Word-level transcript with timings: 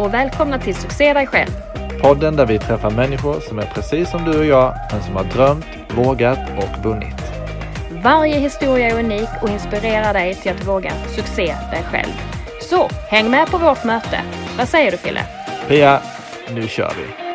och 0.00 0.14
välkomna 0.14 0.58
till 0.58 0.74
Succé 0.74 1.12
dig 1.12 1.26
själv. 1.26 1.50
Podden 2.02 2.36
där 2.36 2.46
vi 2.46 2.58
träffar 2.58 2.90
människor 2.90 3.40
som 3.40 3.58
är 3.58 3.66
precis 3.74 4.10
som 4.10 4.24
du 4.24 4.38
och 4.38 4.44
jag, 4.44 4.74
men 4.92 5.02
som 5.02 5.16
har 5.16 5.24
drömt, 5.24 5.66
vågat 5.96 6.38
och 6.58 6.84
vunnit. 6.84 7.16
Varje 8.02 8.38
historia 8.38 8.90
är 8.90 8.98
unik 8.98 9.28
och 9.42 9.48
inspirerar 9.48 10.14
dig 10.14 10.34
till 10.34 10.52
att 10.52 10.66
våga 10.66 10.92
succé 11.16 11.56
dig 11.70 11.82
själv. 11.90 12.12
Så 12.60 12.88
häng 13.08 13.30
med 13.30 13.48
på 13.48 13.58
vårt 13.58 13.84
möte. 13.84 14.20
Vad 14.58 14.68
säger 14.68 14.90
du 14.90 14.96
Fille? 14.96 15.20
Pia, 15.68 16.00
nu 16.54 16.68
kör 16.68 16.92
vi! 16.98 17.29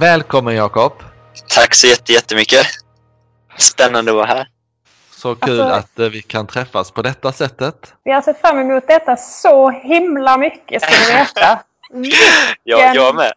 Välkommen 0.00 0.54
Jakob! 0.54 0.92
Tack 1.48 1.74
så 1.74 1.86
jätte- 1.86 2.12
jättemycket. 2.12 2.66
Spännande 3.58 4.10
att 4.10 4.16
vara 4.16 4.26
här. 4.26 4.48
Så 5.16 5.34
kul 5.34 5.60
Alltså- 5.60 5.76
att 5.78 5.98
eh, 5.98 6.08
vi 6.08 6.22
kan 6.22 6.46
träffas 6.46 6.90
på 6.90 7.02
detta 7.02 7.32
sättet. 7.32 7.94
Vi 8.04 8.12
har 8.12 8.22
sett 8.22 8.40
fram 8.40 8.58
emot 8.58 8.86
detta 8.88 9.16
så 9.16 9.70
himla 9.70 10.38
mycket 10.38 10.82
ska 10.82 10.90
du 10.90 11.12
veta. 11.12 11.62
Jag, 12.64 12.96
jag 12.96 13.14
med. 13.14 13.32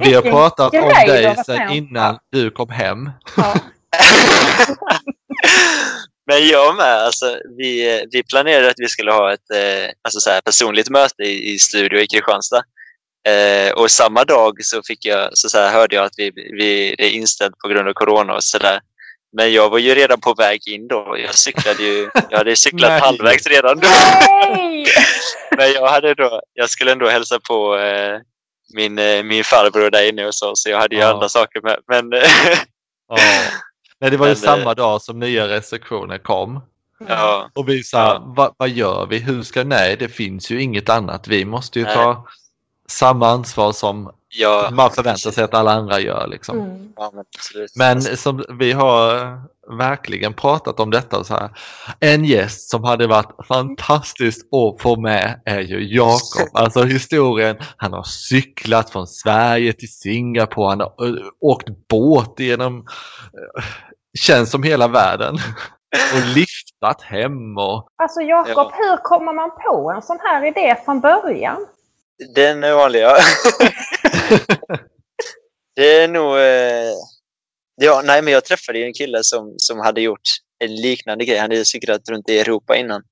Vi 0.00 0.14
har 0.14 0.22
pratat 0.22 0.74
om 0.74 0.88
dig 0.88 1.36
sedan 1.46 1.70
innan 1.70 2.18
du 2.32 2.50
kom 2.50 2.70
hem. 2.70 3.10
Ja. 3.36 3.54
Men 6.26 6.46
jag 6.48 6.76
med. 6.76 6.94
Alltså, 7.04 7.38
vi, 7.58 8.02
vi 8.12 8.22
planerade 8.22 8.68
att 8.70 8.78
vi 8.78 8.88
skulle 8.88 9.12
ha 9.12 9.32
ett 9.32 9.50
eh, 9.54 9.90
alltså 10.02 10.20
så 10.20 10.30
här, 10.30 10.40
personligt 10.40 10.90
möte 10.90 11.22
i, 11.22 11.54
i 11.54 11.58
studio 11.58 12.00
i 12.00 12.06
Kristianstad. 12.06 12.62
Eh, 13.28 13.72
och 13.72 13.90
samma 13.90 14.24
dag 14.24 14.64
så, 14.64 14.82
fick 14.82 15.04
jag, 15.06 15.38
så, 15.38 15.48
så 15.48 15.58
här, 15.58 15.72
hörde 15.72 15.96
jag 15.96 16.04
att 16.04 16.14
vi, 16.16 16.30
vi 16.34 16.94
det 16.98 17.04
är 17.06 17.10
inställt 17.10 17.58
på 17.58 17.68
grund 17.68 17.88
av 17.88 17.92
corona 17.92 18.34
och 18.34 18.44
sådär. 18.44 18.80
Men 19.32 19.52
jag 19.52 19.70
var 19.70 19.78
ju 19.78 19.94
redan 19.94 20.20
på 20.20 20.34
väg 20.34 20.68
in 20.68 20.88
då. 20.88 21.16
Jag 21.18 21.34
cyklade 21.34 21.82
ju, 21.82 22.10
jag 22.30 22.38
hade 22.38 22.56
cyklat 22.56 23.02
halvvägs 23.02 23.46
redan 23.46 23.80
då. 23.80 23.88
Men 25.56 25.72
jag, 25.72 25.86
hade 25.88 26.14
då, 26.14 26.40
jag 26.54 26.70
skulle 26.70 26.92
ändå 26.92 27.08
hälsa 27.08 27.40
på 27.48 27.76
eh, 27.76 28.18
min, 28.74 28.98
eh, 28.98 29.22
min 29.22 29.44
farbror 29.44 29.90
där 29.90 30.08
inne 30.08 30.26
och 30.26 30.34
så, 30.34 30.56
så 30.56 30.70
jag 30.70 30.78
hade 30.80 30.94
ju 30.94 31.00
Ja. 31.00 31.12
andra 31.14 31.28
saker 31.28 31.60
med. 31.60 31.78
Men 31.88 32.10
Ja. 33.08 33.16
Nej, 34.00 34.10
det 34.10 34.16
var 34.16 34.26
ju 34.26 34.30
Men, 34.30 34.36
samma 34.36 34.70
eh, 34.70 34.76
dag 34.76 35.02
som 35.02 35.18
nya 35.18 35.48
restriktioner 35.48 36.18
kom. 36.18 36.60
ja, 37.08 37.50
Och 37.54 37.68
vi 37.68 37.82
sa, 37.84 38.22
vad, 38.36 38.54
vad 38.56 38.68
gör 38.68 39.06
vi? 39.06 39.18
Hur 39.18 39.42
ska, 39.42 39.64
nej, 39.64 39.96
det 39.96 40.08
finns 40.08 40.50
ju 40.50 40.62
inget 40.62 40.88
annat. 40.88 41.28
Vi 41.28 41.44
måste 41.44 41.78
ju 41.78 41.84
Nej. 41.84 41.94
ta 41.94 42.26
samma 42.90 43.28
ansvar 43.28 43.72
som 43.72 44.10
ja, 44.28 44.68
man 44.72 44.90
förväntar 44.90 45.30
sig 45.30 45.44
att 45.44 45.54
alla 45.54 45.72
andra 45.72 46.00
gör. 46.00 46.26
Liksom. 46.26 46.58
Mm. 46.60 46.92
ja, 46.96 47.12
men. 47.14 47.24
Men 47.76 48.02
som 48.16 48.44
vi 48.58 48.72
har 48.72 49.38
verkligen 49.78 50.34
pratat 50.34 50.80
om 50.80 50.90
detta. 50.90 51.24
Så 51.24 51.34
här. 51.34 51.50
En 52.00 52.24
gäst 52.24 52.70
som 52.70 52.84
hade 52.84 53.06
varit 53.06 53.46
fantastiskt 53.48 54.48
att 54.54 54.82
få 54.82 55.00
med 55.00 55.40
är 55.44 55.60
ju 55.60 55.94
Jakob. 55.94 56.48
Alltså 56.52 56.82
historien, 56.82 57.56
han 57.76 57.92
har 57.92 58.02
cyklat 58.02 58.90
från 58.90 59.06
Sverige 59.06 59.72
till 59.72 59.92
Singapore, 59.92 60.68
han 60.68 60.80
har 60.80 61.06
ö, 61.06 61.30
åkt 61.40 61.68
båt 61.88 62.34
genom, 62.40 62.78
eh, 62.78 63.64
känns 64.18 64.50
som 64.50 64.62
hela 64.62 64.88
världen. 64.88 65.34
Och 66.14 66.36
liftat 66.36 67.02
hem 67.02 67.58
och 67.58 67.88
Alltså 68.02 68.20
Jakob, 68.20 68.54
Ja. 68.56 68.72
hur 68.74 68.96
kommer 68.96 69.32
man 69.32 69.50
på 69.50 69.92
en 69.96 70.02
sån 70.02 70.18
här 70.22 70.46
idé 70.46 70.76
från 70.84 71.00
början? 71.00 71.66
Den 72.34 72.64
är 72.64 72.74
vanliga. 72.74 73.16
det 75.76 75.96
är 75.96 76.08
nog... 76.08 76.38
Eh, 76.38 76.94
ja, 77.74 78.02
nej, 78.04 78.22
men 78.22 78.32
jag 78.32 78.44
träffade 78.44 78.78
ju 78.78 78.84
en 78.84 78.92
kille 78.92 79.18
som, 79.22 79.54
som 79.56 79.78
hade 79.78 80.00
gjort 80.00 80.28
en 80.58 80.74
liknande 80.74 81.24
grej. 81.24 81.38
Han 81.38 81.50
hade 81.50 81.64
cyklat 81.64 82.08
runt 82.08 82.28
i 82.28 82.38
Europa 82.38 82.76
innan. 82.76 83.02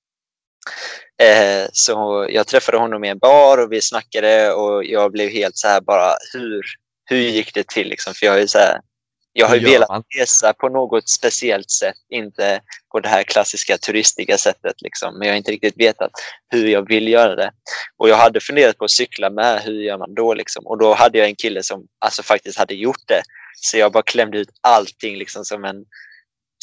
Eh, 1.22 1.68
så 1.72 2.26
jag 2.30 2.46
träffade 2.46 2.78
honom 2.78 3.04
i 3.04 3.08
en 3.08 3.18
bar 3.18 3.58
och 3.58 3.72
vi 3.72 3.82
snackade 3.82 4.52
och 4.52 4.84
jag 4.84 5.12
blev 5.12 5.30
helt 5.30 5.56
så 5.56 5.68
här 5.68 5.80
bara, 5.80 6.16
hur, 6.32 6.62
hur 7.04 7.16
gick 7.16 7.54
det 7.54 7.68
till? 7.68 7.88
Liksom? 7.88 8.14
För 8.14 8.26
jag 8.26 8.40
ju, 8.40 8.48
så 8.48 8.58
här, 8.58 8.80
jag 9.38 9.46
har 9.46 9.56
ju 9.56 9.64
velat 9.64 9.88
man? 9.88 10.02
resa 10.18 10.52
på 10.52 10.68
något 10.68 11.08
speciellt 11.08 11.70
sätt, 11.70 11.96
inte 12.10 12.60
på 12.92 13.00
det 13.00 13.08
här 13.08 13.22
klassiska 13.22 13.78
turistiga 13.78 14.38
sättet. 14.38 14.82
Liksom. 14.82 15.18
Men 15.18 15.28
jag 15.28 15.34
har 15.34 15.36
inte 15.36 15.50
riktigt 15.50 15.80
vetat 15.80 16.10
hur 16.48 16.66
jag 16.66 16.88
vill 16.88 17.08
göra 17.08 17.34
det. 17.34 17.50
Och 17.96 18.08
jag 18.08 18.16
hade 18.16 18.40
funderat 18.40 18.78
på 18.78 18.84
att 18.84 18.90
cykla 18.90 19.30
med, 19.30 19.62
hur 19.62 19.82
gör 19.82 19.98
man 19.98 20.14
då? 20.14 20.34
Liksom? 20.34 20.66
Och 20.66 20.78
då 20.78 20.94
hade 20.94 21.18
jag 21.18 21.28
en 21.28 21.36
kille 21.36 21.62
som 21.62 21.86
alltså 21.98 22.22
faktiskt 22.22 22.58
hade 22.58 22.74
gjort 22.74 23.02
det. 23.06 23.22
Så 23.56 23.78
jag 23.78 23.92
bara 23.92 24.02
klämde 24.02 24.38
ut 24.38 24.50
allting 24.60 25.16
liksom 25.16 25.44
som 25.44 25.64
en, 25.64 25.84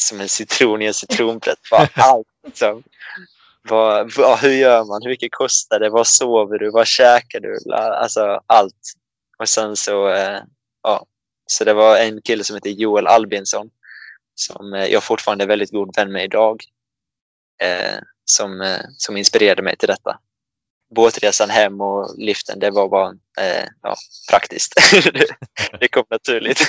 som 0.02 0.20
en 0.20 0.28
citron 0.28 0.82
i 0.82 0.86
en 0.86 0.94
citronplätt. 0.94 1.58
Allt 1.94 2.26
liksom. 2.46 2.82
Vad, 3.68 4.12
vad, 4.16 4.38
hur 4.38 4.52
gör 4.52 4.84
man? 4.84 5.02
Hur 5.02 5.10
mycket 5.10 5.32
kostar 5.32 5.80
det? 5.80 5.90
Vad 5.90 6.06
sover 6.06 6.58
du? 6.58 6.70
Vad 6.70 6.86
käkar 6.86 7.40
du? 7.40 7.74
Alltså 7.74 8.40
allt. 8.46 8.92
Och 9.38 9.48
sen 9.48 9.76
så, 9.76 10.08
eh, 10.08 10.40
ja. 10.82 11.06
Så 11.46 11.64
det 11.64 11.74
var 11.74 11.96
en 11.96 12.22
kille 12.22 12.44
som 12.44 12.56
heter 12.56 12.70
Joel 12.70 13.06
Albinsson 13.06 13.70
som 14.34 14.74
eh, 14.74 14.86
jag 14.86 15.02
fortfarande 15.02 15.44
är 15.44 15.48
väldigt 15.48 15.70
god 15.70 15.96
vän 15.96 16.12
med 16.12 16.24
idag. 16.24 16.64
Eh, 17.62 17.98
som, 18.24 18.60
eh, 18.60 18.80
som 18.96 19.16
inspirerade 19.16 19.62
mig 19.62 19.76
till 19.76 19.88
detta. 19.88 20.18
Båtresan 20.94 21.50
hem 21.50 21.80
och 21.80 22.14
liften, 22.18 22.58
det 22.58 22.70
var 22.70 22.88
bara 22.88 23.08
eh, 23.40 23.68
ja, 23.82 23.96
praktiskt. 24.30 24.74
det, 25.04 25.26
det 25.80 25.88
kom 25.88 26.04
naturligt. 26.10 26.60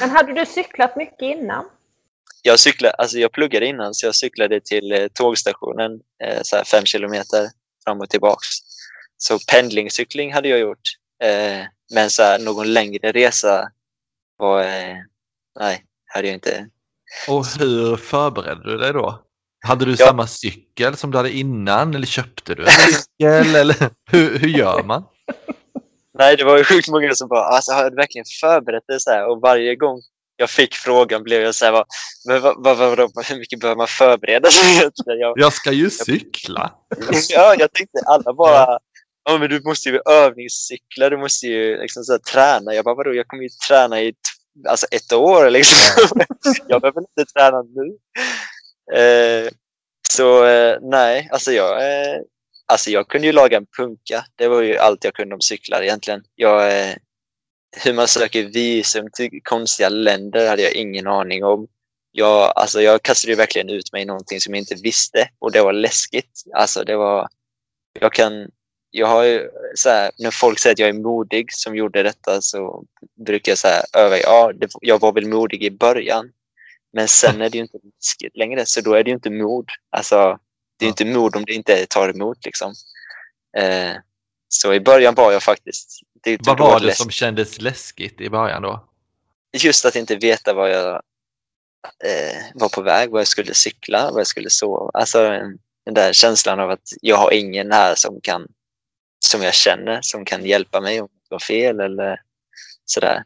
Men 0.00 0.10
hade 0.10 0.32
du 0.32 0.46
cyklat 0.46 0.96
mycket 0.96 1.22
innan? 1.22 1.64
jag, 2.46 2.60
cyklade, 2.60 2.94
alltså 2.94 3.18
jag 3.18 3.32
pluggade 3.32 3.66
innan 3.66 3.94
så 3.94 4.06
jag 4.06 4.14
cyklade 4.14 4.60
till 4.60 4.92
eh, 4.92 5.06
tågstationen 5.12 6.00
eh, 6.24 6.42
så 6.42 6.56
här 6.56 6.64
fem 6.64 6.84
kilometer 6.84 7.50
fram 7.84 8.00
och 8.00 8.10
tillbaks. 8.10 8.46
Så 9.16 9.38
pendlingscykling 9.50 10.32
hade 10.32 10.48
jag 10.48 10.58
gjort. 10.58 10.88
Eh, 11.22 11.60
men 11.92 12.10
så 12.10 12.22
här, 12.22 12.38
någon 12.38 12.72
längre 12.72 13.12
resa 13.12 13.68
var, 14.38 14.60
eh, 14.62 14.96
nej, 15.60 15.84
hade 16.06 16.26
jag 16.26 16.34
inte. 16.34 16.68
Och 17.28 17.46
hur 17.46 17.96
förberedde 17.96 18.62
du 18.70 18.78
dig 18.78 18.92
då? 18.92 19.20
Hade 19.66 19.84
du 19.84 19.90
Ja. 19.98 20.06
samma 20.06 20.26
cykel 20.26 20.96
som 20.96 21.10
du 21.10 21.16
hade 21.16 21.30
innan 21.32 21.94
eller 21.94 22.06
köpte 22.06 22.54
du 22.54 22.62
en 22.62 22.68
cykel? 22.70 23.54
eller 23.56 23.76
hur, 24.10 24.38
hur 24.38 24.48
gör 24.48 24.82
man? 24.82 25.04
Nej, 26.18 26.36
det 26.36 26.44
var 26.44 26.58
ju 26.58 26.64
sjukt 26.64 26.88
många 26.88 27.14
som 27.14 27.28
bara, 27.28 27.44
alltså, 27.44 27.72
har 27.72 27.90
du 27.90 27.96
verkligen 27.96 28.24
förberett 28.40 28.86
dig 28.86 29.00
så 29.00 29.10
här? 29.10 29.26
Och 29.30 29.40
varje 29.40 29.76
gång 29.76 30.00
jag 30.36 30.50
fick 30.50 30.74
frågan 30.74 31.22
blev 31.22 31.42
jag 31.42 31.54
så 31.54 31.64
här, 31.64 31.72
bara, 31.72 31.84
men 32.28 32.40
vad, 32.42 32.54
vad, 32.64 32.76
vad, 32.76 33.10
vad, 33.14 33.26
hur 33.26 33.38
mycket 33.38 33.60
behöver 33.60 33.76
man 33.76 33.86
förbereda 33.86 34.50
sig? 34.50 34.90
Jag, 35.06 35.38
Jag 35.38 35.52
ska 35.52 35.72
ju 35.72 35.90
cykla. 35.90 36.72
ja, 37.28 37.54
jag 37.58 37.72
tänkte 37.72 37.98
alla 38.06 38.32
bara, 38.34 38.78
ja 39.24 39.38
men 39.38 39.50
du 39.50 39.60
måste 39.60 39.88
ju 39.88 40.00
övningscykla, 40.10 41.10
du 41.10 41.16
måste 41.16 41.46
ju 41.46 41.78
liksom 41.78 42.04
så 42.04 42.12
här, 42.12 42.18
träna. 42.18 42.74
Jag 42.74 42.84
bara, 42.84 42.94
vadå, 42.94 43.14
jag 43.14 43.28
kommer 43.28 43.42
ju 43.42 43.48
träna 43.68 44.02
i 44.02 44.14
alltså 44.68 44.86
ett 44.90 45.12
år 45.12 45.50
liksom. 45.50 46.06
jag 46.68 46.80
behöver 46.80 47.00
inte 47.00 47.32
träna 47.32 47.62
nu. 47.62 47.98
Eh, 48.98 49.50
så 50.10 50.44
eh, 50.44 50.78
nej, 50.82 51.28
alltså 51.32 51.52
jag, 51.52 51.82
eh, 51.82 52.20
alltså 52.66 52.90
jag 52.90 53.08
kunde 53.08 53.26
ju 53.26 53.32
laga 53.32 53.56
en 53.56 53.66
punka. 53.78 54.24
Det 54.36 54.48
var 54.48 54.62
ju 54.62 54.76
allt 54.78 55.04
jag 55.04 55.14
kunde 55.14 55.34
om 55.34 55.40
cyklar 55.40 55.82
egentligen. 55.82 56.22
Jag, 56.34 56.80
eh, 56.80 56.94
hur 57.84 57.92
man 57.92 58.08
söker 58.08 58.42
visum 58.42 59.08
till 59.12 59.30
konstiga 59.42 59.88
länder 59.88 60.48
hade 60.48 60.62
jag 60.62 60.72
ingen 60.72 61.06
aning 61.06 61.44
om. 61.44 61.66
jag, 62.16 62.52
alltså 62.56 62.80
jag 62.82 63.02
kastade 63.02 63.34
verkligen 63.34 63.68
ut 63.68 63.92
mig 63.92 64.02
i 64.02 64.04
någonting 64.04 64.40
som 64.40 64.54
jag 64.54 64.60
inte 64.60 64.74
visste 64.82 65.28
och 65.38 65.52
det 65.52 65.62
var 65.62 65.72
läskigt. 65.72 66.42
Alltså 66.54 66.84
det 66.84 66.96
var, 66.96 67.28
jag 68.00 68.12
kan, 68.12 68.50
jag 68.96 69.06
har 69.06 69.22
ju 69.22 69.50
så 69.74 69.88
här, 69.88 70.10
när 70.18 70.30
folk 70.30 70.58
säger 70.58 70.74
att 70.74 70.78
jag 70.78 70.88
är 70.88 70.92
modig 70.92 71.52
som 71.52 71.76
gjorde 71.76 72.02
detta 72.02 72.42
så 72.42 72.84
brukar 73.26 73.52
jag 73.52 73.58
säga 73.58 73.82
över, 73.92 74.18
ja, 74.22 74.52
det, 74.52 74.70
jag 74.80 75.00
var 75.00 75.12
väl 75.12 75.28
modig 75.28 75.64
i 75.64 75.70
början. 75.70 76.32
Men 76.92 77.08
sen 77.08 77.40
är 77.40 77.50
det 77.50 77.58
ju 77.58 77.62
inte 77.62 77.78
läskigt 77.82 78.36
längre, 78.36 78.66
så 78.66 78.80
då 78.80 78.94
är 78.94 79.04
det 79.04 79.10
ju 79.10 79.14
inte 79.14 79.30
mod. 79.30 79.68
Alltså, 79.90 80.38
det 80.78 80.84
är 80.84 80.86
ju 80.86 80.88
inte 80.88 81.04
mod 81.04 81.36
om 81.36 81.44
det 81.44 81.52
inte 81.52 81.86
tar 81.86 82.08
emot 82.08 82.44
liksom. 82.44 82.74
Eh, 83.56 83.92
så 84.48 84.74
i 84.74 84.80
början 84.80 85.14
var 85.14 85.32
jag 85.32 85.42
faktiskt... 85.42 86.00
Det, 86.22 86.38
Vad 86.40 86.58
var 86.58 86.80
det 86.80 86.94
som 86.94 87.10
kändes 87.10 87.60
läskigt 87.60 88.20
i 88.20 88.30
början 88.30 88.62
då? 88.62 88.88
Just 89.52 89.84
att 89.84 89.96
inte 89.96 90.16
veta 90.16 90.54
vad 90.54 90.70
jag 90.70 90.94
eh, 92.04 92.42
var 92.54 92.68
på 92.68 92.82
väg, 92.82 93.10
vad 93.10 93.20
jag 93.20 93.28
skulle 93.28 93.54
cykla, 93.54 94.10
vad 94.10 94.20
jag 94.20 94.26
skulle 94.26 94.50
sova. 94.50 94.90
Alltså 94.94 95.18
den 95.84 95.94
där 95.94 96.12
känslan 96.12 96.60
av 96.60 96.70
att 96.70 96.92
jag 97.00 97.16
har 97.16 97.32
ingen 97.32 97.72
här 97.72 97.94
som 97.94 98.20
kan 98.20 98.48
som 99.24 99.42
jag 99.42 99.54
känner 99.54 99.98
som 100.02 100.24
kan 100.24 100.44
hjälpa 100.44 100.80
mig 100.80 101.00
om 101.00 101.08
det 101.28 101.34
var 101.34 101.38
fel 101.38 101.80
eller 101.80 102.20
sådär. 102.84 103.24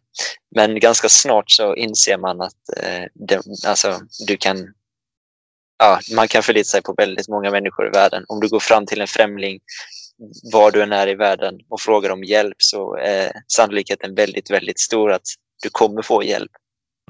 Men 0.54 0.80
ganska 0.80 1.08
snart 1.08 1.50
så 1.50 1.74
inser 1.74 2.18
man 2.18 2.40
att 2.40 2.76
eh, 2.82 3.04
det, 3.14 3.42
alltså, 3.66 4.00
du 4.26 4.36
kan 4.36 4.74
ja, 5.78 6.00
man 6.14 6.28
kan 6.28 6.42
förlita 6.42 6.68
sig 6.68 6.82
på 6.82 6.94
väldigt 6.96 7.28
många 7.28 7.50
människor 7.50 7.86
i 7.86 7.90
världen. 7.90 8.24
Om 8.28 8.40
du 8.40 8.48
går 8.48 8.60
fram 8.60 8.86
till 8.86 9.00
en 9.00 9.06
främling 9.06 9.60
var 10.52 10.70
du 10.70 10.82
än 10.82 10.92
är 10.92 11.08
i 11.08 11.14
världen 11.14 11.54
och 11.68 11.80
frågar 11.80 12.10
om 12.10 12.24
hjälp 12.24 12.56
så 12.58 12.96
är 12.96 13.32
sannolikheten 13.46 14.14
väldigt, 14.14 14.50
väldigt 14.50 14.80
stor 14.80 15.12
att 15.12 15.26
du 15.62 15.70
kommer 15.70 16.02
få 16.02 16.24
hjälp 16.24 16.50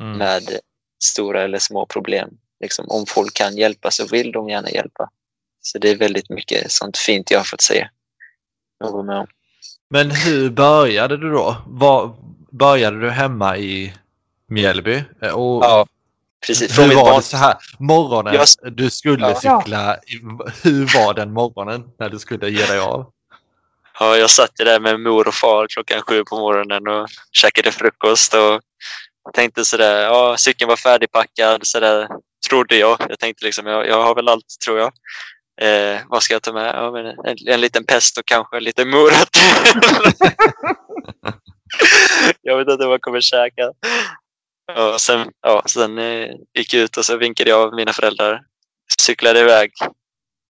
mm. 0.00 0.19
med 0.19 0.58
stora 1.05 1.43
eller 1.43 1.58
små 1.58 1.87
problem. 1.87 2.31
Liksom, 2.61 2.87
om 2.88 3.06
folk 3.06 3.34
kan 3.34 3.56
hjälpa 3.56 3.91
så 3.91 4.06
vill 4.06 4.32
de 4.32 4.49
gärna 4.49 4.70
hjälpa. 4.70 5.11
Så 5.61 5.79
det 5.79 5.91
är 5.91 5.96
väldigt 5.96 6.31
mycket 6.31 6.73
sånt 6.73 6.99
fint 6.99 7.31
jag 7.31 7.38
har 7.38 7.44
fått 7.44 7.62
se. 7.62 7.88
Med 8.81 9.17
om. 9.17 9.27
Men 9.91 10.11
hur 10.11 10.51
började 10.51 11.17
du 11.17 11.31
då? 11.31 11.57
Var, 11.67 12.15
började 12.51 13.01
du 13.01 13.11
hemma 13.11 13.57
i 13.57 13.95
Mjällby? 14.49 15.05
Och 15.33 15.65
ja, 15.65 15.87
precis. 16.47 16.79
hur 16.79 16.95
var 16.95 17.17
det 17.17 17.23
så 17.23 17.37
här? 17.37 17.57
Morgonen 17.79 18.35
jag... 18.35 18.73
du 18.73 18.91
skulle 18.91 19.29
ja. 19.29 19.35
cykla, 19.35 19.97
hur 20.63 20.95
var 20.95 21.15
den 21.15 21.33
morgonen 21.33 21.85
när 21.99 22.09
du 22.09 22.19
skulle 22.19 22.51
ge 22.51 22.67
dig 22.67 22.79
av? 22.79 23.13
Ja, 24.01 24.17
jag 24.17 24.31
satt 24.31 24.57
där 24.57 24.81
med 24.81 25.01
mor 25.01 25.29
och 25.29 25.35
far 25.35 25.67
klockan 25.67 26.03
sju 26.03 26.25
på 26.25 26.39
morgonen 26.39 26.89
och 26.89 27.09
käkade 27.33 27.73
frukost 27.73 28.35
och 28.35 28.61
tänkte 29.35 29.65
sådär, 29.65 30.03
ja 30.03 30.37
cykeln 30.37 30.69
var 30.69 30.77
färdigpackad, 30.77 31.67
sådär 31.67 32.09
trodde 32.49 32.77
jag. 32.77 32.97
Jag 33.09 33.19
tänkte 33.19 33.45
liksom, 33.45 33.67
jag, 33.67 33.87
jag 33.87 34.03
har 34.03 34.15
väl 34.15 34.29
allt 34.29 34.61
tror 34.65 34.79
jag. 34.79 34.93
Eh, 35.60 36.00
vad 36.08 36.22
ska 36.22 36.34
jag 36.34 36.43
ta 36.43 36.52
med? 36.52 36.75
Ja, 36.75 36.99
en, 36.99 37.37
en 37.46 37.60
liten 37.60 37.84
pesto 37.84 38.22
kanske, 38.25 38.60
lite 38.60 38.84
morot. 38.84 39.28
jag 42.43 42.56
vet 42.58 42.69
inte 42.69 42.84
vad 42.84 42.94
jag 42.94 43.00
kommer 43.00 43.20
käka. 43.20 43.72
Och 44.76 45.00
sen, 45.00 45.31
ja, 45.43 45.62
sen 45.66 45.99
eh, 45.99 46.28
gick 46.55 46.75
jag 46.75 46.82
ut 46.82 46.96
och 46.96 47.05
så 47.05 47.16
vinkade 47.16 47.50
jag 47.50 47.60
av 47.60 47.75
mina 47.75 47.93
föräldrar. 47.93 48.40
Cyklade 49.00 49.40
iväg. 49.40 49.72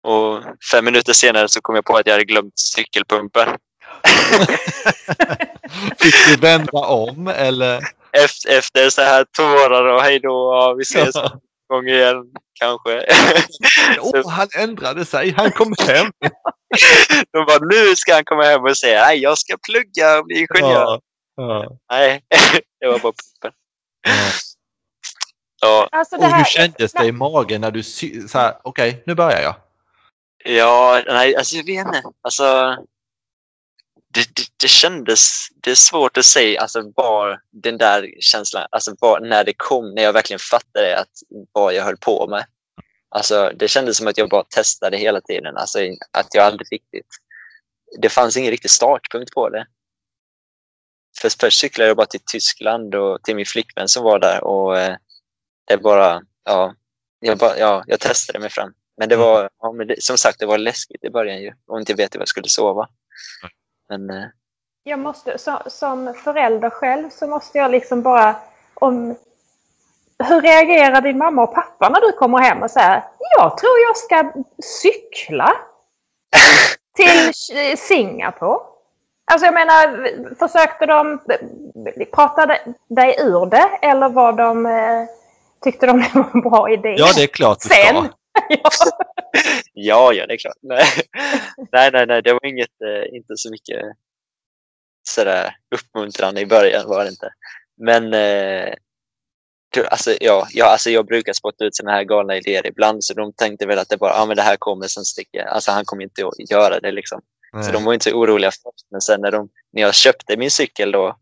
Och 0.02 0.42
fem 0.70 0.84
minuter 0.84 1.12
senare 1.12 1.48
så 1.48 1.60
kom 1.60 1.74
jag 1.74 1.84
på 1.84 1.96
att 1.96 2.06
jag 2.06 2.14
hade 2.14 2.24
glömt 2.24 2.58
cykelpumpen. 2.58 3.48
Fick 6.00 6.26
du 6.26 6.36
vända 6.36 6.78
om 6.78 7.28
eller? 7.28 7.80
Efter, 8.12 8.58
efter 8.58 8.90
så 8.90 9.02
här 9.02 9.26
tårar 9.32 9.84
och 9.84 10.02
hej 10.02 10.20
då, 10.20 10.28
ja, 10.28 10.74
vi 10.78 10.82
ses 10.82 11.16
gång 11.72 11.88
igen 11.88 12.24
kanske. 12.60 13.06
oh, 14.00 14.30
han 14.38 14.48
ändrade 14.58 15.04
sig, 15.04 15.30
han 15.36 15.50
kom 15.50 15.74
hem. 15.88 16.06
De 17.32 17.44
bara, 17.46 17.58
nu 17.58 17.96
ska 17.96 18.14
han 18.14 18.24
komma 18.24 18.42
hem 18.42 18.62
och 18.62 18.76
säga, 18.76 19.04
nej 19.04 19.18
jag 19.18 19.38
ska 19.38 19.56
plugga 19.56 20.18
och 20.18 20.26
bli 20.26 20.38
ingenjör. 20.38 21.00
Ja, 21.36 21.64
ja. 21.64 21.76
Nej, 21.90 22.20
det 22.80 22.86
var 22.86 22.98
bara 22.98 23.12
puppen. 23.12 23.52
Ja. 24.06 24.12
Ja. 25.60 25.88
Alltså 25.92 26.16
och 26.16 26.36
hur 26.36 26.44
kändes 26.44 26.92
det 26.92 27.06
i 27.06 27.12
magen 27.12 27.60
när 27.60 27.70
du 27.70 27.82
sa, 27.82 28.60
okej, 28.62 28.88
okay, 28.90 29.02
nu 29.06 29.14
börjar 29.14 29.40
jag? 29.40 29.54
Ja, 30.44 31.02
nej, 31.06 31.36
alltså 31.36 31.56
jag 31.56 31.64
vet 31.64 31.86
inte. 31.86 32.02
Alltså, 32.22 32.76
det, 34.14 34.36
det, 34.36 34.42
det, 34.56 34.68
kändes, 34.68 35.48
det 35.54 35.70
är 35.70 35.74
svårt 35.74 36.16
att 36.16 36.24
säga 36.24 36.60
alltså 36.60 36.92
var 36.96 37.40
den 37.50 37.78
där 37.78 38.10
känslan, 38.20 38.66
alltså 38.70 38.94
var, 39.00 39.20
när 39.20 39.44
det 39.44 39.54
kom, 39.56 39.94
när 39.94 40.02
jag 40.02 40.12
verkligen 40.12 40.38
fattade 40.38 40.98
att, 40.98 41.10
vad 41.52 41.74
jag 41.74 41.84
höll 41.84 41.96
på 41.96 42.26
med. 42.26 42.44
Alltså, 43.08 43.52
det 43.56 43.68
kändes 43.68 43.96
som 43.96 44.06
att 44.06 44.18
jag 44.18 44.28
bara 44.28 44.44
testade 44.44 44.96
hela 44.96 45.20
tiden, 45.20 45.56
alltså, 45.56 45.78
att 46.10 46.34
jag 46.34 46.44
aldrig 46.44 46.72
riktigt, 46.72 47.06
det 47.98 48.08
fanns 48.08 48.36
ingen 48.36 48.50
riktig 48.50 48.70
startpunkt 48.70 49.32
på 49.32 49.48
det. 49.48 49.66
Först, 51.20 51.40
först 51.40 51.60
cyklade 51.60 51.88
jag 51.88 51.96
bara 51.96 52.06
till 52.06 52.20
Tyskland 52.26 52.94
och 52.94 53.22
till 53.22 53.36
min 53.36 53.46
flickvän 53.46 53.88
som 53.88 54.04
var 54.04 54.18
där 54.18 54.44
och 54.44 54.78
eh, 54.78 54.96
det 55.64 55.76
bara, 55.76 56.22
ja, 56.44 56.74
jag, 57.20 57.38
bara, 57.38 57.58
ja, 57.58 57.84
jag 57.86 58.00
testade 58.00 58.38
mig 58.38 58.50
fram. 58.50 58.74
Men 58.96 59.08
det 59.08 59.16
var, 59.16 59.50
ja, 59.58 59.72
men 59.72 59.86
det, 59.86 60.02
som 60.02 60.18
sagt, 60.18 60.38
det 60.38 60.46
var 60.46 60.58
läskigt 60.58 61.04
i 61.04 61.10
början 61.10 61.42
ju 61.42 61.52
och 61.66 61.78
inte 61.78 61.94
veta 61.94 62.18
var 62.18 62.22
jag 62.22 62.28
skulle 62.28 62.48
sova. 62.48 62.88
Men, 63.88 64.10
eh... 64.10 64.24
Jag 64.82 64.98
måste, 64.98 65.38
så, 65.38 65.62
som 65.66 66.14
förälder 66.14 66.70
själv 66.70 67.10
så 67.10 67.26
måste 67.26 67.58
jag 67.58 67.70
liksom 67.70 68.02
bara... 68.02 68.36
Om, 68.74 69.14
hur 70.18 70.40
reagerar 70.40 71.00
din 71.00 71.18
mamma 71.18 71.42
och 71.42 71.54
pappa 71.54 71.88
när 71.88 72.00
du 72.00 72.12
kommer 72.12 72.38
hem 72.38 72.62
och 72.62 72.70
säger 72.70 73.04
Jag 73.38 73.58
tror 73.58 73.78
jag 73.86 73.96
ska 73.96 74.32
cykla 74.62 75.52
till 76.96 77.32
Singapore? 77.78 78.58
Alltså 79.32 79.46
jag 79.46 79.54
menar, 79.54 80.34
försökte 80.34 80.86
de 80.86 81.20
prata 82.12 82.46
dig 82.88 83.16
ur 83.18 83.46
det 83.46 83.78
eller 83.82 84.08
var 84.08 84.32
de, 84.32 84.66
eh, 84.66 85.06
tyckte 85.64 85.86
de 85.86 86.00
det 86.00 86.10
var 86.14 86.30
en 86.34 86.40
bra 86.40 86.70
idé? 86.70 86.94
Ja, 86.98 87.12
det 87.16 87.22
är 87.22 87.26
klart 87.26 87.58
du 87.60 87.68
Sen, 87.68 88.08
ja. 88.48 88.70
ja, 89.72 90.12
ja, 90.12 90.26
det 90.26 90.34
är 90.34 90.38
klart. 90.38 90.58
Nej, 90.62 90.86
nej, 91.72 91.90
nej, 91.92 92.06
nej 92.06 92.22
det 92.22 92.32
var 92.32 92.46
inget, 92.46 92.82
eh, 92.84 93.16
inte 93.16 93.36
så 93.36 93.50
mycket 93.50 93.82
sådär 95.08 95.56
uppmuntrande 95.74 96.40
i 96.40 96.46
början 96.46 96.88
var 96.88 97.04
det 97.04 97.10
inte. 97.10 97.32
Men 97.76 98.14
eh, 98.14 98.74
alltså, 99.88 100.16
ja, 100.20 100.46
ja, 100.50 100.66
alltså 100.66 100.90
jag 100.90 101.06
brukar 101.06 101.32
spotta 101.32 101.64
ut 101.64 101.76
sådana 101.76 101.96
här 101.96 102.04
galna 102.04 102.36
idéer 102.36 102.66
ibland 102.66 103.04
så 103.04 103.14
de 103.14 103.32
tänkte 103.32 103.66
väl 103.66 103.78
att 103.78 103.88
det 103.88 103.96
bara, 103.96 104.16
ja 104.16 104.26
men 104.26 104.36
det 104.36 104.42
här 104.42 104.56
kommer 104.56 104.86
sen 104.86 105.04
sticker. 105.04 105.44
Alltså 105.44 105.70
han 105.70 105.84
kommer 105.84 106.02
inte 106.02 106.26
att 106.26 106.50
göra 106.50 106.80
det 106.80 106.92
liksom. 106.92 107.20
Nej. 107.52 107.64
Så 107.64 107.72
de 107.72 107.84
var 107.84 107.94
inte 107.94 108.10
så 108.10 108.16
oroliga 108.16 108.50
först. 108.50 108.86
Men 108.90 109.00
sen 109.00 109.20
när, 109.20 109.30
de, 109.30 109.48
när 109.72 109.82
jag 109.82 109.94
köpte 109.94 110.36
min 110.36 110.50
cykel 110.50 110.92
då, 110.92 111.16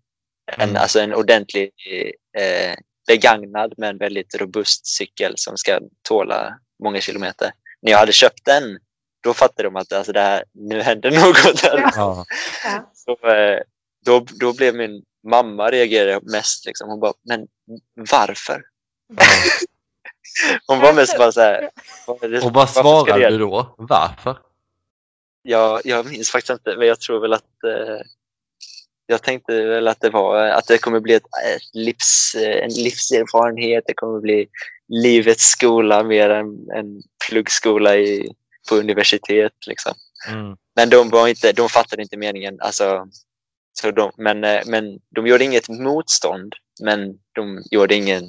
en, 0.56 0.70
mm. 0.70 0.82
alltså 0.82 1.00
en 1.00 1.14
ordentlig 1.14 1.70
eh, 2.38 2.74
begagnad 3.06 3.74
men 3.76 3.98
väldigt 3.98 4.34
robust 4.34 4.86
cykel 4.86 5.32
som 5.36 5.56
ska 5.56 5.80
tåla 6.02 6.58
många 6.82 7.00
kilometer. 7.00 7.52
När 7.82 7.92
jag 7.92 7.98
hade 7.98 8.12
köpt 8.12 8.44
den, 8.44 8.78
då 9.22 9.34
fattade 9.34 9.62
de 9.62 9.76
att 9.76 9.92
alltså, 9.92 10.12
det 10.12 10.20
här, 10.20 10.44
nu 10.52 10.82
händer 10.82 11.10
något. 11.20 11.62
Ja. 11.96 12.24
Så, 12.94 13.28
eh, 13.28 13.60
då, 14.04 14.26
då 14.40 14.52
blev 14.52 14.74
min 14.74 15.02
mamma 15.28 15.70
reagerade 15.70 16.20
mest. 16.22 16.66
Liksom. 16.66 16.88
Hon 16.88 17.00
bara, 17.00 17.12
men 17.22 17.46
varför? 17.94 18.62
Hon 20.66 20.80
var 20.80 20.92
mest 20.92 21.18
bara 21.18 21.32
så 21.32 21.40
här. 21.40 21.70
Och 22.42 22.52
vad 22.52 22.70
svarade 22.70 23.30
du 23.30 23.38
då? 23.38 23.74
Varför? 23.78 24.38
Ja, 25.42 25.80
jag 25.84 26.06
minns 26.06 26.30
faktiskt 26.30 26.50
inte, 26.50 26.76
men 26.76 26.86
jag 26.86 27.00
tror 27.00 27.20
väl 27.20 27.32
att 27.32 27.64
eh, 27.64 28.00
jag 29.06 29.22
tänkte 29.22 29.62
väl 29.62 29.88
att 29.88 30.00
det 30.00 30.10
var 30.10 30.44
att 30.44 30.66
det 30.66 30.78
kommer 30.78 31.00
bli 31.00 31.14
ett, 31.14 31.22
ett 31.22 31.74
livs, 31.74 32.34
en 32.34 32.70
livserfarenhet. 32.70 33.84
Det 33.86 33.94
kommer 33.94 34.20
bli 34.20 34.48
livets 34.90 35.44
skola 35.44 36.02
mer 36.02 36.30
än 36.30 36.46
en 36.76 37.02
pluggskola 37.28 37.96
i, 37.96 38.34
på 38.68 38.74
universitet. 38.74 39.52
Liksom. 39.66 39.92
Mm. 40.28 40.56
Men 40.76 40.90
de, 40.90 41.10
var 41.10 41.28
inte, 41.28 41.52
de 41.52 41.68
fattade 41.68 42.02
inte 42.02 42.16
meningen. 42.16 42.56
Alltså, 42.60 43.06
så 43.80 43.90
de, 43.90 44.12
men, 44.16 44.44
eh, 44.44 44.60
men 44.66 44.98
de 45.14 45.26
gjorde 45.26 45.44
inget 45.44 45.68
motstånd, 45.68 46.54
men 46.82 47.00
de 47.34 47.62
gjorde 47.70 47.94
ingen... 47.94 48.24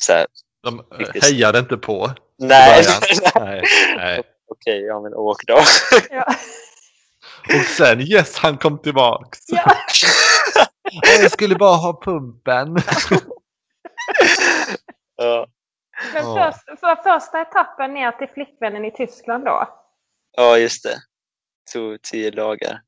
Så 0.00 0.12
här, 0.12 0.26
de 0.62 0.84
hejade 1.22 1.58
inte 1.58 1.76
på? 1.76 2.10
Nej. 2.38 2.84
nej, 3.34 3.62
nej. 3.96 4.22
Okej, 4.48 4.80
ja 4.80 5.00
men 5.00 5.14
åk 5.14 5.46
då. 5.46 5.60
Ja. 6.10 6.34
Och 7.58 7.64
sen 7.64 8.00
yes, 8.00 8.36
han 8.36 8.58
kom 8.58 8.78
tillbaks. 8.78 9.38
Ja. 9.46 9.76
Jag 11.20 11.30
skulle 11.30 11.54
bara 11.54 11.76
ha 11.76 12.00
pumpen. 12.04 12.76
ja. 15.16 15.46
Men 16.14 16.22
först, 16.22 16.80
för 16.80 17.02
första 17.02 17.40
etappen 17.40 17.94
ner 17.94 18.12
till 18.12 18.28
flickvännen 18.28 18.84
i 18.84 18.90
Tyskland 18.90 19.44
då? 19.44 19.68
Ja, 20.36 20.58
just 20.58 20.82
det. 20.82 20.96
Tog 21.72 22.02
tio 22.02 22.30
dagar. 22.30 22.80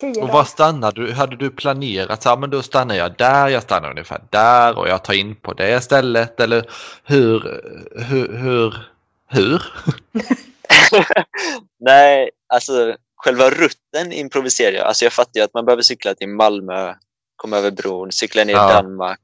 Tio 0.00 0.22
Och 0.22 0.28
var 0.28 0.44
stannade 0.44 1.06
du? 1.06 1.12
Hade 1.12 1.36
du 1.36 1.50
planerat 1.50 2.22
så 2.22 2.28
här, 2.28 2.36
men 2.36 2.50
då 2.50 2.62
stannar 2.62 2.94
jag 2.94 3.16
där, 3.16 3.48
jag 3.48 3.62
stannar 3.62 3.90
ungefär 3.90 4.22
där 4.30 4.78
och 4.78 4.88
jag 4.88 5.04
tar 5.04 5.14
in 5.14 5.36
på 5.36 5.52
det 5.52 5.80
stället 5.80 6.40
eller 6.40 6.70
hur, 7.04 7.62
hur, 8.08 8.36
hur, 8.36 8.74
hur? 9.28 9.62
Nej, 11.78 12.30
alltså 12.46 12.96
själva 13.16 13.50
rutten 13.50 14.12
improviserar 14.12 14.72
jag. 14.72 14.86
Alltså 14.86 15.04
jag 15.04 15.12
fattar 15.12 15.40
ju 15.40 15.44
att 15.44 15.54
man 15.54 15.64
behöver 15.64 15.82
cykla 15.82 16.14
till 16.14 16.28
Malmö, 16.28 16.94
komma 17.36 17.56
över 17.56 17.70
bron, 17.70 18.12
cykla 18.12 18.44
ner 18.44 18.52
Ja. 18.52 18.70
i 18.70 18.72
Danmark, 18.72 19.20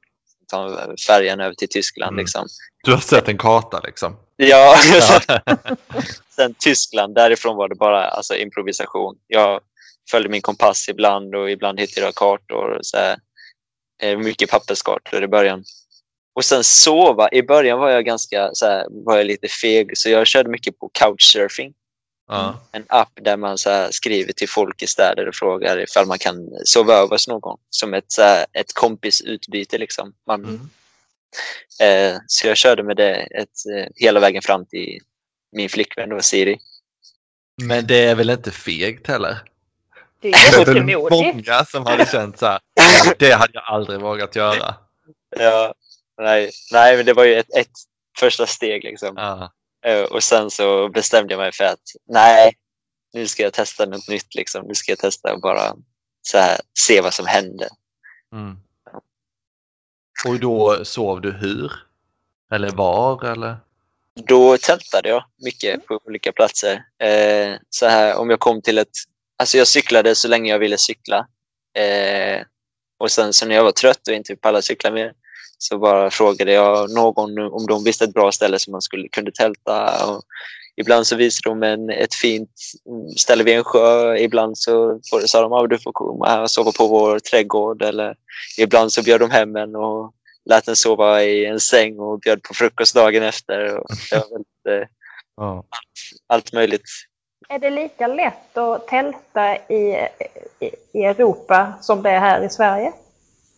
ta 0.51 0.95
färjan 1.07 1.39
över 1.39 1.53
till 1.53 1.69
Tyskland. 1.69 2.13
Mm. 2.13 2.23
Liksom. 2.23 2.47
Du 2.83 2.91
har 2.91 2.99
sett 2.99 3.27
en 3.27 3.37
karta 3.37 3.79
liksom? 3.79 4.17
Ja, 4.35 4.75
Ja. 4.93 5.39
sen 6.35 6.55
Tyskland, 6.59 7.15
därifrån 7.15 7.57
var 7.57 7.69
det 7.69 7.75
bara 7.75 8.07
alltså, 8.07 8.35
improvisation. 8.35 9.15
Jag 9.27 9.61
följde 10.11 10.29
min 10.29 10.41
kompass 10.41 10.89
ibland 10.89 11.35
och 11.35 11.51
ibland 11.51 11.79
hittade 11.79 12.05
jag 12.05 12.15
kartor. 12.15 12.69
Och 12.69 12.85
så 12.85 12.97
här. 12.97 13.17
Mycket 14.17 14.49
papperskartor 14.49 15.23
i 15.23 15.27
början. 15.27 15.63
Och 16.35 16.45
sen 16.45 16.63
sova. 16.63 17.29
I 17.31 17.43
början 17.43 17.79
var 17.79 17.89
jag 17.89 18.05
ganska 18.05 18.49
så 18.53 18.65
här, 18.65 18.85
var 18.89 19.17
jag 19.17 19.25
lite 19.25 19.47
feg 19.47 19.97
så 19.97 20.09
jag 20.09 20.27
körde 20.27 20.49
mycket 20.49 20.79
på 20.79 20.89
couchsurfing. 20.93 21.73
Ja. 22.31 22.59
En 22.71 22.85
app 22.89 23.09
där 23.21 23.37
man 23.37 23.57
så 23.57 23.69
här, 23.69 23.91
skriver 23.91 24.33
till 24.33 24.49
folk 24.49 24.81
i 24.81 24.87
städer 24.87 25.27
och 25.27 25.35
frågar 25.35 25.79
ifall 25.79 26.05
man 26.05 26.19
kan 26.19 26.49
sova 26.65 26.93
över 26.93 27.07
hos 27.09 27.27
någon. 27.27 27.57
Som 27.69 27.93
ett, 27.93 28.05
så 28.07 28.21
här, 28.21 28.45
ett 28.53 28.73
kompisutbyte 28.73 29.77
liksom. 29.77 30.13
Man, 30.27 30.43
Mm. 30.45 32.13
eh, 32.13 32.19
så 32.27 32.47
jag 32.47 32.57
körde 32.57 32.83
med 32.83 32.97
det 32.97 33.15
ett, 33.15 33.49
eh, 33.77 33.87
hela 33.95 34.19
vägen 34.19 34.41
fram 34.41 34.65
till 34.65 34.99
min 35.51 35.69
flickvän 35.69 36.09
då, 36.09 36.21
Siri. 36.21 36.57
Men 37.63 37.87
det 37.87 38.05
är 38.05 38.15
väl 38.15 38.29
inte 38.29 38.51
fegt 38.51 39.07
heller? 39.07 39.37
Det 40.21 40.31
Det 40.31 40.37
är 40.37 40.65
väl 40.65 40.75
jättemodigt. 40.77 41.11
många 41.47 41.65
som 41.65 41.85
hade 41.85 42.05
känt 42.05 42.39
så 42.39 42.45
här, 42.45 42.59
"Ja, 42.73 43.13
det 43.19 43.31
hade 43.31 43.53
jag 43.53 43.63
aldrig 43.63 43.99
vågat 43.99 44.35
göra. 44.35 44.75
Ja, 45.39 45.73
nej, 46.21 46.51
nej, 46.71 46.97
men 46.97 47.05
det 47.05 47.13
var 47.13 47.23
ju 47.25 47.35
ett, 47.39 47.55
ett 47.57 47.71
första 48.19 48.45
steg 48.47 48.83
liksom. 48.83 49.13
Ja. 49.17 49.51
Eh, 49.85 50.03
Och 50.03 50.23
sen 50.23 50.51
så 50.51 50.89
bestämde 50.89 51.33
jag 51.33 51.39
mig 51.39 51.51
för 51.51 51.63
att 51.63 51.81
nej, 52.09 52.53
nu 53.13 53.27
ska 53.27 53.43
jag 53.43 53.53
testa 53.53 53.85
något 53.85 54.07
nytt 54.07 54.35
liksom. 54.35 54.65
Nu 54.67 54.75
ska 54.75 54.91
jag 54.91 54.99
testa 54.99 55.33
och 55.33 55.41
bara 55.41 55.75
så 56.21 56.37
här, 56.37 56.59
se 56.79 57.01
vad 57.01 57.13
som 57.13 57.25
händer. 57.25 57.67
Mm. 58.33 58.57
Och 60.27 60.39
då 60.39 60.85
sov 60.85 61.21
du 61.21 61.31
hur? 61.31 61.71
Eller 62.51 62.69
var 62.71 63.25
eller? 63.25 63.57
Då 64.13 64.57
tältade 64.57 65.09
jag 65.09 65.23
mycket 65.37 65.85
på 65.85 65.99
olika 66.05 66.31
platser. 66.31 66.83
Eh, 66.97 67.55
så 67.69 67.85
här, 67.85 68.15
om 68.15 68.29
jag 68.29 68.39
kom 68.39 68.61
till 68.61 68.77
ett... 68.77 68.87
Alltså 69.37 69.57
jag 69.57 69.67
cyklade 69.67 70.15
så 70.15 70.27
länge 70.27 70.51
jag 70.51 70.59
ville 70.59 70.77
cykla. 70.77 71.27
Eh, 71.73 72.41
och 72.97 73.11
sen 73.11 73.33
så 73.33 73.45
när 73.45 73.55
jag 73.55 73.63
var 73.63 73.71
trött 73.71 74.07
och 74.07 74.13
inte 74.13 74.35
pallade 74.35 74.61
cykla 74.61 74.91
mer 74.91 75.13
så 75.61 75.77
bara 75.77 76.09
frågade 76.09 76.51
jag 76.51 76.91
någon 76.91 77.37
om 77.39 77.65
de 77.67 77.83
visste 77.83 78.03
ett 78.05 78.13
bra 78.13 78.31
ställe 78.31 78.59
som 78.59 78.71
man 78.71 78.81
skulle 78.81 79.07
kunde 79.07 79.31
tälta. 79.31 80.05
Och 80.07 80.21
ibland 80.75 81.07
så 81.07 81.15
visade 81.15 81.49
de 81.49 81.63
en, 81.63 81.89
ett 81.89 82.13
fint 82.13 82.49
ställe 83.17 83.43
vid 83.43 83.57
en 83.57 83.63
sjö. 83.63 84.17
Ibland 84.17 84.57
så 84.57 84.99
får- 85.09 85.19
sa 85.27 85.41
de 85.41 85.53
att 85.53 85.69
du 85.69 85.79
får 85.79 85.91
komma 85.91 86.27
här 86.29 86.41
och 86.41 86.51
sova 86.51 86.71
på 86.71 86.87
vår 86.87 87.19
trädgård. 87.19 87.81
Eller 87.81 88.15
ibland 88.57 88.93
så 88.93 89.03
bjöd 89.03 89.19
de 89.19 89.31
hem 89.31 89.55
en 89.55 89.75
och 89.75 90.13
lät 90.49 90.67
en 90.67 90.75
sova 90.75 91.23
i 91.23 91.45
en 91.45 91.59
säng 91.59 91.99
och 91.99 92.19
bjöd 92.19 92.43
på 92.43 92.53
frukost 92.53 92.95
dagen 92.95 93.23
efter. 93.23 93.77
Och 93.77 93.85
det 94.11 94.15
var 94.15 94.29
väldigt, 94.29 94.65
eh, 94.83 94.87
Ja. 95.37 95.63
allt 96.27 96.53
möjligt. 96.53 96.83
Är 97.49 97.59
det 97.59 97.69
lika 97.69 98.07
lätt 98.07 98.57
att 98.57 98.87
tälta 98.87 99.55
i, 99.55 100.07
i, 100.59 100.69
i 100.93 101.03
Europa 101.03 101.73
som 101.81 102.01
det 102.03 102.09
är 102.09 102.19
här 102.19 102.45
i 102.45 102.49
Sverige? 102.49 102.91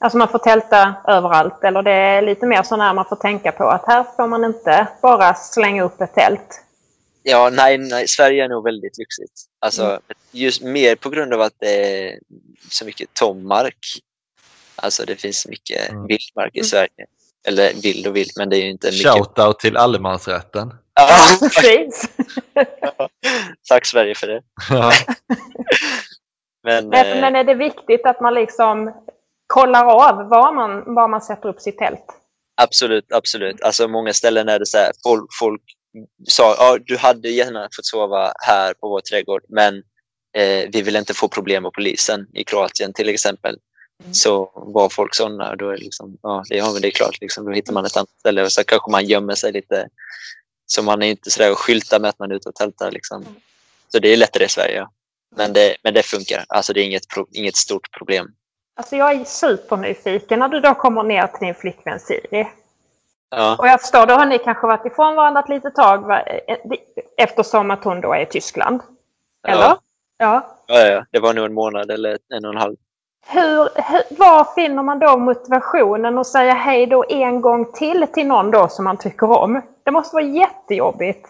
Alltså 0.04 0.18
man 0.18 0.28
får 0.28 0.40
tälta 0.40 0.96
överallt 1.08 1.64
eller 1.64 1.82
det 1.82 1.92
är 1.92 2.22
lite 2.22 2.46
mer 2.46 2.64
så 2.64 2.76
när 2.76 2.94
man 2.94 3.06
får 3.06 3.16
tänka 3.16 3.52
på 3.52 3.64
att 3.70 3.88
här 3.88 4.06
får 4.16 4.28
man 4.28 4.44
inte 4.44 4.88
bara 5.02 5.34
slänga 5.36 5.84
upp 5.84 6.02
ett 6.02 6.14
tält. 6.14 6.62
Ja, 7.24 7.50
nej, 7.54 7.78
nej, 7.78 8.08
Sverige 8.08 8.44
är 8.44 8.50
nog 8.50 8.64
väldigt 8.64 8.98
lyxigt. 8.98 9.32
Alltså, 9.60 10.00
just 10.32 10.62
mer 10.62 10.96
på 10.96 11.10
grund 11.10 11.34
av 11.34 11.42
att 11.42 11.54
det 11.60 12.06
är 12.08 12.20
så 12.70 12.86
mycket 12.86 13.14
tom 13.14 13.48
mark. 13.48 13.78
Alltså 14.76 15.06
det 15.06 15.16
finns 15.16 15.48
mycket 15.48 15.90
Mm. 15.90 16.06
vildmark 16.08 16.56
i 16.56 16.60
Mm. 16.60 16.66
Sverige. 16.68 17.06
Eller 17.48 17.74
vild 17.74 18.08
och 18.08 18.16
vild, 18.16 18.30
men 18.38 18.50
det 18.50 18.58
är 18.58 18.62
ju 18.64 18.70
inte 18.70 18.88
mycket. 18.92 19.12
Shoutout 19.12 19.60
till 19.60 19.78
allemansrätten. 19.78 20.74
Ja, 20.94 21.08
Precis. 21.40 22.10
tack 23.70 23.86
Sverige 23.86 24.16
för 24.16 24.28
det. 24.28 24.42
Ja. 24.70 24.92
Men, 26.66 26.90
Men, 26.90 27.06
eh, 27.06 27.22
men 27.22 27.36
är 27.36 27.44
det 27.44 27.54
viktigt 27.56 28.06
att 28.06 28.22
man 28.22 28.34
liksom 28.34 28.94
kollar 29.48 29.86
av 29.86 30.30
var 30.30 30.54
man, 30.56 30.96
var 30.96 31.08
man 31.08 31.22
sätter 31.22 31.50
upp 31.50 31.62
sitt 31.62 31.78
tält? 31.78 32.06
Absolut, 32.62 33.12
absolut. 33.12 33.62
Alltså 33.62 33.88
många 33.88 34.14
ställen 34.14 34.50
är 34.50 34.60
det 34.60 34.66
så 34.66 34.78
här, 34.78 34.92
folk, 35.04 35.30
folk 35.40 35.62
sa 36.28 36.56
ja, 36.60 36.78
du 36.86 36.98
hade 36.98 37.30
gärna 37.30 37.70
fått 37.76 37.86
sova 37.86 38.34
här 38.48 38.74
på 38.74 38.90
vår 38.90 39.02
trädgård, 39.02 39.44
men 39.50 39.76
eh, 40.38 40.70
vi 40.72 40.82
vill 40.82 40.96
inte 40.96 41.14
få 41.14 41.28
problem 41.28 41.64
med 41.64 41.74
polisen 41.74 42.28
i 42.34 42.44
Kroatien 42.44 42.94
till 42.94 43.10
exempel. 43.10 43.58
Mm. 44.04 44.14
Så 44.14 44.52
var 44.56 44.90
folk 44.90 45.16
sådana, 45.16 45.56
då 45.56 45.70
är 45.70 45.78
det 45.78 45.84
liksom, 45.84 46.18
ja, 46.22 46.44
det, 46.50 46.58
ja 46.58 46.80
det 46.82 46.88
är 46.88 46.92
klart, 46.92 47.22
liksom, 47.22 47.46
då 47.46 47.52
hittar 47.52 47.74
man 47.74 47.86
ett 47.86 47.98
annat 47.98 48.20
ställe 48.20 48.44
och 48.44 48.52
så 48.52 48.64
kanske 48.64 48.92
man 48.92 49.06
gömmer 49.06 49.36
sig 49.36 49.52
lite. 49.52 49.88
Så 50.66 50.84
man 50.84 51.04
är 51.04 51.08
inte 51.08 51.32
sådär 51.32 51.52
och 51.52 51.60
skyltar 51.60 52.00
med 52.00 52.10
att 52.10 52.20
man 52.20 52.32
är 52.32 52.36
ute 52.36 52.50
och 52.50 52.56
tältar. 52.56 52.92
Liksom. 52.92 53.22
Mm. 53.22 53.34
Så 53.92 54.00
det 54.00 54.14
är 54.14 54.18
lättare 54.18 54.46
i 54.46 54.50
Sverige. 54.50 54.88
Men, 55.36 55.54
det, 55.54 55.78
men 55.84 55.94
det 55.94 56.04
funkar, 56.04 56.46
alltså 56.48 56.74
det 56.74 56.82
är 56.82 56.86
inget, 56.86 57.04
inget 57.32 57.56
stort 57.56 57.98
problem. 57.98 58.28
Alltså 58.76 58.96
jag 58.96 59.12
är 59.12 59.24
supernyfiken 59.24 60.40
när 60.40 60.48
du 60.48 60.60
då 60.60 60.74
kommer 60.74 61.04
ner 61.04 61.28
till 61.28 61.46
din 61.46 61.56
flickvän 61.56 62.00
Siri. 62.00 62.48
Ja, 63.30 63.56
Och 63.60 63.68
jag 63.68 63.82
förstår, 63.82 64.06
då 64.06 64.14
har 64.14 64.26
ni 64.26 64.40
kanske 64.40 64.68
varit 64.68 64.86
ifrån 64.86 65.16
varandra 65.16 65.42
ett 65.42 65.50
litet 65.50 65.76
tag 65.76 66.08
va? 66.08 66.22
Eh, 66.22 66.58
eftersom 67.18 67.72
att 67.72 67.84
hon 67.84 68.02
då 68.02 68.14
är 68.14 68.22
i 68.22 68.26
Tyskland. 68.26 68.82
Eller? 69.48 69.62
Ja. 69.62 69.80
ja. 70.18 70.58
ja, 70.68 70.88
ja, 70.88 71.06
det 71.12 71.20
var 71.20 71.34
nog 71.34 71.46
en 71.46 71.54
månad 71.54 71.92
eller 71.92 72.18
en 72.36 72.46
och 72.46 72.54
en 72.54 72.60
halv. 72.60 72.76
Hur, 73.28 73.70
hur, 73.92 74.18
var 74.18 74.54
finner 74.56 74.84
man 74.84 75.00
då 75.00 75.18
motivationen 75.18 76.18
att 76.18 76.28
säga 76.28 76.54
hej 76.54 76.88
då 76.88 77.06
en 77.10 77.42
gång 77.42 77.72
till 77.72 78.08
till 78.14 78.28
någon 78.28 78.52
då 78.52 78.68
som 78.68 78.86
man 78.86 78.98
tycker 78.98 79.32
om? 79.32 79.62
Det 79.84 79.92
måste 79.92 80.16
vara 80.16 80.26
jättejobbigt. 80.26 81.28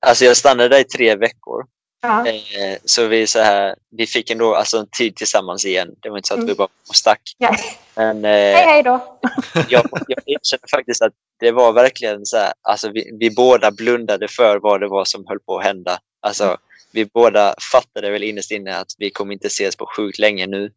Alltså 0.00 0.24
jag 0.24 0.36
stannade 0.36 0.68
där 0.68 0.80
i 0.80 0.84
tre 0.84 1.16
veckor. 1.16 1.66
Ja. 2.00 2.26
Eh, 2.26 2.78
så 2.84 3.06
vi, 3.06 3.26
så 3.26 3.38
här, 3.38 3.74
vi 3.90 4.06
fick 4.06 4.30
ändå 4.30 4.54
alltså, 4.54 4.78
en 4.78 4.86
tid 4.86 5.16
tillsammans 5.16 5.64
igen. 5.64 5.94
Det 6.00 6.10
var 6.10 6.16
inte 6.16 6.28
så 6.28 6.34
att 6.34 6.38
Mm. 6.38 6.48
vi 6.48 6.54
bara 6.54 6.68
stack. 6.94 7.20
Ja. 7.38 7.56
Men 7.94 8.24
Hej 8.24 8.52
eh, 8.54 8.68
hej 8.68 8.82
då! 8.82 9.18
jag, 9.68 9.88
jag 10.08 10.18
erkänner 10.26 10.70
faktiskt 10.76 11.02
att 11.02 11.12
det 11.40 11.50
var 11.50 11.72
verkligen 11.72 12.26
så 12.26 12.36
här, 12.36 12.52
alltså 12.62 12.90
vi, 12.90 13.10
vi 13.20 13.30
båda 13.30 13.70
blundade 13.70 14.28
för 14.28 14.58
vad 14.58 14.80
det 14.80 14.88
var 14.88 15.04
som 15.04 15.26
höll 15.26 15.40
på 15.40 15.58
att 15.58 15.64
hända. 15.64 15.98
Alltså, 16.20 16.56
vi 16.92 17.04
båda 17.04 17.54
fattade 17.72 18.10
väl 18.10 18.22
innerst 18.22 18.50
inne 18.50 18.76
att 18.76 18.92
vi 18.98 19.10
kommer 19.10 19.32
inte 19.32 19.46
ses 19.46 19.76
på 19.76 19.86
sjukt 19.96 20.18
länge 20.18 20.46
nu. 20.46 20.72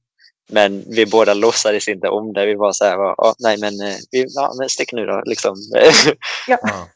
Men 0.50 0.84
vi 0.88 1.06
båda 1.06 1.34
låtsades 1.34 1.88
inte 1.88 2.10
om 2.10 2.34
det. 2.34 2.46
Vi 2.46 2.56
var 2.56 2.72
så 2.72 2.86
här, 2.86 2.98
ja, 2.98 3.36
nej 3.40 3.58
men, 3.58 3.82
eh, 3.82 3.96
vi, 4.12 4.26
ja, 4.30 4.54
men 4.60 4.70
stick 4.70 4.94
nu 4.94 5.06
då. 5.06 5.22
Liksom. 5.26 5.56
Ja. 6.48 6.58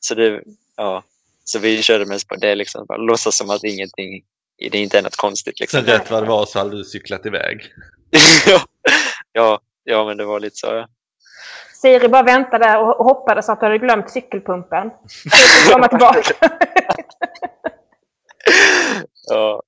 så, 0.00 0.14
det, 0.14 0.42
ja, 0.76 1.02
så 1.48 1.58
vi 1.58 1.82
körde 1.82 2.06
mest 2.06 2.28
på 2.28 2.36
det, 2.36 2.54
liksom, 2.54 2.86
bara 2.86 2.98
låtsas 2.98 3.36
som 3.36 3.50
att 3.50 3.64
ingenting, 3.64 4.22
det 4.70 4.78
inte 4.78 4.98
är 4.98 5.02
något 5.02 5.16
konstigt. 5.16 5.60
Liksom. 5.60 5.80
Sen 5.80 5.94
rätt 5.94 6.10
vad 6.10 6.22
det 6.22 6.28
var 6.28 6.46
så 6.46 6.58
hade 6.58 6.76
du 6.76 6.84
cyklat 6.84 7.26
iväg. 7.26 7.72
ja, 8.46 8.60
ja, 9.32 9.60
ja, 9.84 10.04
men 10.04 10.16
det 10.16 10.24
var 10.24 10.40
lite 10.40 10.56
så. 10.56 10.66
Ja. 10.66 10.88
Siri 11.82 12.08
bara 12.08 12.22
väntade 12.22 12.76
och 12.76 13.04
hoppades 13.04 13.48
att 13.48 13.60
du 13.60 13.66
hade 13.66 13.78
glömt 13.78 14.10
cykelpumpen. 14.10 14.90
Så 15.66 15.72
komma 15.72 15.88
tillbaka. 15.88 16.34
Ja. 19.30 19.62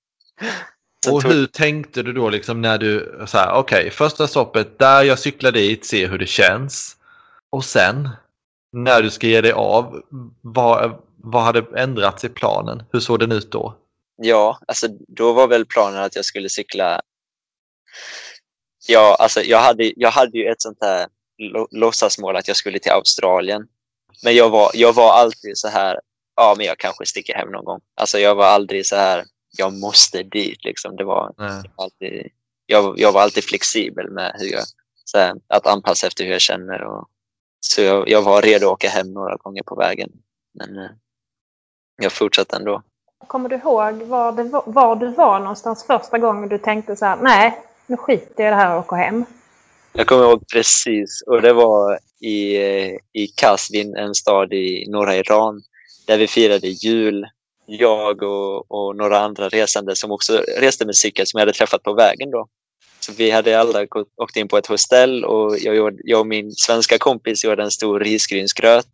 Och 1.11 1.23
hur 1.23 1.47
tänkte 1.47 2.03
du 2.03 2.13
då 2.13 2.31
liksom 2.31 2.61
när 2.63 2.79
du, 2.79 3.19
så 3.27 3.39
här, 3.39 3.53
okej, 3.53 3.91
första 3.91 4.27
stoppet 4.29 4.79
där 4.79 5.03
jag 5.03 5.19
cyklar 5.19 5.53
dit, 5.53 5.87
se 5.87 6.07
hur 6.07 6.19
det 6.19 6.27
känns. 6.27 6.97
Och 7.51 7.65
sen, 7.65 8.09
när 8.73 9.03
du 9.03 9.11
ska 9.11 9.27
ge 9.27 9.41
dig 9.41 9.53
av, 9.53 10.03
vad, 10.41 10.99
vad 11.23 11.43
hade 11.43 11.81
ändrats 11.81 12.25
i 12.25 12.29
planen? 12.29 12.83
Hur 12.93 13.00
såg 13.00 13.19
den 13.19 13.33
ut 13.33 13.53
då? 13.53 13.77
Ja, 14.17 14.59
alltså 14.69 14.89
då 15.09 15.33
var 15.33 15.49
väl 15.49 15.67
planen 15.67 16.03
att 16.03 16.17
jag 16.17 16.25
skulle 16.25 16.49
cykla. 16.49 17.00
Ja, 18.89 19.17
alltså 19.19 19.41
jag 19.41 19.59
hade, 19.59 19.93
jag 19.97 20.11
hade 20.11 20.39
ju 20.39 20.47
ett 20.47 20.62
sånt 20.62 20.79
här 20.81 21.07
lå- 21.39 21.69
låtsasmål 21.71 22.37
att 22.37 22.49
jag 22.49 22.57
skulle 22.57 22.79
till 22.79 22.93
Australien. 22.93 23.69
Men 24.25 24.35
jag 24.35 24.50
var, 24.50 24.71
jag 24.75 24.93
var 24.93 25.12
alltid 25.12 25.59
så 25.59 25.69
här, 25.69 26.00
ja 26.37 26.55
men 26.57 26.67
jag 26.67 26.79
kanske 26.79 27.07
sticker 27.07 27.35
hem 27.35 27.49
någon 27.50 27.65
gång. 27.65 27.81
Alltså 27.97 28.19
jag 28.19 28.35
var 28.35 28.47
aldrig 28.47 28.87
så 28.87 28.97
här, 28.97 29.25
jag 29.59 29.73
måste 29.73 30.23
dit 30.23 30.65
liksom. 30.65 30.97
Det 30.97 31.05
var 31.05 31.35
Nej. 31.39 31.62
alltid, 31.77 32.29
jag, 32.67 32.99
jag 32.99 33.12
var 33.12 33.21
alltid 33.21 33.45
flexibel 33.45 34.11
med 34.11 34.37
hur 34.39 34.53
jag, 34.53 34.65
så 35.05 35.19
här, 35.19 35.35
att 35.49 35.67
anpassa 35.67 36.07
efter 36.07 36.25
hur 36.25 36.33
jag 36.33 36.41
känner. 36.41 36.83
Och, 36.83 37.09
så 37.61 37.83
jag, 37.83 38.09
jag 38.09 38.23
var 38.23 38.43
redo 38.43 38.67
att 38.67 38.73
åka 38.73 38.89
hem 38.89 39.12
några 39.12 39.37
gånger 39.37 39.62
på 39.62 39.75
vägen. 39.75 40.11
Men 40.55 40.79
eh, 40.79 40.91
jag 42.02 42.12
fortsatte 42.12 42.57
ändå. 42.57 42.83
kommer 43.26 43.49
du 43.49 43.57
ihåg 43.57 43.95
var, 44.02 44.33
det, 44.33 44.42
var- 44.66 44.97
du 44.97 45.09
var 45.11 45.38
någonstans 45.40 45.85
första 45.87 46.19
gången 46.19 46.49
du 46.49 46.59
tänkte 46.59 46.97
så 46.97 47.04
här, 47.07 47.16
nej, 47.16 47.59
nu 47.87 47.97
skiter 47.97 48.45
jag 48.45 48.47
i 48.47 48.50
det 48.50 48.57
här 48.57 48.75
och 48.75 48.80
åker 48.87 48.97
hem? 48.97 49.25
Jag 49.92 50.07
kommer 50.07 50.23
ihåg 50.25 50.49
precis, 50.52 51.23
och 51.26 51.42
det 51.42 51.52
var 51.52 51.99
i, 52.21 52.57
i 53.12 53.26
Kasvin, 53.37 53.97
en 53.97 54.14
stad 54.14 54.52
i 54.52 54.87
norra 54.88 55.16
Iran, 55.16 55.62
där 56.07 56.19
vi 56.19 56.26
firade 56.26 56.69
jul. 56.69 57.26
Jag 57.66 58.23
och, 58.23 58.71
och 58.71 58.97
några 58.97 59.19
andra 59.19 59.49
resande 59.49 59.97
som 59.97 60.11
också 60.11 60.42
reste 60.59 60.87
med 60.87 60.97
cykel 60.97 61.26
som 61.26 61.38
jag 61.38 61.42
hade 61.42 61.52
träffat 61.59 61.83
på 61.83 61.92
vägen 61.92 62.30
då. 62.30 62.47
Så 63.00 63.12
vi 63.12 63.30
hade 63.30 63.61
alla 63.61 63.87
åkt 64.16 64.37
in 64.37 64.49
på 64.49 64.59
ett 64.59 64.66
hostell 64.66 65.25
och 65.25 65.59
jag, 65.59 65.76
gjorde, 65.76 65.97
jag 66.04 66.21
och 66.21 66.26
min 66.26 66.52
svenska 66.52 66.99
kompis 66.99 67.45
gjorde 67.45 67.62
en 67.62 67.71
stor 67.71 68.00
risgrynsgröt. 68.00 68.87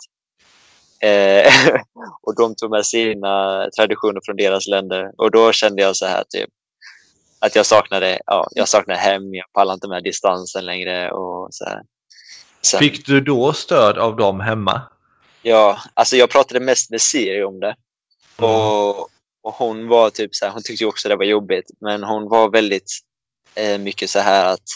Eh, 1.06 1.52
och 2.22 2.36
de 2.36 2.54
tog 2.54 2.70
med 2.70 2.86
sina 2.86 3.68
traditioner 3.76 4.20
från 4.24 4.36
deras 4.36 4.66
länder. 4.66 5.10
Och 5.18 5.30
då 5.30 5.52
kände 5.52 5.82
jag 5.82 5.96
så 5.96 6.06
här 6.06 6.24
typ 6.28 6.50
att 7.38 7.56
jag 7.56 7.66
saknade, 7.66 8.18
ja, 8.26 8.48
jag 8.50 8.68
saknade 8.68 9.00
hem, 9.00 9.34
jag 9.34 9.52
pallar 9.52 9.74
inte 9.74 9.88
med 9.88 10.02
distansen 10.02 10.64
längre 10.64 11.10
och 11.10 11.54
så. 11.54 11.64
Sen, 12.62 12.78
Fick 12.78 13.06
du 13.06 13.20
då 13.20 13.52
stöd 13.52 13.98
av 13.98 14.16
dem 14.16 14.40
hemma? 14.40 14.82
ja, 15.46 15.78
alltså 15.94 16.16
jag 16.16 16.30
pratade 16.30 16.60
mest 16.60 16.90
med 16.90 17.00
Siri 17.00 17.44
om 17.44 17.60
det. 17.60 17.74
Mm. 18.38 18.50
Och, 18.50 18.98
och 19.42 19.54
hon 19.54 19.88
var 19.88 20.10
typ 20.10 20.34
så 20.34 20.44
här, 20.44 20.52
hon 20.52 20.62
tyckte 20.62 20.86
också 20.86 21.08
det 21.08 21.16
var 21.16 21.24
jobbigt, 21.24 21.70
men 21.80 22.02
hon 22.02 22.28
var 22.28 22.50
väldigt 22.50 22.90
eh, 23.54 23.78
mycket 23.78 24.10
så 24.10 24.18
här 24.18 24.52
att, 24.52 24.68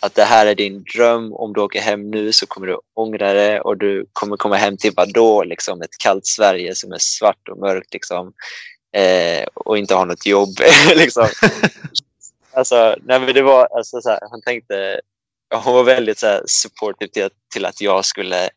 att 0.00 0.14
det 0.14 0.24
här 0.24 0.46
är 0.46 0.54
din 0.54 0.84
dröm. 0.94 1.32
Om 1.32 1.52
du 1.52 1.60
åker 1.60 1.80
hem 1.80 2.10
nu 2.10 2.32
så 2.32 2.46
kommer 2.46 2.66
du 2.66 2.78
ångra 2.94 3.32
det 3.32 3.60
och 3.60 3.76
du 3.76 4.06
kommer 4.12 4.36
komma 4.36 4.56
hem 4.56 4.76
till 4.76 4.92
vadå? 4.96 5.44
Liksom 5.44 5.82
ett 5.82 5.98
kallt 5.98 6.26
Sverige 6.26 6.74
som 6.74 6.92
är 6.92 6.98
svart 7.00 7.48
och 7.48 7.58
mörkt 7.58 7.92
liksom. 7.94 8.32
Eh, 8.96 9.44
och 9.54 9.78
inte 9.78 9.94
ha 9.94 10.04
något 10.04 10.26
jobb. 10.26 10.54
liksom. 10.96 11.28
alltså, 12.52 12.96
nej, 13.04 13.32
det 13.32 13.42
var 13.42 13.68
alltså, 13.76 14.00
så 14.00 14.08
här, 14.10 14.18
hon 14.30 14.42
tänkte, 14.42 15.00
hon 15.54 15.74
var 15.74 15.84
väldigt 15.84 16.18
så 16.18 16.26
här, 16.26 16.42
supportive 16.46 17.10
till, 17.12 17.24
att- 17.24 17.32
till 17.52 17.64
att 17.66 17.80
jag 17.80 18.04
skulle 18.04 18.50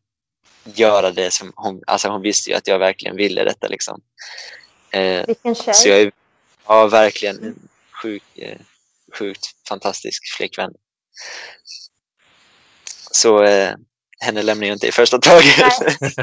göra 0.64 1.12
det 1.12 1.32
som 1.32 1.52
hon, 1.56 1.82
alltså 1.88 2.08
hon 2.10 2.22
visste 2.22 2.50
ju 2.50 2.56
att 2.56 2.68
jag 2.68 2.80
verkligen 2.80 3.16
ville 3.16 3.44
detta 3.44 3.68
liksom. 3.68 4.02
Eh, 4.92 5.26
Vilken 5.28 5.56
tjej. 5.56 5.74
så 5.74 5.90
jag 5.90 6.02
är 6.02 6.12
ja, 6.68 6.88
verkligen 6.88 7.44
en 7.44 7.56
sjuk, 8.02 8.24
eh, 8.36 8.58
sjukt 9.20 9.46
fantastisk 9.70 10.36
flickvän. 10.38 10.74
Så 13.12 13.44
eh, 13.44 13.74
henne 14.20 14.42
lämnar 14.44 14.68
jag 14.68 14.76
inte 14.76 14.88
i 14.88 14.92
första 14.92 15.18
taget. 15.20 15.74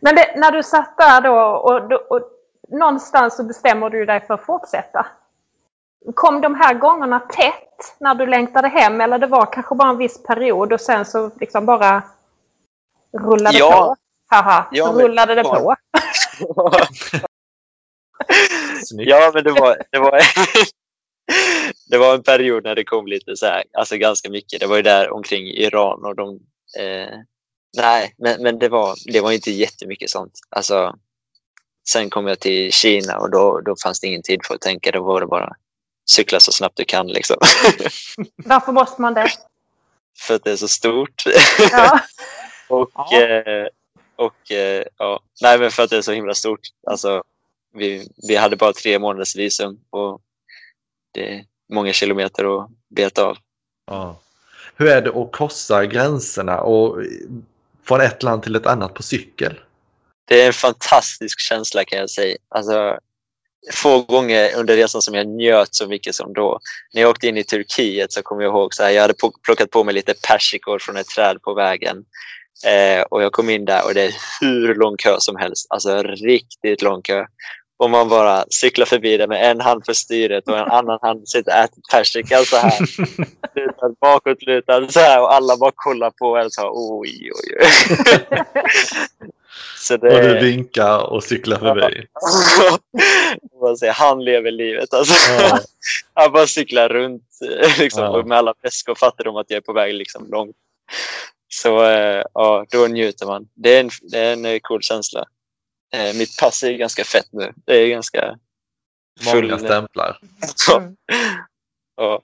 Men 0.00 0.14
det, 0.16 0.34
när 0.36 0.52
du 0.52 0.62
satt 0.62 0.96
där 0.98 1.20
då 1.20 1.34
och, 1.40 1.92
och, 1.92 1.92
och 2.10 2.20
någonstans 2.68 3.36
så 3.36 3.44
bestämmer 3.44 3.90
du 3.90 4.04
dig 4.06 4.26
för 4.26 4.34
att 4.34 4.44
fortsätta. 4.46 5.06
Kom 6.14 6.40
de 6.40 6.54
här 6.54 6.74
gångerna 6.74 7.20
tätt 7.20 7.94
när 7.98 8.14
du 8.14 8.26
längtade 8.26 8.68
hem 8.68 9.00
eller 9.00 9.18
det 9.18 9.26
var 9.26 9.52
kanske 9.52 9.74
bara 9.74 9.88
en 9.88 9.96
viss 9.98 10.22
period 10.22 10.72
och 10.72 10.80
sen 10.80 11.04
så 11.04 11.30
liksom 11.40 11.66
bara 11.66 12.02
rullade 13.18 13.58
Ja. 13.58 13.70
på? 13.70 13.96
Haha, 14.36 14.68
Ja, 14.72 14.86
så 14.86 14.92
men- 14.92 15.02
rullade 15.02 15.34
det 15.34 15.42
på. 15.42 15.74
Ja, 18.90 19.30
men 19.34 19.44
det 19.44 19.50
var, 19.52 19.76
det 19.90 19.98
var 19.98 20.10
det 21.86 21.98
var 21.98 22.14
en 22.14 22.22
period 22.22 22.64
när 22.64 22.74
det 22.74 22.84
kom 22.84 23.06
lite 23.06 23.36
så 23.36 23.46
här, 23.46 23.64
alltså 23.72 23.96
ganska 23.96 24.30
mycket. 24.30 24.60
Det 24.60 24.66
var 24.66 24.76
ju 24.76 24.82
där 24.82 25.10
omkring 25.10 25.46
Iran 25.46 26.04
och 26.04 26.16
de... 26.16 26.40
Eh, 26.78 27.18
nej, 27.76 28.14
men, 28.18 28.42
men 28.42 28.58
det, 28.58 28.68
var, 28.68 28.94
det 29.12 29.20
var 29.20 29.32
inte 29.32 29.50
jättemycket 29.50 30.10
sånt. 30.10 30.32
Alltså, 30.48 30.94
sen 31.88 32.10
kom 32.10 32.26
jag 32.26 32.40
till 32.40 32.72
Kina 32.72 33.18
och 33.18 33.30
då, 33.30 33.60
då 33.60 33.74
fanns 33.82 34.00
det 34.00 34.06
ingen 34.06 34.22
tid 34.22 34.40
för 34.46 34.54
att 34.54 34.60
tänka. 34.60 34.90
Då 34.90 35.02
var 35.02 35.20
det 35.20 35.26
bara 35.26 35.56
cykla 36.10 36.40
så 36.40 36.52
snabbt 36.52 36.76
du 36.76 36.84
kan 36.84 37.06
liksom. 37.06 37.36
Varför 38.44 38.72
måste 38.72 39.02
man 39.02 39.14
det? 39.14 39.30
för 40.18 40.34
att 40.34 40.44
det 40.44 40.50
är 40.50 40.56
så 40.56 40.68
stort. 40.68 41.22
Ja. 41.72 42.00
och 42.68 42.90
Ja. 42.94 43.22
eh, 43.22 43.66
och 44.16 44.52
eh, 44.52 44.84
ja, 44.98 45.20
nej 45.42 45.58
men 45.58 45.70
för 45.70 45.82
att 45.82 45.90
det 45.90 45.96
är 45.96 46.02
så 46.02 46.12
himla 46.12 46.34
stort. 46.34 46.60
Alltså, 46.86 47.22
vi, 47.72 48.08
vi 48.28 48.36
hade 48.36 48.56
bara 48.56 48.72
tre 48.72 48.98
månaders 48.98 49.36
visum 49.36 49.80
och 49.90 50.20
det 51.12 51.44
många 51.72 51.92
kilometer 51.92 52.62
att 52.62 52.70
beta 52.96 53.24
av. 53.24 53.36
Ja. 53.86 54.20
Hur 54.76 54.88
är 54.88 55.02
det 55.02 55.10
att 55.10 55.32
korsa 55.32 55.86
gränserna 55.86 56.60
och 56.60 57.02
från 57.84 58.00
ett 58.00 58.22
land 58.22 58.42
till 58.42 58.56
ett 58.56 58.66
annat 58.66 58.94
på 58.94 59.02
cykel? 59.02 59.60
Det 60.24 60.42
är 60.42 60.46
en 60.46 60.52
fantastisk 60.52 61.40
känsla 61.40 61.84
kan 61.84 61.98
jag 61.98 62.10
säga. 62.10 62.36
Alltså, 62.48 62.98
få 63.72 64.02
gånger 64.02 64.56
under 64.56 64.76
resan 64.76 65.02
som 65.02 65.14
jag 65.14 65.26
njöt 65.26 65.74
så 65.74 65.86
mycket 65.86 66.14
som 66.14 66.32
då. 66.32 66.60
När 66.94 67.00
jag 67.00 67.10
åkte 67.10 67.28
in 67.28 67.36
i 67.36 67.44
Turkiet 67.44 68.12
så 68.12 68.22
kommer 68.22 68.42
jag 68.42 68.50
ihåg 68.50 68.74
så 68.74 68.82
här, 68.82 68.90
jag 68.90 69.02
hade 69.02 69.14
plockat 69.44 69.70
på 69.70 69.84
mig 69.84 69.94
lite 69.94 70.14
persikor 70.28 70.78
från 70.78 70.96
ett 70.96 71.06
träd 71.06 71.42
på 71.42 71.54
vägen. 71.54 72.04
Eh, 72.66 73.02
och 73.02 73.22
jag 73.22 73.32
kom 73.32 73.50
in 73.50 73.64
där 73.64 73.84
och 73.84 73.94
det 73.94 74.02
är 74.02 74.14
hur 74.40 74.74
lång 74.74 74.96
kö 74.96 75.16
som 75.18 75.36
helst. 75.36 75.66
Alltså 75.70 76.02
riktigt 76.02 76.82
lång 76.82 77.02
kö. 77.02 77.26
Och 77.76 77.90
man 77.90 78.08
bara 78.08 78.44
cyklar 78.50 78.86
förbi 78.86 79.16
det 79.16 79.26
med 79.26 79.50
en 79.50 79.60
hand 79.60 79.84
för 79.86 79.92
styret 79.92 80.48
och 80.48 80.58
en 80.58 80.70
annan 80.70 80.98
hand 81.02 81.28
sitter 81.28 81.52
och 81.52 81.58
äter 81.58 81.82
persika 81.90 82.38
så 82.38 82.56
här. 82.56 82.78
Lutad, 83.54 83.94
bakåtlutad 84.00 84.88
så 84.88 85.00
här 85.00 85.20
och 85.20 85.34
alla 85.34 85.56
bara 85.56 85.72
kollar 85.74 86.10
på 86.10 86.36
en 86.36 86.50
så 86.50 86.60
här, 86.60 86.70
oj 86.72 87.30
oj 87.32 87.56
oj. 87.60 87.68
så 89.78 89.96
det, 89.96 90.16
Och 90.16 90.22
du 90.22 90.40
vinkar 90.40 91.12
och 91.12 91.24
cyklar 91.24 91.58
förbi. 91.58 92.06
Man 93.60 93.76
säger, 93.78 93.92
han 93.92 94.24
lever 94.24 94.50
livet. 94.50 94.94
Alltså. 94.94 95.32
Ja. 95.32 95.60
Han 96.14 96.32
bara 96.32 96.46
cyklar 96.46 96.88
runt 96.88 97.22
liksom, 97.78 98.02
Ja. 98.02 98.22
med 98.26 98.38
alla 98.38 98.54
väskor 98.62 98.94
fattar 98.94 99.24
de 99.24 99.36
att 99.36 99.50
jag 99.50 99.56
är 99.56 99.60
på 99.60 99.72
väg 99.72 99.94
liksom, 99.94 100.26
långt. 100.30 100.56
Så 101.48 101.84
eh, 101.84 102.22
ja, 102.34 102.66
då 102.70 102.86
njuter 102.86 103.26
man. 103.26 103.48
Det 103.54 103.76
är 103.76 103.80
en, 103.80 103.90
det 104.02 104.18
är 104.18 104.32
en 104.32 104.44
eh, 104.44 104.58
cool 104.62 104.82
känsla. 104.82 105.24
Eh, 105.94 106.14
mitt 106.14 106.38
pass 106.38 106.62
är 106.62 106.72
ganska 106.72 107.04
fett 107.04 107.28
nu. 107.32 107.52
Det 107.64 107.76
är 107.76 107.88
ganska 107.88 108.38
Många 109.34 109.58
stämplar. 109.58 110.18
Mm. 110.76 110.96
ja. 111.96 112.22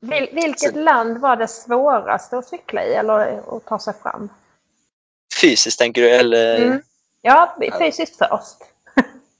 Vil, 0.00 0.28
vilket 0.32 0.76
land 0.76 1.18
var 1.18 1.36
det 1.36 1.48
svåraste 1.48 2.38
att 2.38 2.48
cykla 2.48 2.84
i 2.84 2.94
eller 2.94 3.56
att 3.56 3.66
ta 3.66 3.78
sig 3.78 3.94
fram? 4.02 4.28
Fysiskt 5.40 5.78
tänker 5.78 6.02
du? 6.02 6.10
Eller? 6.10 6.56
Mm. 6.56 6.82
Ja, 7.22 7.56
fysiskt 7.78 8.18
först. 8.18 8.56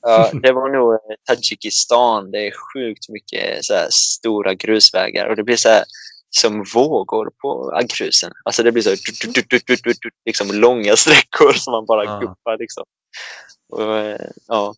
Ja, 0.01 0.31
det 0.43 0.53
var 0.53 0.69
nog 0.69 0.93
eh, 0.95 0.99
Tadzjikistan. 1.27 2.31
Det 2.31 2.47
är 2.47 2.53
sjukt 2.73 3.09
mycket 3.09 3.65
så 3.65 3.75
här, 3.75 3.89
stora 3.91 4.55
grusvägar 4.55 5.27
och 5.27 5.37
det 5.37 5.43
blir 5.43 5.57
så 5.57 5.69
här, 5.69 5.85
som 6.37 6.65
vågor 6.75 7.31
på 7.43 7.77
äh, 7.81 7.87
grusen. 7.87 8.33
Alltså 8.45 8.63
det 8.63 8.73
blir 8.73 8.83
så 8.83 8.89
här, 8.91 8.99
du- 9.23 9.31
du- 9.33 9.43
du- 9.49 9.61
du- 9.67 9.77
du- 9.83 9.93
du- 10.01 10.11
liksom 10.25 10.51
långa 10.53 10.97
sträckor 10.97 11.53
som 11.53 11.73
man 11.73 11.87
bara 11.87 12.05
Ja. 12.05 12.19
guppar. 12.19 12.59
Liksom. 12.59 12.85
Och, 13.73 13.97
eh, 13.99 14.21
ja, 14.49 14.75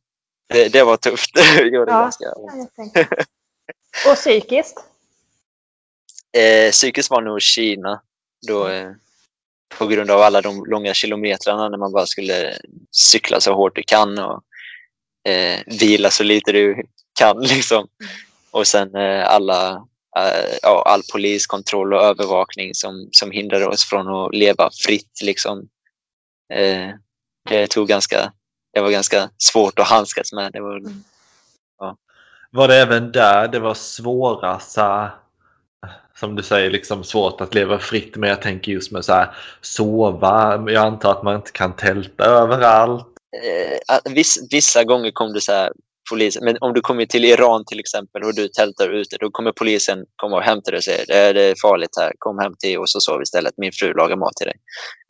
det, 0.49 0.69
det 0.69 0.85
var 0.85 0.97
tufft. 0.97 1.31
Det 1.35 1.69
Ja. 1.73 1.85
ganska. 1.85 2.25
Och 4.11 4.15
psykiskt? 4.17 4.79
eh, 6.39 6.71
psykiskt 6.71 7.11
var 7.11 7.23
nog 7.23 7.43
Kina. 7.43 8.03
Då, 8.47 8.69
eh, 8.69 8.91
på 9.79 9.87
grund 9.87 10.11
av 10.11 10.21
alla 10.21 10.41
de 10.41 10.65
långa 10.65 10.95
kilometrarna 10.95 11.69
när 11.69 11.79
man 11.79 11.93
bara 11.93 12.07
skulle 12.07 12.59
cykla 12.91 13.41
så 13.41 13.55
hårt 13.55 13.77
du 13.77 13.83
kan 13.87 14.19
och 14.19 14.43
eh, 15.31 15.61
vila 15.67 16.11
så 16.11 16.23
lite 16.25 16.53
du 16.53 16.83
kan. 17.19 17.41
Liksom. 17.43 17.89
Och 18.51 18.67
sen 18.67 18.95
eh, 18.95 19.29
alla, 19.29 19.87
ja, 20.63 20.83
all 20.87 21.03
poliskontroll 21.13 21.95
och 21.95 22.03
övervakning 22.03 22.75
som, 22.75 23.09
som 23.13 23.31
hindrade 23.31 23.67
oss 23.67 23.85
från 23.85 24.09
att 24.09 24.35
leva 24.35 24.71
fritt. 24.87 25.21
Liksom. 25.23 25.69
Eh, 26.55 26.91
det, 27.49 27.67
tog 27.67 27.89
ganska, 27.89 28.33
det 28.73 28.81
var 28.81 28.91
ganska 28.91 29.31
svårt 29.39 29.79
att 29.79 29.89
handskas 29.89 30.33
med. 30.33 30.53
Det 30.53 30.61
var, 30.61 30.83
Var 32.51 32.69
det 32.69 32.77
även 32.77 33.13
där 33.13 33.49
det 33.49 33.59
var 33.59 33.75
svårast, 33.75 34.79
som 36.19 36.35
du 36.37 36.43
säger, 36.43 36.71
liksom 36.71 37.05
svårt 37.05 37.41
att 37.41 37.55
leva 37.55 37.79
fritt. 37.79 38.17
Men 38.17 38.31
jag 38.31 38.43
tänker 38.43 38.73
just 38.73 38.93
med 38.93 39.05
så 39.05 39.13
här, 39.13 39.35
sova. 39.61 40.65
Jag 40.71 40.87
antar 40.87 41.11
att 41.11 41.23
man 41.23 41.37
inte 41.37 41.53
kan 41.53 41.77
tälta 41.77 42.25
överallt. 42.25 43.07
eh, 43.43 43.79
att 43.97 44.13
viss, 44.13 44.49
vissa 44.51 44.85
gånger 44.85 45.11
kom 45.11 45.33
det 45.33 45.41
så 45.41 45.53
här 45.53 45.73
polisen, 46.11 46.45
men 46.45 46.57
om 46.61 46.75
du 46.75 46.81
kommer 46.81 47.07
till 47.07 47.25
Iran 47.25 47.65
till 47.65 47.81
exempel 47.81 48.23
och 48.23 48.35
du 48.35 48.49
tältar 48.49 48.89
ute, 48.89 49.17
då 49.17 49.31
kommer 49.31 49.53
polisen 49.53 50.05
komma 50.17 50.37
och 50.37 50.43
hämta 50.43 50.71
dig 50.71 50.79
och 50.79 50.85
säga 50.85 51.05
det 51.09 51.15
är, 51.15 51.35
det 51.35 51.43
är 51.43 51.55
farligt 51.63 51.97
här, 52.01 52.13
kom 52.19 52.39
hem 52.39 52.53
till 52.59 52.79
oss 52.79 52.95
och 52.95 53.03
sov 53.03 53.23
istället, 53.23 53.55
min 53.57 53.73
fru 53.73 53.95
lagar 53.95 54.17
mat 54.17 54.37
till 54.37 54.47
dig. 54.47 54.57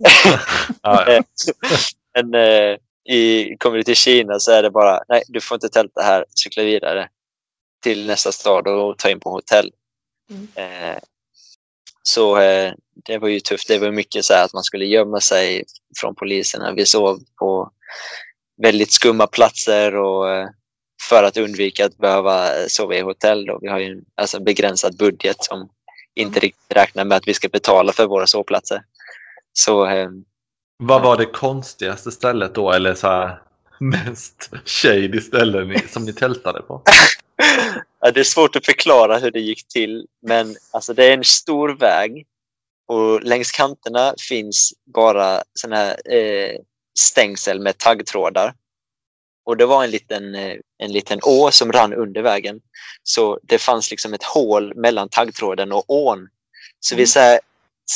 Ja, 0.83 1.13
ja. 1.13 1.23
Men 2.15 2.35
eh, 2.35 2.77
i, 3.09 3.57
kommer 3.59 3.77
du 3.77 3.83
till 3.83 3.97
Kina 3.97 4.39
så 4.39 4.53
är 4.53 4.63
det 4.63 4.71
bara, 4.71 5.01
nej 5.09 5.23
du 5.29 5.41
får 5.41 5.55
inte 5.55 5.69
tälta 5.69 6.03
här, 6.03 6.25
cykla 6.31 6.63
vidare 6.63 7.09
till 7.83 8.07
nästa 8.07 8.33
stad 8.33 8.69
och 8.69 8.99
ta 8.99 9.11
in 9.11 9.21
på 9.21 9.31
hotell. 9.31 9.71
Mm. 10.31 10.49
Eh, 10.55 10.99
så 12.03 12.39
eh, 12.39 12.73
det 13.05 13.19
var 13.19 13.29
ju 13.29 13.41
tufft. 13.41 13.69
Det 13.69 13.79
var 13.79 13.91
mycket 13.91 14.25
så 14.25 14.35
här 14.35 14.45
att 14.45 14.53
man 14.53 14.65
skulle 14.65 14.85
gömma 14.85 15.21
sig 15.21 15.65
från 16.01 16.15
poliserna. 16.15 16.73
Vi 16.73 16.87
sov 16.87 17.19
på 17.39 17.71
väldigt 18.63 18.93
skumma 18.93 19.27
platser 19.27 19.95
och 19.97 20.31
eh, 20.31 20.49
för 21.03 21.23
att 21.23 21.37
undvika 21.37 21.87
att 21.87 21.99
behöva 21.99 22.51
sova 22.69 22.95
i 22.95 23.01
hotell. 23.01 23.47
Då. 23.47 23.59
Vi 23.63 23.69
har 23.69 23.79
ju 23.79 23.87
en 23.87 24.05
alltså, 24.15 24.41
begränsad 24.41 24.97
budget 24.97 25.37
som 25.45 25.69
inte 26.15 26.41
riktigt 26.41 26.77
räknar 26.77 27.05
med 27.05 27.17
att 27.17 27.29
vi 27.29 27.35
ska 27.35 27.49
betala 27.49 27.93
för 27.93 28.07
våra 28.07 28.27
sovplatser. 28.27 28.83
Så 29.53 29.87
eh, 29.87 30.09
Vad 30.79 31.03
var 31.03 31.17
det 31.17 31.27
konstigaste 31.27 32.11
stället 32.11 32.55
då 32.55 32.73
eller 32.73 32.95
så 32.95 33.07
här 33.07 33.43
mest 33.81 34.51
shady 34.65 35.21
ställen 35.21 35.69
ni, 35.69 35.79
som 35.89 36.05
ni 36.05 36.13
tältade 36.13 36.63
på? 36.63 36.83
ja, 38.01 38.11
det 38.11 38.21
är 38.21 38.25
svårt 38.25 38.57
att 38.57 38.67
förklara 38.67 39.19
hur 39.19 39.31
det 39.31 39.41
gick 39.41 39.69
till, 39.69 40.07
men 40.23 40.57
alltså, 40.71 40.95
det 40.95 41.05
är 41.05 41.15
en 41.15 41.25
stor 41.25 41.69
väg 41.69 42.27
och 42.89 43.23
längs 43.23 43.51
kanterna 43.51 44.15
finns 44.29 44.73
bara 44.95 45.43
såna 45.55 45.77
här 45.77 46.15
eh, 46.15 46.57
stängsel 46.99 47.61
med 47.61 47.79
taggtrådar. 47.79 48.55
Och 49.47 49.57
det 49.57 49.67
var 49.67 49.85
en 49.85 49.91
liten, 49.91 50.35
eh, 50.35 50.57
en 50.79 50.93
liten 50.93 51.21
å 51.23 51.51
som 51.51 51.73
rann 51.73 51.95
under 51.95 52.23
vägen. 52.23 52.61
Så 53.03 53.39
det 53.43 53.59
fanns 53.59 53.91
liksom 53.91 54.15
ett 54.15 54.23
hål 54.23 54.75
mellan 54.75 55.09
taggtråden 55.09 55.73
och 55.73 55.85
ån. 55.91 56.29
Så 56.81 56.97
vi 56.97 57.07
så 57.07 57.21
här, 57.21 57.41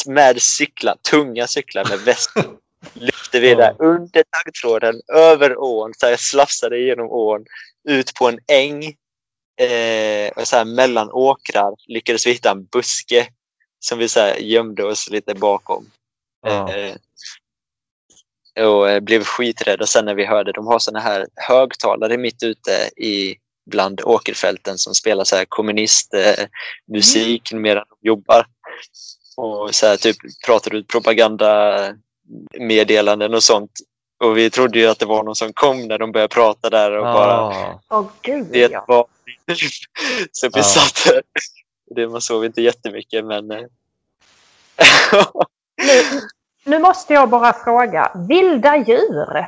med 0.07 0.43
cyklar, 0.43 0.97
tunga 1.11 1.47
cyklar 1.47 1.85
med 1.89 1.99
väst 1.99 2.31
lyfte 2.93 3.41
vi 3.41 3.55
där 3.55 3.75
under 3.79 4.25
taggtråden, 4.31 5.01
över 5.09 5.59
ån, 5.59 5.93
så 5.97 6.07
här 6.07 6.17
slafsade 6.17 6.79
genom 6.79 7.11
ån, 7.11 7.45
ut 7.89 8.15
på 8.15 8.29
en 8.29 8.39
äng 8.53 8.85
eh, 9.61 10.31
och 10.37 10.49
så 10.49 10.57
här 10.57 10.65
mellan 10.65 11.11
åkrar 11.11 11.75
lyckades 11.87 12.27
vi 12.27 12.33
hitta 12.33 12.51
en 12.51 12.65
buske 12.65 13.27
som 13.81 13.99
vi 13.99 14.09
så 14.09 14.21
här 14.21 14.37
gömde 14.37 14.85
oss 14.85 15.11
lite 15.11 15.35
bakom. 15.35 15.91
Ja. 16.47 16.75
Eh, 16.75 16.95
och 18.67 18.91
eh, 18.91 19.01
blev 19.01 19.25
skiträdda 19.25 19.87
sen 19.87 20.05
när 20.05 20.15
vi 20.15 20.27
hörde. 20.27 20.53
De 20.53 20.67
har 20.67 20.79
såna 20.79 21.01
här 21.01 21.27
högtalare 21.35 22.17
mitt 22.17 22.43
ute 22.43 22.71
i 22.97 23.37
bland 23.71 24.01
åkerfälten 24.05 24.79
som 24.79 24.95
spelar 24.95 25.25
så 25.25 25.37
här 25.37 25.45
kommunistmusik 25.49 27.53
medan 27.53 27.85
de 27.89 27.97
jobbar. 28.09 28.47
Och 29.37 29.75
så 29.75 29.87
här, 29.87 29.97
typ 29.97 30.17
pratar 30.47 30.75
ut 30.75 30.89
propagandameddelanden 30.89 33.35
och 33.35 33.43
sånt. 33.43 33.71
Och 34.25 34.39
vi 34.39 34.51
trodde 34.51 34.79
ju 34.79 34.87
att 34.87 34.99
det 34.99 35.07
var 35.07 35.23
någon 35.23 35.37
som 35.37 35.53
kom 35.53 35.89
när 35.89 35.99
de 35.99 36.13
började 36.13 36.35
prata 36.35 36.71
där 36.71 36.93
och 36.93 37.05
bara 37.05 37.41
Ah. 37.41 37.81
Åh 37.89 38.07
gud 38.23 38.47
det 38.51 38.71
ja. 38.73 38.85
var... 38.89 39.07
Så 40.33 40.47
vi 40.47 40.53
Ja. 40.55 40.63
satt 40.63 41.05
där. 41.05 41.23
Det, 41.95 42.09
man 42.09 42.21
sov 42.21 42.45
inte 42.45 42.63
jättemycket 42.63 43.25
men... 43.25 43.49
Nu, 46.71 46.79
måste 46.79 47.15
jag 47.15 47.29
bara 47.29 47.53
fråga. 47.53 48.11
Vilda 48.29 48.77
djur? 48.77 49.47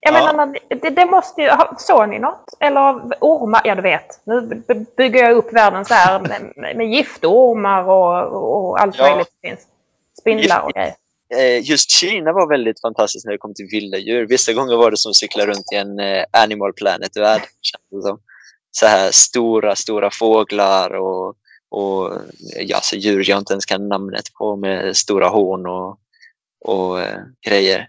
Jag 0.00 0.14
Ja. 0.14 0.32
menar, 0.32 0.58
det, 0.68 0.90
det 0.90 1.04
måste 1.06 1.42
ju... 1.42 1.50
Såg 1.78 2.08
ni 2.08 2.18
något? 2.18 2.44
Eller 2.60 2.92
ormar? 3.20 3.60
Ja, 3.64 3.74
du 3.74 3.82
vet. 3.82 4.20
Nu 4.24 4.62
bygger 4.96 5.24
jag 5.24 5.36
upp 5.36 5.52
världen 5.52 5.84
så 5.84 5.94
här 5.94 6.20
med, 6.20 6.76
med- 6.76 6.86
giftormar 6.92 7.82
och, 7.88 8.66
och 8.68 8.80
allt 8.80 8.98
Ja. 8.98 9.04
möjligt 9.10 9.28
som 9.28 9.50
finns. 9.50 9.60
Spindlar 10.20 10.60
och 10.62 10.70
grejer. 10.72 10.94
Eh, 11.36 11.70
Just 11.70 11.90
Kina 11.90 12.32
var 12.32 12.48
väldigt 12.48 12.80
fantastiskt 12.80 13.24
när 13.26 13.32
det 13.32 13.38
kom 13.38 13.54
till 13.54 13.66
vilda 13.70 13.98
djur. 13.98 14.26
Vissa 14.26 14.52
gånger 14.52 14.76
var 14.76 14.90
det 14.90 14.96
som 14.96 15.10
att 15.10 15.16
cykla 15.16 15.46
runt 15.46 15.72
i 15.72 15.76
en 15.76 15.98
eh, 15.98 16.24
Animal 16.30 16.72
Planet-värld. 16.72 17.42
Så 18.70 18.86
här 18.86 19.10
stora, 19.10 19.76
stora 19.76 20.10
fåglar 20.12 20.90
och, 20.94 21.28
och 21.70 22.12
ja, 22.60 22.78
så 22.82 22.96
djur 22.96 23.24
jag 23.30 23.38
inte 23.38 23.52
ens 23.52 23.66
kan 23.66 23.88
namnet 23.88 24.34
på 24.38 24.56
med 24.56 24.96
stora 24.96 25.28
horn 25.28 25.66
och, 25.66 25.98
och 26.64 27.00
eh, 27.00 27.20
grejer. 27.46 27.88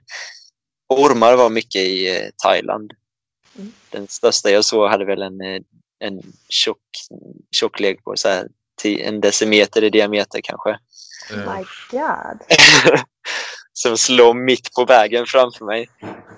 Ormar 0.90 1.36
var 1.36 1.50
mycket 1.50 1.82
i 1.82 2.18
eh, 2.18 2.30
Thailand. 2.44 2.94
Mm. 3.58 3.72
Den 3.90 4.08
största 4.08 4.50
jag 4.50 4.66
såg 4.66 4.90
hade 4.90 5.06
väl 5.06 5.22
en, 5.22 5.42
eh, 5.42 5.62
en 6.00 6.22
tjock, 6.50 6.78
tjocklek 7.52 8.04
på 8.04 8.14
så 8.16 8.30
här, 8.30 8.48
en 8.84 9.22
decimeter 9.22 9.84
i 9.84 9.90
diameter 9.90 10.42
kanske. 10.44 10.80
Oh 11.32 11.38
my 11.38 11.66
god. 11.92 12.40
som 13.74 13.98
slår 13.98 14.34
mitt 14.34 14.74
på 14.74 14.86
vägen 14.86 15.26
framför 15.26 15.66
mig. 15.66 15.90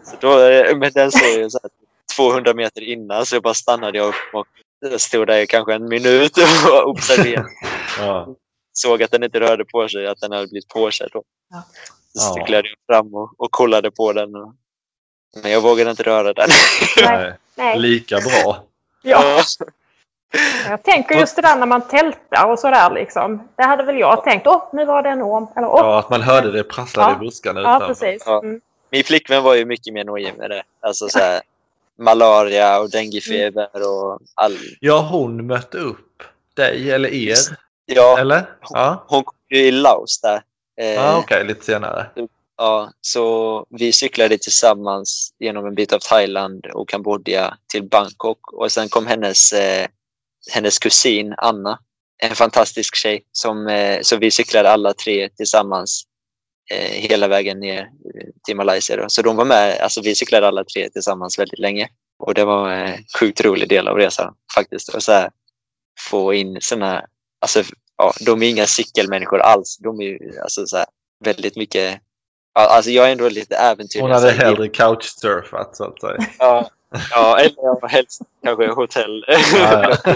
Så 0.03 0.15
då, 0.19 0.37
men 0.77 0.91
den 0.93 1.11
såg 1.11 1.41
jag 1.41 1.51
så 1.51 1.59
här 1.63 1.71
200 2.15 2.53
meter 2.53 2.81
innan 2.81 3.25
så 3.25 3.35
jag 3.35 3.43
bara 3.43 3.53
stannade 3.53 3.97
jag 3.97 4.07
upp 4.07 4.33
och 4.33 4.47
stod 5.01 5.27
där 5.27 5.37
i 5.37 5.47
kanske 5.47 5.73
en 5.73 5.89
minut 5.89 6.37
och 6.37 6.87
observerade. 6.89 7.49
ja. 7.99 8.35
Såg 8.73 9.03
att 9.03 9.11
den 9.11 9.23
inte 9.23 9.39
rörde 9.39 9.65
på 9.65 9.89
sig, 9.89 10.07
att 10.07 10.19
den 10.19 10.31
hade 10.31 10.47
blivit 10.47 10.67
påkörd. 10.67 11.11
Ja. 11.49 11.63
Så 12.17 12.27
Ja. 12.29 12.33
cyklade 12.45 12.67
jag 12.67 12.95
fram 12.95 13.15
och, 13.15 13.31
och 13.37 13.51
kollade 13.51 13.91
på 13.91 14.13
den. 14.13 14.35
Och, 14.35 14.53
men 15.43 15.51
jag 15.51 15.61
vågade 15.61 15.89
inte 15.91 16.03
röra 16.03 16.33
den. 16.33 16.49
Nej. 17.01 17.33
Nej. 17.55 17.79
Lika 17.79 18.19
bra. 18.19 18.63
Ja. 19.01 19.41
Jag 20.69 20.83
tänker 20.83 21.15
just 21.19 21.35
det 21.35 21.41
där 21.41 21.55
när 21.55 21.65
man 21.65 21.87
tältar 21.87 22.51
och 22.51 22.59
sådär 22.59 22.91
liksom. 22.91 23.47
Det 23.55 23.63
hade 23.63 23.83
väl 23.83 23.97
jag 23.99 24.23
tänkt. 24.23 24.47
Åh, 24.47 24.63
nu 24.73 24.85
var 24.85 25.03
det 25.03 25.09
en 25.09 25.21
orm. 25.21 25.47
Eller 25.55 25.67
åh. 25.67 25.79
Ja, 25.79 25.99
att 25.99 26.09
man 26.09 26.21
hörde 26.21 26.51
det 26.51 26.63
prasslade 26.63 27.09
Ja. 27.11 27.15
i 27.15 27.19
buskarna 27.19 27.61
Ja, 27.61 27.75
utanför. 27.77 27.87
precis. 27.87 28.23
Ja. 28.25 28.39
Mm. 28.43 28.61
Min 28.89 29.03
flickvän 29.03 29.43
var 29.43 29.55
ju 29.55 29.65
mycket 29.65 29.93
mer 29.93 30.03
nojig 30.03 30.33
med 30.37 30.49
det. 30.49 30.63
Alltså 30.79 31.09
så 31.09 31.19
här, 31.19 31.41
malaria 31.97 32.79
och 32.79 32.89
denguefeber 32.89 33.69
och 33.87 34.19
all... 34.35 34.57
Ja, 34.79 34.99
hon 35.11 35.47
mötte 35.47 35.77
upp 35.77 36.23
dig 36.53 36.91
eller 36.91 37.09
er. 37.13 37.37
Ja, 37.85 38.17
Eller? 38.19 38.45
Ja, 38.69 39.03
hon 39.07 39.23
kom 39.23 39.35
ju 39.49 39.57
i 39.57 39.71
Laos 39.71 40.21
där. 40.21 40.41
Eh, 40.81 40.93
ja 40.93 41.17
okej, 41.17 41.45
lite 41.45 41.65
senare. 41.65 42.09
Ja, 42.57 42.91
så 43.01 43.65
vi 43.69 43.93
cyklade 43.93 44.37
tillsammans 44.37 45.33
genom 45.39 45.65
en 45.65 45.75
bit 45.75 45.93
av 45.93 45.99
Thailand 45.99 46.65
och 46.65 46.89
Kambodja 46.89 47.57
till 47.71 47.83
Bangkok 47.83 48.53
och 48.53 48.71
sen 48.71 48.89
kom 48.89 49.07
hennes, 49.07 49.53
eh, 49.53 49.87
hennes 50.53 50.79
kusin 50.79 51.33
Anna, 51.37 51.79
en 52.23 52.35
fantastisk 52.35 52.95
tjej. 52.95 53.23
Som, 53.31 53.67
eh, 53.67 54.01
så 54.01 54.17
vi 54.17 54.31
cyklade 54.31 54.69
alla 54.69 54.93
tre 54.93 55.29
tillsammans 55.29 56.03
eh, 56.71 56.91
hela 56.91 57.27
vägen 57.27 57.59
ner 57.59 57.79
eh, 57.79 58.27
till 58.45 58.55
Malaysia. 58.55 58.97
Då. 58.97 59.09
Så 59.09 59.21
de 59.21 59.35
var 59.35 59.45
med, 59.45 59.79
alltså 59.79 60.01
vi 60.01 60.15
cyklade 60.15 60.47
alla 60.47 60.63
tre 60.63 60.89
tillsammans 60.89 61.39
väldigt 61.39 61.59
länge 61.59 61.89
och 62.19 62.33
det 62.33 62.45
var 62.45 62.69
en 62.71 63.03
sjukt 63.19 63.41
rolig 63.41 63.69
del 63.69 63.87
av 63.87 63.97
resan 63.97 64.33
faktiskt. 64.55 64.89
Och 64.89 65.03
så 65.03 65.11
här, 65.11 65.29
få 66.09 66.33
in 66.33 66.57
såna, 66.61 67.05
alltså 67.41 67.63
ja, 67.97 68.13
de 68.25 68.43
är 68.43 68.49
inga 68.49 68.67
cykelmänniskor 68.67 69.39
alls. 69.39 69.77
De 69.77 70.01
är 70.01 70.05
ju 70.05 70.39
alltså 70.41 70.65
så 70.65 70.77
här, 70.77 70.85
väldigt 71.23 71.55
mycket 71.55 72.01
Ja, 72.57 72.67
Alltså 72.67 72.91
jag 72.91 73.07
är 73.07 73.11
ändå 73.11 73.29
lite 73.29 73.55
äventyrlig. 73.55 74.01
Hon 74.01 74.11
hade 74.11 74.31
hellre 74.31 74.67
couchsurfat 74.67 75.75
så 75.75 75.83
att 75.83 76.01
säga. 76.01 76.17
Ja, 76.39 76.69
ja 77.11 77.39
eller 77.39 77.87
helst 77.87 78.21
kanske 78.43 78.67
hotell. 78.67 79.25
Ja, 79.27 79.39
ja. 79.53 80.13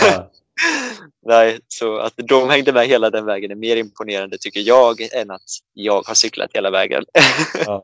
Ja. 0.00 0.30
Nej, 1.26 1.60
så 1.68 1.98
att 1.98 2.12
de 2.16 2.50
hängde 2.50 2.72
med 2.72 2.86
hela 2.86 3.10
den 3.10 3.24
vägen 3.26 3.50
är 3.50 3.54
mer 3.54 3.76
imponerande 3.76 4.38
tycker 4.38 4.60
jag 4.60 5.00
än 5.12 5.30
att 5.30 5.42
jag 5.74 6.02
har 6.06 6.14
cyklat 6.14 6.50
hela 6.54 6.70
vägen. 6.70 7.04
Ja. 7.66 7.82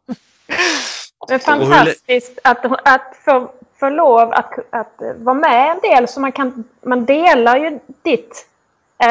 Hur 1.28 1.34
lä- 1.34 1.38
fantastiskt 1.38 2.38
att, 2.44 2.64
att 2.84 3.16
få, 3.24 3.50
få 3.80 3.88
lov 3.88 4.32
att, 4.32 4.52
att 4.70 5.00
vara 5.16 5.34
med 5.34 5.70
en 5.70 5.80
del 5.90 6.08
så 6.08 6.20
man 6.20 6.32
kan, 6.32 6.64
man 6.82 7.04
delar 7.04 7.56
ju 7.56 7.78
ditt 8.02 8.46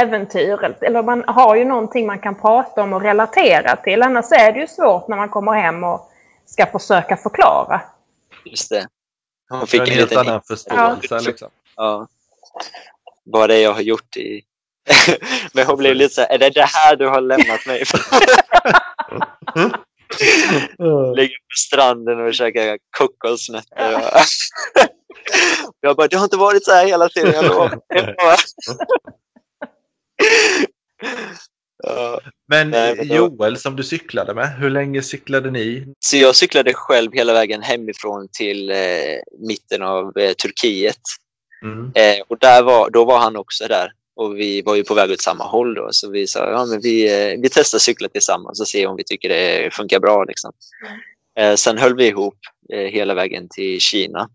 äventyr. 0.02 0.76
Eller 0.82 1.04
man 1.04 1.24
har 1.28 1.56
ju 1.56 1.66
någonting 1.66 2.08
man 2.08 2.20
kan 2.20 2.36
prata 2.36 2.82
om 2.82 2.94
och 2.94 3.02
relatera 3.02 3.76
till. 3.76 4.02
Annars 4.02 4.32
är 4.32 4.52
det 4.52 4.60
ju 4.60 4.68
svårt 4.68 5.08
när 5.08 5.18
man 5.18 5.30
kommer 5.30 5.52
hem 5.52 5.84
och 5.84 6.10
ska 6.46 6.66
försöka 6.66 7.18
förklara. 7.18 7.82
Just 8.46 8.70
det. 8.70 8.88
För 9.50 9.66
fick 9.66 9.82
en 9.82 9.88
en 9.88 9.98
liten... 9.98 10.18
annan 10.18 10.42
förståelse 10.48 11.08
Ja. 11.10 11.20
liksom. 11.20 11.50
Ja. 11.76 12.08
Vad 13.26 13.50
det 13.50 13.56
är 13.56 13.64
jag 13.64 13.74
har 13.74 13.82
gjort 13.82 14.18
i... 14.18 14.42
Men 15.54 15.66
hon 15.66 15.78
blev 15.78 15.96
lite 15.96 16.14
så 16.14 16.22
här, 16.22 16.30
är 16.30 16.38
det 16.38 16.50
det 16.50 16.66
här 16.66 16.96
du 16.96 17.08
har 17.08 17.22
lämnat 17.22 17.66
mig 17.66 17.86
för? 17.86 18.00
Ligga 21.16 21.34
på 21.34 21.56
stranden 21.58 22.26
och 22.26 22.34
käka 22.34 22.78
kokosnötter. 22.98 23.96
Och... 23.96 24.02
jag 25.80 25.96
bara, 25.96 26.08
det 26.08 26.18
har 26.18 26.24
inte 26.24 26.38
varit 26.38 26.66
så 26.66 26.72
här 26.72 26.86
hela 26.86 27.10
tiden. 27.10 27.34
Jag 27.34 27.46
lovar. 27.46 27.80
Ja. 31.84 32.22
Men 32.48 32.70
Nej, 32.70 33.14
Joel 33.16 33.58
som 33.58 33.76
du 33.76 33.84
cyklade 33.84 34.34
med, 34.34 34.58
hur 34.60 34.70
länge 34.70 35.02
cyklade 35.02 35.52
ni? 35.52 35.94
Så 36.00 36.18
jag 36.18 36.36
cyklade 36.36 36.74
själv 36.74 37.14
hela 37.14 37.34
vägen 37.34 37.62
hemifrån 37.62 38.28
till 38.32 38.70
eh, 38.72 38.78
mitten 39.48 39.82
av 39.82 40.18
eh, 40.18 40.34
Turkiet. 40.34 41.02
Mm. 41.64 41.92
Eh, 41.96 42.24
och 42.28 42.38
där 42.40 42.64
var, 42.64 42.90
då 42.90 43.06
var 43.06 43.20
han 43.20 43.38
också 43.38 43.68
där. 43.68 43.92
Och 44.16 44.40
vi 44.40 44.62
var 44.62 44.76
ju 44.76 44.84
på 44.84 44.94
väg 44.94 45.12
åt 45.12 45.22
samma 45.22 45.44
håll 45.44 45.76
då. 45.76 45.88
Så 45.92 46.12
vi 46.12 46.28
sa, 46.28 46.52
ja 46.52 46.66
men 46.66 46.82
vi, 46.82 47.32
eh, 47.32 47.40
vi 47.42 47.50
testar 47.50 47.80
cykla 47.80 48.10
tillsammans 48.10 48.62
och 48.62 48.68
se 48.68 48.88
om 48.88 48.96
vi 48.96 49.04
tycker 49.04 49.30
det 49.30 49.74
funkar 49.74 50.00
bra. 50.00 50.24
Liksom. 50.24 50.52
Eh, 51.40 51.56
sen 51.56 51.78
höll 51.78 51.96
vi 51.96 52.08
ihop 52.08 52.38
eh, 52.74 52.80
hela 52.80 53.14
vägen 53.14 53.48
till 53.50 53.80
Kina. 53.80 54.30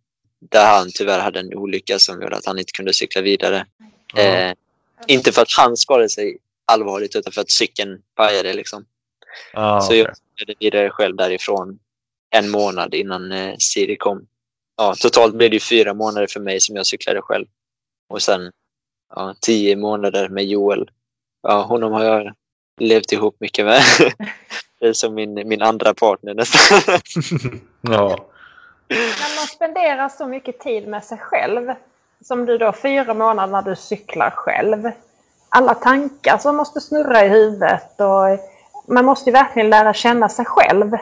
Där 0.51 0.77
han 0.77 0.91
tyvärr 0.95 1.21
hade 1.21 1.41
en 1.41 1.55
olycka 1.55 1.99
som 1.99 2.23
gjorde 2.23 2.37
att 2.37 2.47
han 2.47 2.59
inte 2.59 2.73
kunde 2.73 2.93
cykla 2.93 3.23
vidare. 3.23 3.67
Ja. 4.15 4.55
Eh, 4.99 5.15
inte 5.15 5.33
för 5.33 5.43
att 5.43 5.53
han 5.57 5.77
skadade 5.77 6.09
sig 6.09 6.39
allvarligt 6.65 7.17
utan 7.17 7.33
för 7.33 7.41
att 7.41 7.51
cykeln 7.51 8.03
pajade. 8.15 8.53
Liksom. 8.53 8.85
Ja, 9.53 9.81
så 9.81 9.87
okej. 9.87 9.99
jag 9.99 10.17
cyklade 10.17 10.59
vidare 10.61 10.91
själv 10.91 11.17
därifrån 11.17 11.79
en 12.31 12.51
månad 12.51 12.95
innan 12.95 13.33
eh, 13.33 13.55
Siri 13.59 13.97
kom. 13.97 14.27
Ja, 14.77 14.95
totalt 14.95 15.35
blev 15.35 15.51
det 15.51 15.61
fyra 15.61 15.95
månader 15.95 16.27
för 16.27 16.41
mig 16.41 16.61
som 16.61 16.77
jag 16.77 16.87
cyklade 16.87 17.23
själv. 17.23 17.47
Och 18.09 18.23
sen 18.23 18.53
ja, 19.15 19.35
tio 19.41 19.77
månader 19.77 20.29
med 20.29 20.45
Joel. 20.45 20.91
Ja, 21.43 21.63
honom 21.63 21.93
har 21.93 22.05
jag 22.05 22.35
levt 22.81 23.13
ihop 23.13 23.37
mycket 23.41 23.65
med. 23.65 23.83
Det 24.81 24.87
är 24.87 24.93
som 24.93 25.15
min, 25.15 25.49
min 25.49 25.63
andra 25.63 25.95
partner 25.95 26.35
nästan. 26.35 26.81
ja. 27.81 28.27
När 28.89 29.37
man 29.37 29.47
spenderar 29.47 30.09
så 30.09 30.27
mycket 30.27 30.61
tid 30.61 30.89
med 30.89 31.05
sig 31.05 31.19
själv, 31.19 31.73
som 32.25 32.47
du 32.47 32.59
då 32.59 32.73
fyra 32.73 33.15
månader 33.15 33.53
när 33.53 33.63
du 33.63 33.77
cyklar 33.77 34.31
själv. 34.31 34.91
Alla 35.49 35.75
tankar 35.75 36.39
som 36.39 36.57
måste 36.57 36.81
snurra 36.81 37.25
i 37.25 37.29
huvudet 37.29 38.01
och 38.01 38.39
man 38.95 39.05
måste 39.05 39.31
ju 39.31 39.33
verkligen 39.33 39.71
lära 39.71 39.95
känna 39.95 40.29
sig 40.29 40.45
själv. 40.45 40.93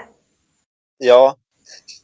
Ja, 0.98 1.36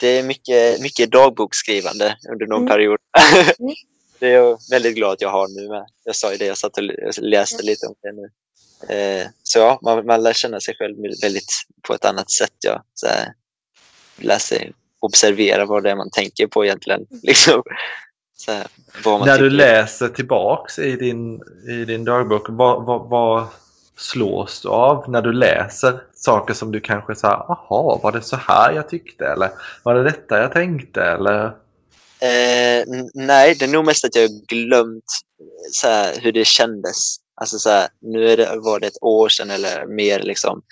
det 0.01 0.07
är 0.09 0.22
mycket, 0.22 0.81
mycket 0.83 1.11
dagboksskrivande 1.11 2.16
under 2.33 2.46
någon 2.46 2.61
Mm. 2.62 2.68
period. 2.70 2.98
Mm. 3.59 3.75
det 4.18 4.27
är 4.27 4.35
jag 4.35 4.59
väldigt 4.70 4.94
glad 4.94 5.12
att 5.12 5.20
jag 5.20 5.29
har 5.31 5.48
nu 5.48 5.68
med. 5.68 5.87
Jag 6.05 6.16
sa 6.16 6.33
ju 6.33 6.38
det, 6.38 6.46
jag 6.46 6.59
satt 6.59 6.79
och 6.79 6.85
läste 7.18 7.62
lite 7.62 7.87
om 7.87 7.94
det 8.03 8.12
nu. 8.12 8.31
Eh, 8.88 9.27
så 9.42 9.59
ja, 9.59 9.79
man, 9.83 10.07
man 10.07 10.22
lär 10.22 10.33
känna 10.33 10.61
sig 10.61 10.75
själv 10.77 10.96
väldigt 11.22 11.53
på 11.88 11.94
ett 11.94 12.05
annat 12.05 12.31
sätt. 12.31 12.55
Ja. 12.66 12.83
Så 12.94 13.07
här, 13.07 13.33
läsa, 14.16 14.57
observera 15.01 15.64
vad 15.64 15.83
det 15.83 15.90
är 15.90 15.96
man 15.96 16.11
tänker 16.11 16.46
på 16.46 16.64
egentligen. 16.64 17.07
Liksom. 17.22 17.62
Så 18.44 18.52
här, 18.52 18.66
När 19.05 19.38
du 19.38 19.50
läser 19.50 20.09
tillbaks 20.09 20.78
i 20.78 20.96
din, 20.96 21.42
i 21.68 21.85
din 21.85 22.05
dagbok, 22.05 22.46
vad, 22.48 22.87
vad, 22.87 23.09
vad 23.09 23.46
slås 23.96 24.61
du 24.61 24.68
av 24.68 25.11
när 25.11 25.22
du 25.22 25.33
läser 25.33 26.02
saker 26.14 26.55
som 26.55 26.72
du 26.72 26.81
kanske 26.81 27.14
säger, 27.14 27.35
aha, 27.35 28.00
var 28.02 28.12
det 28.12 28.22
så 28.22 28.37
här 28.37 28.72
jag 28.72 28.88
tyckte? 28.88 29.26
Eller 29.26 29.50
var 29.83 29.94
det 29.94 30.02
detta 30.02 30.38
jag 30.38 30.52
tänkte? 30.52 31.02
Eller? 31.02 31.44
Eh, 32.20 32.85
nej, 33.14 33.55
det 33.55 33.64
är 33.64 33.68
nog 33.68 33.85
mest 33.85 34.05
att 34.05 34.16
jag 34.16 34.31
glömt 34.31 35.05
så 35.72 35.88
här, 35.88 36.20
hur 36.20 36.33
det 36.33 36.44
kändes. 36.44 37.16
Alltså 37.35 37.59
så 37.59 37.70
här, 37.70 37.88
nu 38.00 38.28
är 38.28 38.37
det, 38.37 38.57
var 38.57 38.81
det 38.81 38.87
ett 38.87 39.02
år 39.02 39.28
sedan 39.28 39.50
eller 39.50 39.87
mer. 39.87 40.20
Liksom. 40.20 40.62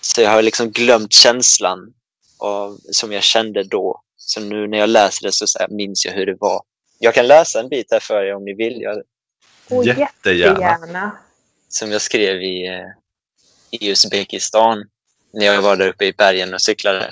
Så 0.00 0.20
jag 0.20 0.30
har 0.30 0.42
liksom 0.42 0.70
glömt 0.70 1.12
känslan 1.12 1.92
av, 2.38 2.78
som 2.90 3.12
jag 3.12 3.22
kände 3.22 3.62
då. 3.62 4.00
Så 4.16 4.40
nu 4.40 4.68
när 4.68 4.78
jag 4.78 4.88
läser 4.88 5.26
det 5.26 5.32
så, 5.32 5.46
så 5.46 5.58
här, 5.58 5.68
minns 5.68 6.04
jag 6.04 6.12
hur 6.12 6.26
det 6.26 6.36
var. 6.40 6.62
Jag 7.04 7.14
kan 7.14 7.26
läsa 7.26 7.60
en 7.60 7.68
bit 7.68 7.86
här 7.90 8.00
för 8.00 8.22
er 8.22 8.34
om 8.34 8.44
ni 8.44 8.54
vill. 8.54 8.80
Jag, 8.80 9.02
jättegärna. 9.84 11.18
som 11.68 11.92
jag 11.92 12.00
skrev 12.00 12.42
i, 12.42 12.66
eh, 12.66 12.86
i 13.70 13.90
Uzbekistan 13.90 14.88
när 15.32 15.46
jag 15.46 15.62
var 15.62 15.76
där 15.76 15.88
uppe 15.88 16.04
i 16.04 16.12
bergen 16.12 16.54
och 16.54 16.60
cyklade. 16.60 17.10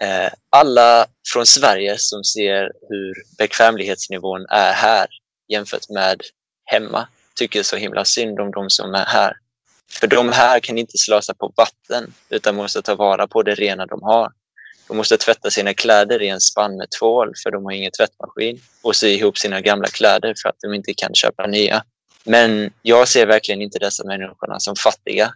Eh, 0.00 0.32
alla 0.50 1.06
från 1.32 1.46
Sverige 1.46 1.94
som 1.98 2.24
ser 2.24 2.72
hur 2.88 3.14
bekvämlighetsnivån 3.38 4.46
är 4.48 4.72
här 4.72 5.06
jämfört 5.48 5.88
med 5.88 6.20
hemma 6.64 7.08
tycker 7.34 7.62
så 7.62 7.76
himla 7.76 8.04
synd 8.04 8.40
om 8.40 8.50
de 8.50 8.70
som 8.70 8.94
är 8.94 9.04
här. 9.06 9.36
För 9.90 10.06
de 10.06 10.32
här 10.32 10.60
kan 10.60 10.78
inte 10.78 10.98
slösa 10.98 11.34
på 11.34 11.52
vatten 11.56 12.12
utan 12.28 12.54
måste 12.54 12.82
ta 12.82 12.94
vara 12.94 13.26
på 13.26 13.42
det 13.42 13.54
rena 13.54 13.86
de 13.86 14.02
har. 14.02 14.32
De 14.88 14.96
måste 14.96 15.16
tvätta 15.16 15.50
sina 15.50 15.74
kläder 15.74 16.22
i 16.22 16.28
en 16.28 16.40
spann 16.40 16.76
med 16.76 16.90
tvål 16.98 17.32
för 17.42 17.50
de 17.50 17.64
har 17.64 17.72
ingen 17.72 17.92
tvättmaskin 17.92 18.60
och 18.82 18.96
sy 18.96 19.08
ihop 19.08 19.38
sina 19.38 19.60
gamla 19.60 19.88
kläder 19.88 20.34
för 20.42 20.48
att 20.48 20.56
de 20.60 20.74
inte 20.74 20.94
kan 20.94 21.14
köpa 21.14 21.46
nya. 21.46 21.84
Men 22.24 22.72
jag 22.82 23.08
ser 23.08 23.26
verkligen 23.26 23.62
inte 23.62 23.78
dessa 23.78 24.04
människorna 24.04 24.60
som 24.60 24.76
fattiga. 24.76 25.34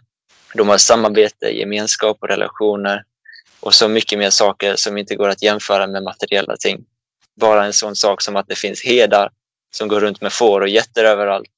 De 0.53 0.69
har 0.69 0.77
samarbete, 0.77 1.49
gemenskap 1.49 2.17
och 2.21 2.27
relationer 2.27 3.03
och 3.59 3.73
så 3.73 3.87
mycket 3.87 4.19
mer 4.19 4.29
saker 4.29 4.75
som 4.75 4.97
inte 4.97 5.15
går 5.15 5.29
att 5.29 5.41
jämföra 5.41 5.87
med 5.87 6.03
materiella 6.03 6.57
ting. 6.57 6.85
Bara 7.35 7.65
en 7.65 7.73
sån 7.73 7.95
sak 7.95 8.21
som 8.21 8.35
att 8.35 8.47
det 8.47 8.55
finns 8.55 8.83
herdar 8.83 9.31
som 9.73 9.87
går 9.87 9.99
runt 9.99 10.21
med 10.21 10.33
får 10.33 10.61
och 10.61 10.69
getter 10.69 11.03
överallt 11.03 11.51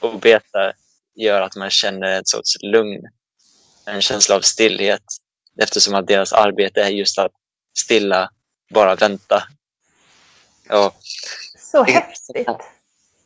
och 0.00 0.20
betar 0.20 0.72
gör 1.14 1.42
att 1.42 1.56
man 1.56 1.70
känner 1.70 2.18
ett 2.18 2.28
sorts 2.28 2.56
lugn, 2.62 3.00
en 3.86 4.02
känsla 4.02 4.36
av 4.36 4.40
stillhet 4.40 5.02
eftersom 5.62 5.94
att 5.94 6.06
deras 6.06 6.32
arbete 6.32 6.82
är 6.82 6.88
just 6.88 7.18
att 7.18 7.32
stilla, 7.78 8.30
bara 8.74 8.94
vänta. 8.94 9.42
Ja, 10.68 10.94
Så 11.58 11.82
häftigt. 11.84 12.48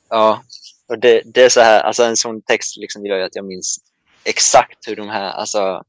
Ja, 0.08 0.42
och 0.88 0.98
det, 0.98 1.22
det 1.24 1.42
är 1.44 1.48
så 1.48 1.60
här, 1.60 1.80
alltså 1.80 2.02
en 2.02 2.16
sån 2.16 2.42
text 2.42 2.76
liksom 2.76 3.06
gör 3.06 3.16
ju 3.16 3.24
att 3.24 3.36
jag 3.36 3.44
minns 3.44 3.78
exakt 4.24 4.88
hur 4.88 4.96
de 4.96 5.08
här, 5.08 5.30
alltså 5.32 5.82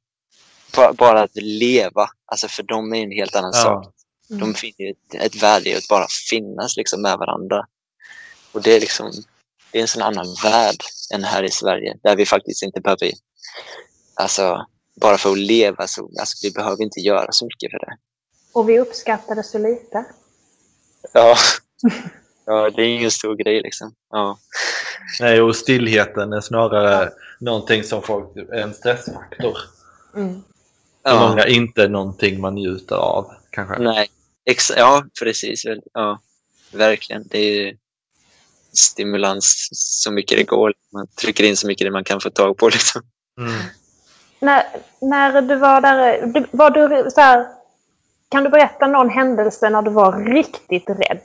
ba- 0.76 0.94
bara 0.94 1.22
att 1.24 1.36
leva, 1.36 2.10
alltså 2.26 2.48
för 2.48 2.64
dem 2.64 2.94
är 2.94 3.04
en 3.04 3.12
helt 3.12 3.36
annan 3.36 3.54
sak. 3.54 3.86
Ja. 4.28 4.38
De 4.38 4.54
finner 4.54 4.82
ju 4.82 4.90
ett, 4.92 5.16
ett 5.22 5.44
värde 5.44 5.70
i 5.70 5.76
att 5.76 5.88
bara 5.88 6.08
finnas 6.30 6.78
liksom 6.78 7.02
med 7.02 7.18
varandra. 7.18 7.66
Och 8.52 8.62
det 8.62 8.76
är 8.76 8.80
liksom, 8.80 9.12
det 9.72 9.78
är 9.78 9.82
en 9.82 9.88
sån 9.88 10.02
annan 10.02 10.36
värld 10.44 10.84
än 11.14 11.24
här 11.24 11.44
i 11.44 11.52
Sverige, 11.52 11.98
där 12.04 12.16
vi 12.16 12.26
faktiskt 12.26 12.64
inte 12.64 12.82
behöver, 12.82 13.12
alltså 14.16 14.66
bara 14.96 15.18
för 15.18 15.32
att 15.32 15.38
leva 15.38 15.88
så, 15.88 16.10
alltså 16.20 16.48
vi 16.48 16.52
behöver 16.54 16.84
inte 16.84 17.00
göra 17.00 17.32
så 17.32 17.46
mycket 17.46 17.72
för 17.72 17.80
det. 17.80 17.98
Och 18.54 18.70
vi 18.70 18.80
uppskattade 18.80 19.44
så 19.44 19.58
lite. 19.58 20.06
Ja, 21.14 21.38
ja 22.46 22.70
det 22.70 22.82
är 22.82 22.88
ingen 22.88 23.12
stor 23.12 23.36
grej 23.36 23.62
liksom. 23.62 23.94
Ja. 24.10 24.40
Nej, 25.20 25.42
och 25.42 25.56
stillheten 25.56 26.34
är 26.34 26.42
snarare 26.42 27.12
någonting 27.40 27.84
som 27.84 28.02
folk, 28.02 28.28
en 28.54 28.74
stressfaktor. 28.74 29.58
Mm. 30.16 30.42
Ja. 31.04 31.30
många 31.30 31.48
inte 31.48 31.88
någonting 31.88 32.42
man 32.42 32.56
njuter 32.56 32.96
av 32.96 33.32
kanske. 33.50 33.80
Nej, 33.80 34.08
ex 34.46 34.72
ja 34.78 35.06
precis. 35.20 35.64
Ja, 35.94 36.20
verkligen. 36.72 37.28
Det 37.28 37.40
är 37.40 37.76
stimulans 38.74 39.68
så 39.72 40.12
mycket 40.12 40.38
det 40.38 40.44
går. 40.44 40.74
Man 40.94 41.08
trycker 41.08 41.44
in 41.44 41.58
så 41.58 41.68
mycket 41.68 41.88
det 41.88 41.92
man 41.92 42.04
kan 42.04 42.22
få 42.22 42.30
tag 42.30 42.58
på. 42.58 42.70
Liksom. 42.70 43.02
Mm. 43.40 43.62
När, 44.42 44.64
när 45.02 45.42
du 45.42 45.56
var 45.56 45.82
där, 45.82 46.26
du- 46.28 46.48
var 46.52 46.70
du 46.70 47.12
så 47.12 47.22
här, 47.22 47.48
kan 48.30 48.44
du 48.44 48.50
berätta 48.50 48.88
någon 48.88 49.10
händelse 49.10 49.70
när 49.70 49.82
du 49.82 49.92
var 49.92 50.26
riktigt 50.34 50.90
rädd? 50.90 51.22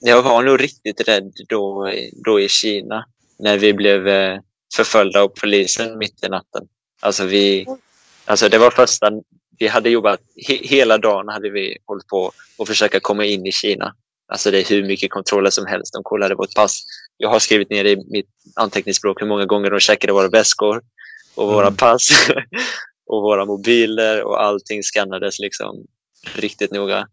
Jag 0.00 0.22
var 0.22 0.42
nog 0.42 0.60
riktigt 0.60 1.08
rädd 1.08 1.32
då, 1.48 1.92
då 2.24 2.40
i 2.40 2.48
Kina 2.48 3.04
när 3.38 3.58
vi 3.58 3.74
blev 3.74 4.08
eh, 4.08 4.38
förföljda 4.76 5.20
av 5.22 5.28
polisen 5.28 5.98
mitt 5.98 6.24
i 6.24 6.28
natten. 6.28 6.68
Alltså, 7.00 7.24
vi, 7.24 7.66
alltså 8.24 8.48
det 8.48 8.58
var 8.58 8.70
första, 8.70 9.10
vi 9.58 9.66
hade 9.66 9.90
jobbat, 9.90 10.20
he, 10.48 10.54
hela 10.54 10.98
dagen 10.98 11.28
hade 11.28 11.50
vi 11.50 11.76
hållit 11.86 12.06
på 12.06 12.32
att 12.58 12.68
försöka 12.68 13.00
komma 13.00 13.24
in 13.24 13.46
i 13.46 13.52
Kina. 13.52 13.94
Alltså 14.32 14.50
det 14.50 14.58
är 14.58 14.64
hur 14.64 14.84
mycket 14.86 15.10
kontroller 15.10 15.50
som 15.50 15.66
helst. 15.66 15.92
De 15.92 16.02
kollade 16.02 16.34
vårt 16.34 16.54
pass. 16.54 16.82
Jag 17.16 17.28
har 17.28 17.38
skrivit 17.38 17.70
ner 17.70 17.84
i 17.84 17.96
mitt 17.96 18.28
anteckningsblock 18.56 19.22
hur 19.22 19.26
många 19.26 19.44
gånger 19.44 19.70
de 19.70 19.80
checkade 19.80 20.12
våra 20.12 20.28
väskor 20.28 20.82
och 21.38 21.48
våra 21.48 21.66
Mm. 21.66 21.76
pass 21.76 22.08
och 23.06 23.22
våra 23.22 23.44
mobiler 23.44 24.22
och 24.22 24.42
allting 24.42 24.82
skannades 24.82 25.38
liksom 25.38 25.86
riktigt 26.34 26.72
noga. 26.72 27.08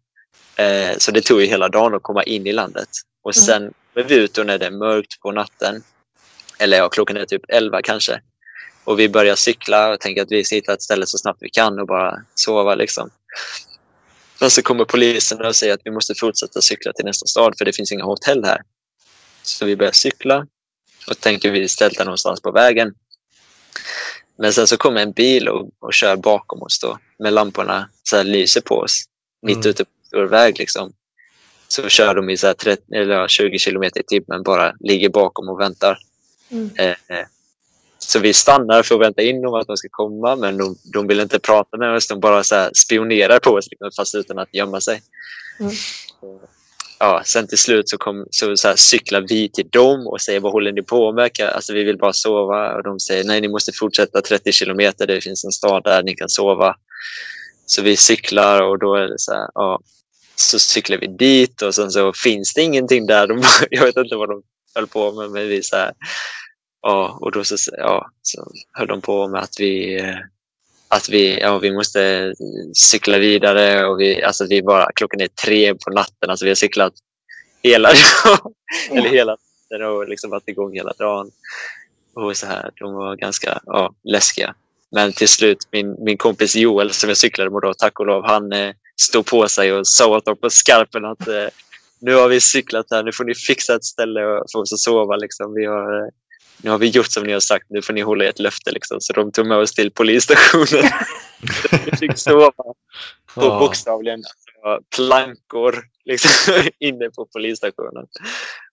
Eh, 0.56 0.98
så 0.98 1.12
det 1.12 1.22
tog 1.22 1.42
ju 1.42 1.48
hela 1.48 1.70
dagen 1.70 1.94
att 1.96 2.04
komma 2.04 2.24
in 2.24 2.48
i 2.48 2.52
landet. 2.54 2.90
Och 3.24 3.36
Mm. 3.38 3.46
sen 3.46 3.74
var 3.94 4.04
vi 4.04 4.16
ute 4.16 4.42
och 4.42 4.48
när 4.48 4.58
det 4.58 4.66
är 4.66 4.72
mörkt 4.72 5.20
på 5.20 5.32
natten, 5.32 5.84
eller 6.60 6.78
ja, 6.78 6.90
klockan 6.90 7.18
är 7.18 7.26
typ 7.26 7.42
11 7.48 7.82
kanske, 7.82 8.22
och 8.84 9.00
vi 9.00 9.10
börjar 9.10 9.36
cykla 9.36 9.94
och 9.94 10.00
tänker 10.00 10.22
att 10.22 10.32
vi 10.32 10.44
ska 10.44 10.56
hitta 10.56 10.74
ett 10.74 10.82
ställe 10.82 11.06
så 11.06 11.18
snabbt 11.18 11.38
vi 11.42 11.50
kan 11.50 11.80
och 11.80 11.88
bara 11.88 12.22
sova 12.36 12.76
liksom. 12.76 13.10
Och 14.42 14.52
så 14.52 14.62
kommer 14.62 14.86
polisen 14.86 15.46
och 15.46 15.56
säger 15.56 15.74
att 15.74 15.82
vi 15.84 15.92
måste 15.92 16.14
fortsätta 16.20 16.62
cykla 16.62 16.94
till 16.94 17.06
nästa 17.06 17.26
stad 17.26 17.54
för 17.58 17.66
det 17.66 17.74
finns 17.74 17.92
inga 17.92 18.04
hotell 18.04 18.44
här. 18.46 18.62
Så 19.44 19.66
vi 19.66 19.76
börjar 19.76 19.92
cykla 19.92 20.48
och 21.10 21.20
tänker 21.20 21.52
vi 21.52 21.68
ställa 21.68 22.04
någonstans 22.04 22.42
på 22.42 22.52
vägen. 22.52 22.94
Men 24.38 24.54
sen 24.54 24.68
så 24.68 24.78
kommer 24.78 25.02
en 25.02 25.12
bil 25.12 25.48
och, 25.50 25.70
och 25.80 25.94
kör 25.94 26.16
bakom 26.16 26.62
oss 26.62 26.80
då 26.80 26.98
med 27.20 27.34
lamporna 27.34 27.90
så 28.04 28.18
här 28.18 28.24
lyser 28.24 28.62
på 28.62 28.76
oss 28.76 29.04
mitt 29.42 29.56
Mm. 29.56 29.70
ute 29.70 29.86
på 29.86 29.92
stor 30.08 30.24
väg. 30.24 30.60
Liksom. 30.60 30.94
Så 31.68 31.90
kör 31.90 32.16
de 32.16 32.30
i 32.30 32.38
så 32.38 32.48
här 32.48 32.54
30, 32.54 32.84
eller 32.96 33.16
ja, 33.16 33.28
20 33.28 33.60
kilometer 33.60 34.00
i 34.00 34.04
timmen 34.04 34.44
bara 34.44 34.74
ligger 34.80 35.10
bakom 35.10 35.50
och 35.50 35.60
väntar. 35.60 35.98
Mm. 36.50 36.70
Eh, 36.78 36.90
eh, 36.90 37.26
så 38.00 38.20
vi 38.20 38.34
stannar 38.34 38.84
för 38.84 38.96
att 38.96 39.02
vänta 39.02 39.22
in 39.22 39.42
dem 39.42 39.54
att 39.54 39.68
de 39.68 39.78
ska 39.78 39.88
komma 39.92 40.36
men 40.36 40.58
de, 40.58 40.78
de 40.94 41.08
vill 41.08 41.20
inte 41.20 41.40
prata 41.40 41.78
med 41.78 41.96
oss. 41.96 42.08
De 42.08 42.20
bara 42.20 42.44
så 42.44 42.56
här 42.56 42.72
spionerar 42.74 43.40
på 43.40 43.52
oss 43.52 43.68
liksom, 43.72 43.92
fast 43.98 44.16
utan 44.16 44.40
att 44.40 44.54
gömma 44.54 44.82
sig. 44.82 45.02
Mm. 45.60 45.72
Ja, 47.00 47.22
sen 47.26 47.48
till 47.48 47.58
slut 47.58 47.90
så, 47.90 47.98
kom, 47.98 48.26
så, 48.30 48.58
så 48.58 48.68
här, 48.68 48.76
cyklar 48.76 49.26
vi 49.30 49.50
till 49.50 49.70
dem 49.70 50.08
och 50.08 50.22
säger 50.22 50.40
vad 50.40 50.52
håller 50.52 50.72
ni 50.72 50.82
på 50.82 51.12
med? 51.12 51.32
Alltså, 51.42 51.74
vi 51.74 51.84
vill 51.84 51.98
bara 51.98 52.14
sova. 52.14 52.76
Och 52.76 52.84
de 52.84 53.00
säger 53.00 53.24
nej, 53.24 53.42
ni 53.42 53.48
måste 53.48 53.72
fortsätta 53.72 54.22
30 54.22 54.52
kilometer. 54.52 55.08
Det 55.08 55.22
finns 55.22 55.46
en 55.46 55.52
stad 55.52 55.84
där 55.84 56.04
ni 56.04 56.16
kan 56.16 56.30
sova. 56.30 56.76
Så 57.66 57.82
vi 57.82 57.98
cyklar 57.98 58.62
och 58.62 58.80
då 58.80 58.96
är 58.96 59.08
det 59.08 59.20
så 59.20 59.34
här, 59.34 59.48
ja, 59.54 59.80
så 60.36 60.60
cyklar 60.60 60.98
vi 60.98 61.08
dit 61.08 61.62
och 61.62 61.76
sen 61.76 61.92
så 61.92 62.14
finns 62.14 62.54
det 62.54 62.62
ingenting 62.62 63.06
där. 63.06 63.28
De, 63.28 63.44
jag 63.70 63.86
vet 63.86 63.98
inte 63.98 64.16
vad 64.16 64.30
de 64.30 64.44
höll 64.76 64.88
på 64.88 65.12
med, 65.12 65.32
men 65.32 65.48
vi 65.48 65.64
så 65.64 65.76
här, 65.76 65.94
ja, 66.82 67.18
och 67.22 67.32
då 67.32 67.44
så, 67.44 67.56
ja, 67.78 68.10
så 68.22 68.52
höll 68.72 68.88
de 68.88 69.02
på 69.02 69.28
med 69.28 69.42
att 69.42 69.60
vi, 69.60 70.00
eh, 70.00 70.16
att 70.88 71.10
vi, 71.10 71.40
ja, 71.40 71.58
vi 71.58 71.72
måste 71.72 72.34
cykla 72.74 73.18
vidare 73.18 73.86
och 73.86 74.00
vi, 74.00 74.24
alltså 74.24 74.46
vi 74.50 74.62
bara, 74.62 74.92
klockan 74.96 75.22
är 75.22 75.28
tre 75.28 75.76
på 75.76 75.90
natten, 75.90 76.30
alltså 76.30 76.46
vi 76.46 76.50
har 76.50 76.56
cyklat 76.56 76.94
hela, 77.64 77.90
eller 78.92 79.10
hela 79.10 79.32
natten 79.32 79.88
och 79.88 80.10
liksom 80.10 80.30
varit 80.30 80.50
igång 80.50 80.74
hela 80.74 80.94
dagen. 81.00 81.32
Och 82.14 82.38
så 82.38 82.46
här, 82.46 82.72
de 82.76 82.94
var 82.94 83.16
ganska 83.16 83.60
ja, 83.66 83.94
läskiga. 84.04 84.56
Men 84.92 85.14
till 85.14 85.28
slut, 85.28 85.58
min, 85.72 85.96
min 86.04 86.18
kompis 86.18 86.56
Joel 86.56 86.92
som 86.92 87.10
jag 87.10 87.18
cyklade 87.18 87.50
med 87.50 87.62
då, 87.62 87.74
tack 87.74 88.00
och 88.00 88.06
lov, 88.06 88.26
han 88.26 88.54
eh, 88.54 88.74
stod 89.02 89.26
på 89.26 89.48
sig 89.48 89.74
och 89.74 89.88
sa 89.88 90.18
åt 90.18 90.26
dem 90.26 90.38
på 90.38 90.50
skarpen 90.50 91.06
att 91.06 91.28
eh, 91.28 91.48
nu 92.00 92.16
har 92.16 92.30
vi 92.30 92.42
cyklat 92.42 92.86
här, 92.92 93.04
nu 93.04 93.12
får 93.12 93.24
ni 93.24 93.36
fixa 93.36 93.76
ett 93.76 93.86
ställe 93.86 94.20
för 94.52 94.60
oss 94.60 94.74
att 94.74 94.80
sova. 94.80 95.16
Liksom. 95.16 95.54
Vi 95.54 95.66
har, 95.66 95.98
eh, 95.98 96.10
nu 96.62 96.70
har 96.70 96.78
vi 96.78 96.88
gjort 96.88 97.12
som 97.12 97.24
ni 97.24 97.34
har 97.34 97.40
sagt, 97.40 97.66
nu 97.70 97.82
får 97.82 97.94
ni 97.94 98.02
hålla 98.02 98.26
ert 98.26 98.40
löfte. 98.40 98.72
Liksom. 98.72 99.02
Så 99.02 99.14
de 99.14 99.32
tog 99.32 99.48
med 99.48 99.58
oss 99.58 99.74
till 99.74 99.92
polisstationen. 99.92 100.92
vi 101.86 101.98
fick 101.98 102.18
sova 102.18 102.52
på 102.52 102.76
Ja. 103.36 103.60
bokstavligen 103.60 104.24
plankor 104.96 105.84
liksom, 106.06 106.54
inne 106.80 107.10
på 107.10 107.26
polisstationen. 107.26 108.06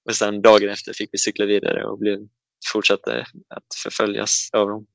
Och 0.09 0.15
sen 0.17 0.43
dagen 0.43 0.69
efter 0.69 0.93
fick 0.93 1.09
vi 1.13 1.19
cykla 1.19 1.45
vidare 1.47 1.85
och 1.85 1.99
blev, 1.99 2.19
fortsatte 2.73 3.27
att 3.49 3.65
förföljas 3.83 4.49
av 4.53 4.69
dem. 4.69 4.87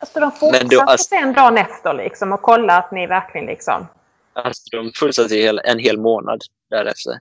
Alltså 0.00 0.20
de 0.20 0.24
Men 0.24 0.32
fortsatte 0.40 0.76
då, 0.76 0.80
alltså- 0.80 1.08
sen 1.08 1.32
dagen 1.32 1.58
efter 1.58 1.94
liksom 1.94 2.32
och 2.32 2.42
kolla 2.42 2.76
att 2.76 2.92
ni 2.92 3.06
verkligen 3.06 3.46
liksom... 3.46 3.86
Alltså, 4.32 4.62
de 4.70 4.92
fortsatte 4.96 5.60
en 5.64 5.78
hel 5.78 5.98
månad 5.98 6.40
därefter 6.70 7.12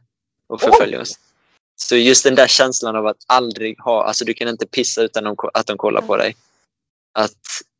och 0.47 0.61
förfölja 0.61 1.01
oss. 1.01 1.15
Så 1.83 1.95
just 1.95 2.23
den 2.23 2.35
där 2.35 2.47
känslan 2.47 2.95
av 2.95 3.07
att 3.07 3.17
aldrig 3.27 3.79
ha, 3.79 4.03
alltså 4.03 4.25
du 4.25 4.33
kan 4.33 4.47
inte 4.47 4.65
pissa 4.67 5.01
utan 5.01 5.23
de, 5.23 5.35
att 5.53 5.67
de 5.67 5.77
kollar 5.77 6.01
på 6.01 6.17
dig. 6.17 6.35
Att 7.19 7.31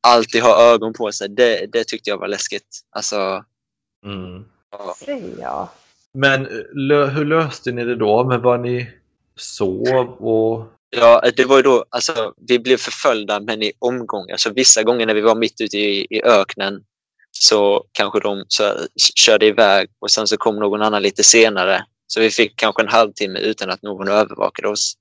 alltid 0.08 0.42
ha 0.42 0.62
ögon 0.74 0.94
på 0.94 1.12
sig, 1.12 1.30
det, 1.30 1.66
det 1.72 1.84
tyckte 1.88 2.10
jag 2.10 2.18
var 2.18 2.28
läskigt. 2.28 2.80
Alltså, 2.96 3.44
Mm. 4.06 4.46
ja. 5.40 5.72
Men 6.14 6.46
eh, 6.46 6.52
lö- 6.76 7.10
hur 7.10 7.26
löste 7.26 7.72
ni 7.72 7.86
det 7.86 7.96
då? 7.96 8.24
Men 8.24 8.42
var 8.42 8.58
ni 8.58 8.90
sov 9.36 9.88
och... 10.10 10.66
Ja, 10.90 11.24
det 11.36 11.46
var 11.46 11.58
ju 11.58 11.62
då, 11.64 11.86
alltså, 11.90 12.34
vi 12.48 12.60
blev 12.60 12.78
förföljda 12.78 13.40
men 13.40 13.64
i 13.64 13.72
omgångar. 13.80 14.38
Så 14.38 14.50
vissa 14.54 14.84
gånger 14.84 15.06
när 15.06 15.14
vi 15.14 15.22
var 15.22 15.36
mitt 15.36 15.62
ute 15.62 15.78
i, 15.78 16.08
i 16.10 16.22
öknen 16.24 16.84
så 17.32 17.86
kanske 17.92 18.20
de 18.20 18.46
så, 18.48 18.74
körde 19.16 19.46
iväg 19.46 19.90
och 20.00 20.12
sen 20.12 20.28
så 20.28 20.38
kom 20.38 20.56
någon 20.56 20.82
annan 20.82 21.02
lite 21.02 21.24
senare. 21.24 21.86
Så 22.14 22.20
vi 22.20 22.30
fick 22.32 22.56
kanske 22.56 22.82
en 22.82 22.88
halvtimme 22.90 23.40
utan 23.40 23.70
att 23.70 23.82
någon 23.82 24.08
övervakade 24.08 24.68
oss. 24.68 24.94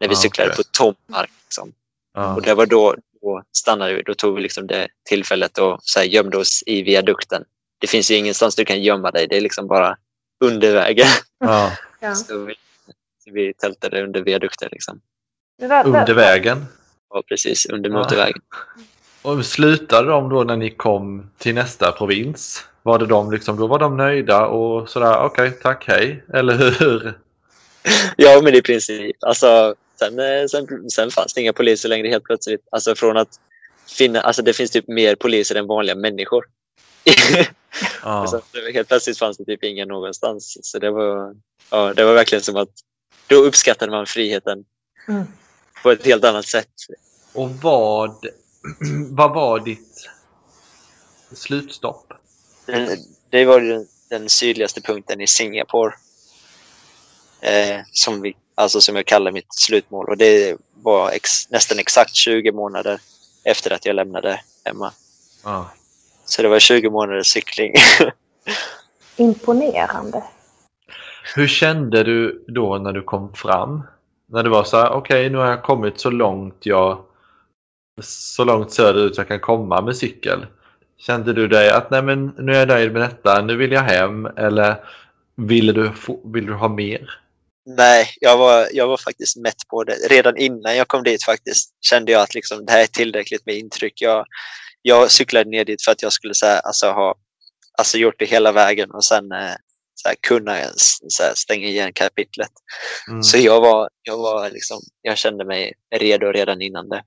När 0.00 0.08
vi 0.08 0.14
Ah, 0.14 0.18
cyklade 0.18 0.50
okej. 0.50 0.56
på 0.64 0.70
tom 0.72 0.94
mark. 1.06 1.30
Liksom. 1.44 1.72
Ja. 2.14 2.34
Och 2.34 2.42
det 2.42 2.54
var 2.54 2.66
då, 2.66 2.94
då 3.22 3.42
stannade 3.56 3.94
vi. 3.94 4.02
Då 4.02 4.14
tog 4.14 4.34
vi 4.36 4.42
liksom 4.42 4.66
det 4.66 4.88
tillfället 5.08 5.58
och 5.58 5.78
så 5.82 5.98
här, 5.98 6.06
gömde 6.06 6.36
oss 6.38 6.62
i 6.66 6.82
viadukten. 6.82 7.44
Det 7.78 7.86
finns 7.86 8.10
ju 8.10 8.14
ingenstans 8.14 8.54
du 8.54 8.64
kan 8.64 8.82
gömma 8.82 9.10
dig. 9.10 9.26
Det 9.28 9.36
är 9.36 9.40
liksom 9.40 9.66
bara 9.66 9.96
under 10.44 10.74
vägen. 10.74 11.06
Ja. 11.38 11.72
ja. 12.00 12.14
Så 12.14 12.44
vi, 12.44 12.54
vi 13.30 13.54
tältade 13.54 14.02
under 14.02 14.20
viadukten. 14.22 14.68
Liksom. 14.72 15.00
Under 15.84 16.14
vägen. 16.14 16.66
Ja, 17.10 17.22
precis. 17.28 17.66
Under 17.66 17.90
Ja. 17.90 17.96
motorvägen. 17.98 18.42
Och 19.22 19.46
slutade 19.46 20.08
de 20.08 20.28
då 20.28 20.44
när 20.44 20.56
ni 20.56 20.70
kom 20.70 21.30
till 21.38 21.54
nästa 21.54 21.92
provins? 21.92 22.64
Var 22.84 22.98
det 22.98 23.06
de 23.06 23.30
liksom, 23.32 23.56
då 23.56 23.66
var 23.66 23.78
de 23.78 23.96
nöjda 23.96 24.46
och 24.46 24.88
sådär, 24.88 25.18
okej, 25.24 25.50
tack, 25.62 25.84
hej. 25.88 26.24
Eller 26.34 26.56
hur? 26.78 27.18
Ja, 28.16 28.40
men 28.42 28.54
i 28.54 28.62
princip. 28.62 29.16
Alltså, 29.20 29.74
sen, 29.98 30.18
eh, 30.18 30.46
sen, 30.50 30.90
sen 30.90 31.10
fanns 31.10 31.34
det 31.34 31.40
inga 31.40 31.52
poliser 31.52 31.88
längre 31.88 32.08
helt 32.08 32.24
plötsligt. 32.24 32.68
Alltså 32.70 32.94
från 32.94 33.16
att 33.16 33.40
finna, 33.98 34.20
alltså 34.20 34.42
det 34.42 34.52
finns 34.52 34.70
typ 34.70 34.88
mer 34.88 35.14
poliser 35.14 35.54
än 35.54 35.66
vanliga 35.66 35.96
människor. 35.96 36.44
Ja. 38.02 38.26
så 38.26 38.40
helt 38.74 38.88
plötsligt 38.88 39.18
fanns 39.18 39.36
det 39.36 39.44
typ 39.44 39.64
inga 39.64 39.84
någonstans. 39.84 40.58
Så 40.62 40.78
det 40.78 40.90
var, 40.90 41.34
ja, 41.70 41.94
det 41.94 42.04
var 42.04 42.14
verkligen 42.14 42.42
som 42.42 42.56
att 42.56 42.68
då 43.26 43.36
uppskattade 43.36 43.92
man 43.92 44.06
friheten 44.06 44.64
Mm. 45.08 45.24
på 45.82 45.90
ett 45.90 46.06
helt 46.06 46.24
annat 46.24 46.46
sätt. 46.46 46.68
Och 47.34 47.50
vad, 47.50 48.10
vad 49.10 49.34
var 49.34 49.60
ditt 49.60 50.08
slutstopp? 51.32 52.12
Det 53.30 53.44
var 53.44 53.60
ju 53.60 53.86
den, 54.10 54.28
sydligaste 54.28 54.80
punkten 54.80 55.20
i 55.20 55.26
Singapore. 55.26 55.94
Eh, 57.40 57.80
som, 57.92 58.20
vi, 58.20 58.36
alltså 58.54 58.80
som 58.80 58.96
jag 58.96 59.06
kallar 59.06 59.32
mitt 59.32 59.54
slutmål. 59.54 60.08
Och 60.08 60.16
det 60.16 60.56
var 60.74 61.10
ex, 61.10 61.50
nästan 61.50 61.78
exakt 61.78 62.14
20 62.14 62.52
månader 62.52 63.00
efter 63.44 63.70
att 63.70 63.86
jag 63.86 63.96
lämnade 63.96 64.40
hemma. 64.64 64.92
Ja. 65.44 65.70
Så 66.24 66.42
det 66.42 66.48
var 66.48 66.58
20 66.58 66.90
månaders 66.90 67.26
cykling. 67.26 67.72
Imponerande. 69.16 70.22
Hur 71.34 71.48
kände 71.48 72.02
du 72.02 72.44
då 72.48 72.78
när 72.78 72.92
du 72.92 73.02
kom 73.02 73.32
fram? 73.34 73.82
När 74.26 74.42
du 74.42 74.50
var 74.50 74.64
så 74.64 74.76
här, 74.76 74.90
okej 74.90 75.30
nu 75.30 75.38
har 75.38 75.46
jag 75.46 75.62
kommit 75.62 76.00
så 76.00 76.10
långt 76.10 76.66
jag 76.66 77.04
så 78.02 78.44
långt 78.44 78.72
söderut 78.72 79.16
jag 79.16 79.28
kan 79.28 79.40
komma 79.40 79.82
med 79.82 79.96
cykel. 79.96 80.46
Kände 80.98 81.32
du 81.32 81.48
dig 81.48 81.70
att 81.70 81.90
nej 81.90 82.02
men 82.02 82.26
nu 82.38 82.52
är 82.52 82.58
jag 82.58 82.68
nöjd 82.68 82.92
med 82.92 83.02
detta, 83.02 83.42
nu 83.42 83.56
vill 83.56 83.72
jag 83.72 83.82
hem 83.82 84.26
eller 84.26 84.76
ville 85.36 85.72
du, 85.72 85.92
få, 85.92 86.20
vill 86.32 86.46
du 86.46 86.52
ha 86.52 86.68
mer? 86.68 87.20
Nej, 87.66 88.08
jag 88.20 88.38
var, 88.38 88.68
jag 88.72 88.86
var 88.86 88.96
faktiskt 88.96 89.36
mätt 89.36 89.68
på 89.70 89.84
det. 89.84 89.96
Redan 90.10 90.36
innan 90.36 90.76
jag 90.76 90.88
kom 90.88 91.02
dit 91.02 91.24
faktiskt 91.24 91.70
kände 91.80 92.12
jag 92.12 92.22
att 92.22 92.34
liksom, 92.34 92.66
det 92.66 92.72
här 92.72 92.82
är 92.82 92.86
tillräckligt 92.86 93.46
med 93.46 93.54
intryck. 93.54 94.02
Jag, 94.02 94.26
jag 94.82 95.10
cyklade 95.10 95.50
ner 95.50 95.64
dit 95.64 95.84
för 95.84 95.92
att 95.92 96.02
jag 96.02 96.12
skulle 96.12 96.34
så 96.34 96.46
här, 96.46 96.60
alltså, 96.60 96.86
ha 96.86 97.14
alltså, 97.78 97.98
gjort 97.98 98.18
det 98.18 98.24
hela 98.24 98.52
vägen 98.52 98.90
och 98.90 99.04
sen 99.04 99.32
eh, 99.32 99.54
så 99.94 100.08
här, 100.08 100.16
kunna 100.20 100.56
så 101.08 101.22
här, 101.22 101.32
stänga 101.34 101.68
igen 101.68 101.92
kapitlet. 101.92 102.50
Mm. 103.08 103.22
Så 103.22 103.38
jag 103.38 103.60
var, 103.60 103.88
jag 104.02 104.16
var 104.16 104.50
liksom, 104.50 104.80
jag 105.02 105.18
kände 105.18 105.44
mig 105.44 105.72
redo 105.96 106.32
redan 106.32 106.62
innan 106.62 106.88
det. 106.88 107.02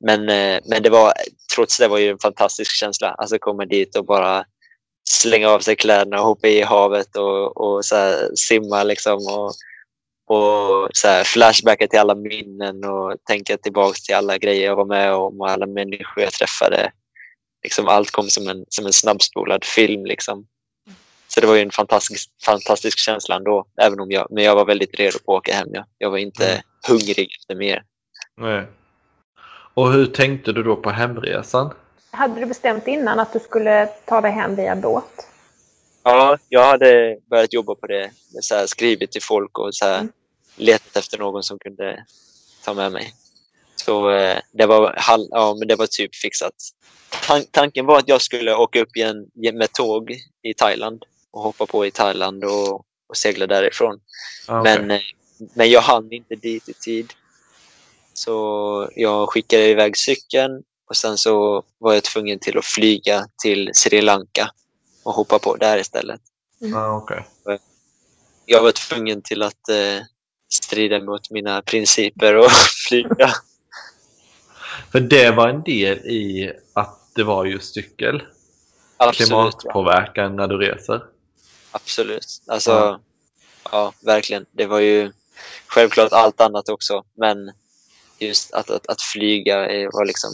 Men, 0.00 0.28
eh, 0.28 0.60
men 0.64 0.82
det 0.82 0.90
var, 0.90 1.12
trots 1.54 1.78
det 1.78 1.88
var 1.88 1.98
ju 1.98 2.10
en 2.10 2.18
fantastisk 2.18 2.70
känsla. 2.76 3.08
Alltså 3.08 3.38
komma 3.38 3.64
dit 3.64 3.96
och 3.96 4.04
bara 4.04 4.44
slänga 5.10 5.48
av 5.48 5.60
sig 5.60 5.76
kläderna 5.76 6.20
och 6.20 6.26
hoppa 6.26 6.48
i 6.48 6.62
havet 6.62 7.16
och, 7.16 7.56
och 7.56 7.84
så 7.84 8.14
simma 8.34 8.82
liksom 8.82 9.16
och, 9.16 9.52
och 10.36 10.88
så 10.92 11.22
flashbacka 11.24 11.86
till 11.88 11.98
alla 11.98 12.14
minnen 12.14 12.84
och 12.84 13.16
tänka 13.24 13.56
tillbaka 13.56 13.98
till 14.06 14.14
alla 14.14 14.38
grejer 14.38 14.64
jag 14.64 14.76
var 14.76 14.84
med 14.84 15.12
om 15.14 15.40
och 15.40 15.50
alla 15.50 15.66
människor 15.66 16.22
jag 16.22 16.32
träffade. 16.32 16.92
Liksom 17.62 17.88
allt 17.88 18.10
kom 18.10 18.28
som 18.30 18.48
en, 18.48 18.64
som 18.68 18.86
en 18.86 18.92
snabbspolad 18.92 19.64
film. 19.64 20.06
Liksom. 20.06 20.46
Så 21.28 21.40
det 21.40 21.46
var 21.46 21.54
ju 21.54 21.62
en 21.62 21.70
fantastisk, 21.70 22.30
fantastisk 22.44 22.98
känsla 22.98 23.36
ändå. 23.36 23.66
Även 23.80 24.00
om 24.00 24.10
jag, 24.10 24.26
men 24.30 24.44
jag 24.44 24.54
var 24.54 24.64
väldigt 24.64 24.94
redo 24.94 25.18
på 25.18 25.32
att 25.36 25.38
åka 25.38 25.54
hem. 25.54 25.68
Ja. 25.72 25.84
Jag 25.98 26.10
var 26.10 26.18
inte 26.18 26.44
Mm. 26.46 26.60
hungrig 26.88 27.36
efter 27.40 27.54
mer. 27.54 27.82
Nej. 28.36 28.66
Och 29.78 29.92
hur 29.92 30.06
tänkte 30.06 30.52
du 30.52 30.62
då 30.62 30.76
på 30.76 30.90
hemresan? 30.90 31.74
Hade 32.10 32.40
du 32.40 32.46
bestämt 32.46 32.86
innan 32.86 33.18
att 33.20 33.32
du 33.32 33.38
skulle 33.38 33.86
ta 33.86 34.20
dig 34.20 34.30
hem 34.32 34.56
via 34.56 34.76
båt? 34.76 35.26
Ja, 36.02 36.38
jag 36.48 36.64
hade 36.64 37.18
börjat 37.30 37.52
jobba 37.52 37.74
på 37.74 37.86
det. 37.86 38.10
Så 38.40 38.54
här, 38.54 38.66
skrivit 38.66 39.12
till 39.12 39.22
folk 39.22 39.58
och 39.58 39.74
så 39.74 39.84
här, 39.84 39.98
Mm. 39.98 40.12
letat 40.56 40.96
efter 40.96 41.18
någon 41.18 41.42
som 41.42 41.58
kunde 41.58 42.04
ta 42.64 42.74
med 42.74 42.92
mig. 42.92 43.12
Så 43.76 44.10
eh, 44.10 44.38
det, 44.52 44.66
var, 44.66 44.98
ja, 45.30 45.56
men 45.58 45.68
det 45.68 45.76
var 45.76 45.86
typ 45.86 46.14
fixat. 46.14 46.54
Tan- 47.26 47.48
tanken 47.50 47.86
var 47.86 47.98
att 47.98 48.08
jag 48.08 48.20
skulle 48.22 48.54
åka 48.54 48.80
upp 48.80 48.96
igen 48.96 49.26
med 49.34 49.72
tåg 49.72 50.10
i 50.42 50.54
Thailand 50.54 51.04
och 51.30 51.42
hoppa 51.42 51.66
på 51.66 51.86
i 51.86 51.90
Thailand 51.90 52.44
och, 52.44 52.74
och 53.08 53.16
segla 53.16 53.46
därifrån. 53.46 54.00
Ah, 54.48 54.60
okej. 54.60 54.78
Men, 54.78 54.90
eh, 54.90 55.00
men 55.54 55.70
jag 55.70 55.80
hann 55.80 56.12
inte 56.12 56.34
dit 56.34 56.68
i 56.68 56.72
tid. 56.72 57.12
Så 58.18 58.88
jag 58.94 59.28
skickade 59.28 59.68
iväg 59.68 59.96
cykeln 59.96 60.62
och 60.88 60.96
sen 60.96 61.18
så 61.18 61.64
var 61.78 61.94
jag 61.94 62.04
tvungen 62.04 62.38
till 62.38 62.58
att 62.58 62.64
flyga 62.64 63.26
till 63.42 63.70
Sri 63.74 64.02
Lanka 64.02 64.50
och 65.02 65.12
hoppa 65.12 65.38
på 65.38 65.56
där 65.56 65.78
istället. 65.78 66.20
Ah, 66.74 66.96
okej. 66.96 67.26
Jag 68.46 68.62
var 68.62 68.72
tvungen 68.72 69.22
till 69.22 69.42
att 69.42 69.68
eh, 69.68 70.02
strida 70.52 71.00
mot 71.00 71.30
mina 71.30 71.62
principer 71.62 72.36
och 72.36 72.50
flyga. 72.88 73.32
För 74.92 75.00
det 75.00 75.30
var 75.30 75.48
en 75.48 75.62
del 75.62 75.98
i 75.98 76.52
att 76.72 77.00
det 77.14 77.24
var 77.24 77.44
just 77.44 77.74
cykel. 77.74 78.22
Absolut. 78.96 79.30
ja. 79.30 79.50
Klimatpåverkan 79.50 80.36
när 80.36 80.48
du 80.48 80.56
reser. 80.58 81.04
Absolut. 81.70 82.42
Alltså, 82.46 82.70
Ja. 82.70 83.00
ja. 83.72 83.92
verkligen. 84.00 84.46
Det 84.52 84.66
var 84.66 84.78
ju 84.78 85.12
självklart 85.66 86.12
allt 86.12 86.40
annat 86.40 86.68
också. 86.68 87.04
Men 87.16 87.52
just 88.18 88.52
att, 88.52 88.70
att, 88.70 88.88
att 88.88 89.02
flyga 89.02 89.56
var 89.92 90.06
liksom, 90.06 90.30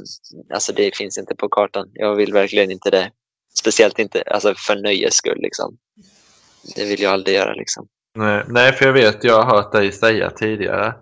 alltså 0.54 0.72
det 0.72 0.96
finns 0.96 1.18
inte 1.18 1.34
på 1.34 1.48
kartan. 1.48 1.90
Jag 1.94 2.14
vill 2.14 2.32
verkligen 2.32 2.70
inte 2.70 2.90
det. 2.90 3.10
Speciellt 3.58 3.98
inte 3.98 4.22
alltså 4.22 4.54
för 4.66 4.76
nöjes 4.76 5.14
skull. 5.14 5.38
Liksom. 5.38 5.76
Det 6.76 6.84
vill 6.84 7.02
jag 7.02 7.12
aldrig 7.12 7.36
göra. 7.36 7.54
Liksom. 7.54 7.88
Nej, 8.14 8.44
nej, 8.48 8.72
för 8.72 8.86
jag 8.86 8.92
vet, 8.92 9.24
jag 9.24 9.42
har 9.42 9.56
hört 9.56 9.72
dig 9.72 9.92
säga 9.92 10.30
tidigare 10.30 10.94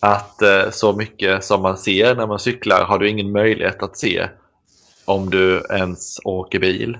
att 0.00 0.42
eh, 0.42 0.70
så 0.70 0.92
mycket 0.92 1.44
som 1.44 1.62
man 1.62 1.78
ser 1.78 2.14
när 2.14 2.26
man 2.26 2.38
cyklar 2.38 2.84
har 2.84 2.98
du 2.98 3.08
ingen 3.08 3.32
möjlighet 3.32 3.82
att 3.82 3.98
se 3.98 4.28
Om 5.04 5.30
du 5.30 5.66
ens 5.70 6.18
åker 6.24 6.58
bil. 6.58 6.98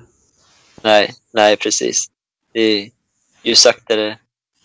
Nej, 0.82 1.14
nej 1.32 1.56
precis. 1.56 2.04
Det 2.52 2.60
är, 2.60 2.90
ju 3.42 3.54
saktare 3.54 4.18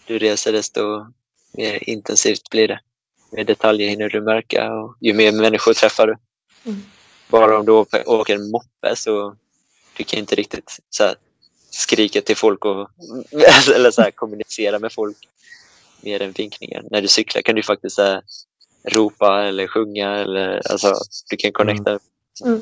du 0.08 0.20
reser 0.20 0.52
desto 0.52 1.06
mer 1.54 1.90
intensivt 1.90 2.50
blir 2.50 2.68
det. 2.68 2.80
Mer 3.30 3.44
detaljer 3.44 3.90
hinner 3.90 4.10
du 4.10 4.22
märka 4.22 4.74
och 4.74 4.96
ju 5.02 5.14
mer 5.14 5.32
människor 5.32 5.74
träffar 5.74 6.08
du. 6.08 6.16
Mm. 6.66 6.82
Bara 7.30 7.60
om 7.60 7.66
du 7.66 7.72
åker, 8.06 8.36
en 8.36 8.52
moppe 8.52 8.96
så 8.96 9.36
du 9.98 10.04
kan 10.04 10.20
inte 10.20 10.36
riktigt 10.36 10.80
så 10.90 11.04
här, 11.04 11.16
skrika 11.70 12.22
till 12.22 12.36
folk 12.36 12.66
och 12.66 12.90
eller 13.76 13.92
så 13.92 14.02
här, 14.02 14.12
kommunicera 14.12 14.80
med 14.80 14.94
folk 14.94 15.18
mer 16.02 16.22
än 16.22 16.32
vinkningar. 16.32 16.84
När 16.92 17.02
du 17.02 17.08
cyklar 17.08 17.42
kan 17.42 17.56
du 17.56 17.64
faktiskt 17.64 17.96
så 17.96 18.02
här, 18.02 18.22
ropa 18.84 19.44
eller 19.44 19.68
sjunga 19.68 20.16
eller 20.16 20.72
alltså 20.72 20.96
du 21.30 21.38
kan 21.38 21.52
connecta. 21.52 22.00
Mm. 22.46 22.62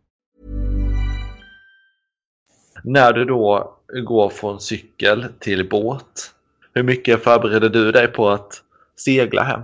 När 2.83 3.13
du 3.13 3.25
då 3.25 3.77
går 4.05 4.29
från 4.29 4.61
cykel 4.61 5.25
till 5.39 5.69
båt, 5.69 6.31
hur 6.73 6.83
mycket 6.83 7.23
förbereder 7.23 7.69
du 7.69 7.91
dig 7.91 8.07
på 8.07 8.29
att 8.29 8.61
segla 8.97 9.43
hem? 9.43 9.61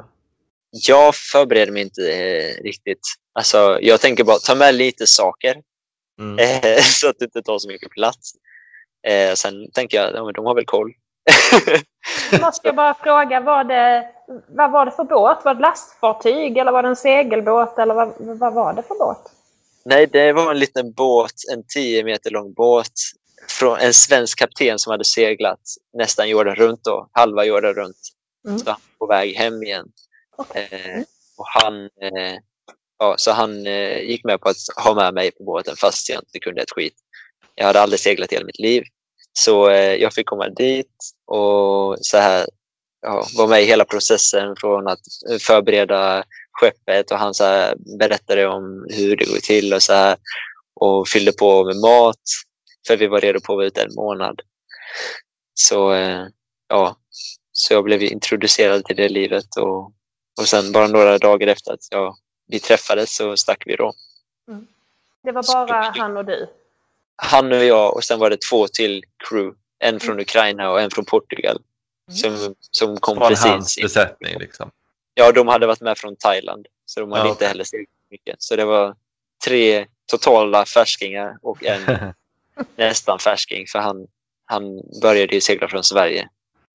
Jag 0.87 1.15
förbereder 1.15 1.71
mig 1.71 1.81
inte 1.81 2.01
eh, 2.11 2.63
riktigt. 2.63 3.07
Alltså, 3.33 3.79
jag 3.81 4.01
tänker 4.01 4.23
bara 4.23 4.37
ta 4.37 4.55
med 4.55 4.75
lite 4.75 5.07
saker 5.07 5.55
Mm. 6.19 6.39
eh, 6.39 6.81
så 6.81 7.09
att 7.09 7.19
det 7.19 7.25
inte 7.25 7.41
tar 7.41 7.59
så 7.59 7.67
mycket 7.67 7.91
plats. 7.91 8.31
Eh, 9.07 9.33
sen 9.33 9.71
tänker 9.71 9.97
jag, 9.97 10.15
ja, 10.15 10.25
men 10.25 10.33
de 10.33 10.45
har 10.45 10.55
väl 10.55 10.65
koll. 10.65 10.93
Måste 12.41 12.67
jag 12.67 12.75
bara 12.75 12.93
fråga, 12.93 13.39
var 13.39 13.63
det, 13.63 14.09
vad 14.47 14.71
var 14.71 14.85
det 14.85 14.91
för 14.91 15.03
båt? 15.03 15.37
Var 15.45 15.53
det 15.55 15.61
lastfartyg 15.61 16.57
eller 16.57 16.71
var 16.71 16.83
det 16.83 16.89
en 16.89 16.95
segelbåt? 16.95 17.79
Eller 17.79 17.93
vad, 17.93 18.13
vad 18.17 18.53
var 18.53 18.73
det 18.73 18.83
för 18.83 18.95
båt? 18.95 19.31
Nej, 19.89 20.07
det 20.07 20.33
var 20.33 20.51
en 20.51 20.59
liten 20.59 20.93
båt, 20.93 21.33
en 21.53 21.63
10 21.73 22.03
meter 22.03 22.31
lång 22.31 22.53
båt 22.53 22.93
från 23.49 23.79
en 23.79 23.93
svensk 23.93 24.39
kapten 24.39 24.79
som 24.79 24.91
hade 24.91 25.05
seglat 25.05 25.59
nästan 25.97 26.29
jorden 26.29 26.55
runt 26.55 26.83
då, 26.83 27.09
halva 27.11 27.45
jorden 27.45 27.73
runt. 27.73 27.97
Mm. 28.47 28.59
Så 28.59 28.65
han 28.69 28.79
var 28.97 29.07
på 29.07 29.13
väg 29.13 29.35
hem 29.35 29.63
igen. 29.63 29.85
Eh, 30.53 31.01
och 31.37 31.47
han, 31.47 31.83
eh, 31.83 32.37
ja, 32.99 33.15
så 33.17 33.31
han 33.31 33.67
eh, 33.67 33.99
gick 33.99 34.23
med 34.23 34.41
på 34.41 34.49
att 34.49 34.57
ha 34.83 34.95
med 34.95 35.13
mig 35.13 35.31
på 35.31 35.43
båten 35.43 35.75
fast 35.75 36.09
jag 36.09 36.21
inte 36.21 36.39
kunde 36.39 36.61
ett 36.61 36.71
skit. 36.71 36.95
Jag 37.55 37.65
hade 37.65 37.81
aldrig 37.81 37.99
seglat 37.99 38.31
i 38.31 38.35
hela 38.35 38.45
mitt 38.45 38.59
liv. 38.59 38.83
Så 39.33 39.69
eh, 39.69 39.95
jag 39.95 40.13
fick 40.13 40.27
komma 40.27 40.49
dit 40.49 40.95
och 41.25 41.97
så 42.01 42.17
här, 42.17 42.47
ja, 43.01 43.25
vara 43.37 43.47
med 43.47 43.61
i 43.61 43.65
hela 43.65 43.85
processen 43.85 44.55
från 44.57 44.87
att 44.87 45.01
förbereda 45.39 46.23
skeppet 46.59 47.11
och 47.11 47.17
han 47.17 47.33
så 47.33 47.43
här, 47.43 47.75
berättade 47.99 48.47
om 48.47 48.85
hur 48.89 49.15
det 49.15 49.25
går 49.25 49.37
till 49.37 49.73
och 49.73 49.83
så 49.83 49.93
här, 49.93 50.17
och 50.75 51.07
fyllde 51.07 51.31
på 51.31 51.65
med 51.65 51.75
mat 51.75 52.21
för 52.87 52.97
vi 52.97 53.07
var 53.07 53.21
redo 53.21 53.39
på 53.39 53.53
att 53.53 53.57
vara 53.57 53.65
ute 53.65 53.81
en 53.81 53.95
månad. 53.95 54.41
Så 55.53 55.93
eh, 55.93 56.25
ja, 56.67 56.95
så 57.51 57.73
jag 57.73 57.83
blev 57.83 58.01
introducerad 58.03 58.85
till 58.85 58.95
det 58.95 59.09
livet 59.09 59.57
och, 59.57 59.91
och 60.39 60.47
sen 60.47 60.71
bara 60.71 60.87
några 60.87 61.17
dagar 61.17 61.47
efter 61.47 61.73
att 61.73 61.87
ja, 61.91 62.15
vi 62.47 62.59
träffades 62.59 63.15
så 63.15 63.37
stack 63.37 63.63
vi 63.65 63.75
då. 63.75 63.93
Det 65.23 65.31
var 65.31 65.43
bara 65.43 65.93
han 65.95 66.17
och 66.17 66.25
du? 66.25 66.49
Han 67.15 67.51
och 67.51 67.65
jag 67.65 67.95
och 67.95 68.03
sen 68.03 68.19
var 68.19 68.29
det 68.29 68.41
två 68.49 68.67
till 68.67 69.03
crew. 69.29 69.57
En 69.79 69.99
från 69.99 70.19
Ukraina 70.19 70.71
och 70.71 70.81
en 70.81 70.89
från 70.89 71.05
Portugal. 71.05 71.61
Som, 72.11 72.55
som 72.71 72.97
kom 72.97 73.17
Från 73.17 73.27
precis 73.27 73.45
hans 73.45 73.77
in. 73.77 73.83
besättning 73.83 74.39
liksom. 74.39 74.71
Ja, 75.19 75.31
de 75.31 75.47
hade 75.47 75.67
varit 75.67 75.81
med 75.81 75.97
från 75.97 76.15
Thailand. 76.15 76.67
Så 76.85 76.99
de 76.99 77.11
hade 77.11 77.25
Ja, 77.25 77.31
inte 77.31 77.47
heller 77.47 77.63
seglat 77.63 77.89
mycket. 78.11 78.35
Så 78.39 78.55
det 78.55 78.65
var 78.65 78.95
tre 79.45 79.85
totala 80.11 80.65
färskingar 80.65 81.37
och 81.41 81.65
en 81.65 82.13
nästan 82.75 83.19
färsking. 83.19 83.67
För 83.67 83.79
han, 83.79 84.07
han 84.45 84.81
började 85.01 85.35
ju 85.35 85.41
segla 85.41 85.67
från 85.67 85.83
Sverige. 85.83 86.29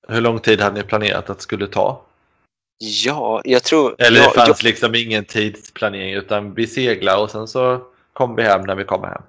Hur 0.08 0.20
lång 0.20 0.40
tid 0.40 0.60
hade 0.60 0.80
ni 0.80 0.82
planerat 0.82 1.30
att 1.30 1.38
det 1.38 1.42
skulle 1.42 1.66
ta? 1.66 2.02
Ja, 2.78 3.40
jag 3.44 3.62
tror... 3.62 3.94
Eller 3.98 4.20
ja, 4.20 4.28
det 4.28 4.34
fanns 4.34 4.48
jag, 4.48 4.62
liksom 4.62 4.94
ingen 4.94 5.24
tidsplanering 5.24 6.14
utan 6.14 6.54
vi 6.54 6.66
seglar 6.66 7.18
och 7.18 7.30
sen 7.30 7.48
så 7.48 7.80
kom 8.12 8.36
vi 8.36 8.42
hem 8.42 8.62
när 8.62 8.74
vi 8.74 8.84
kommer 8.84 9.08
hem. 9.08 9.22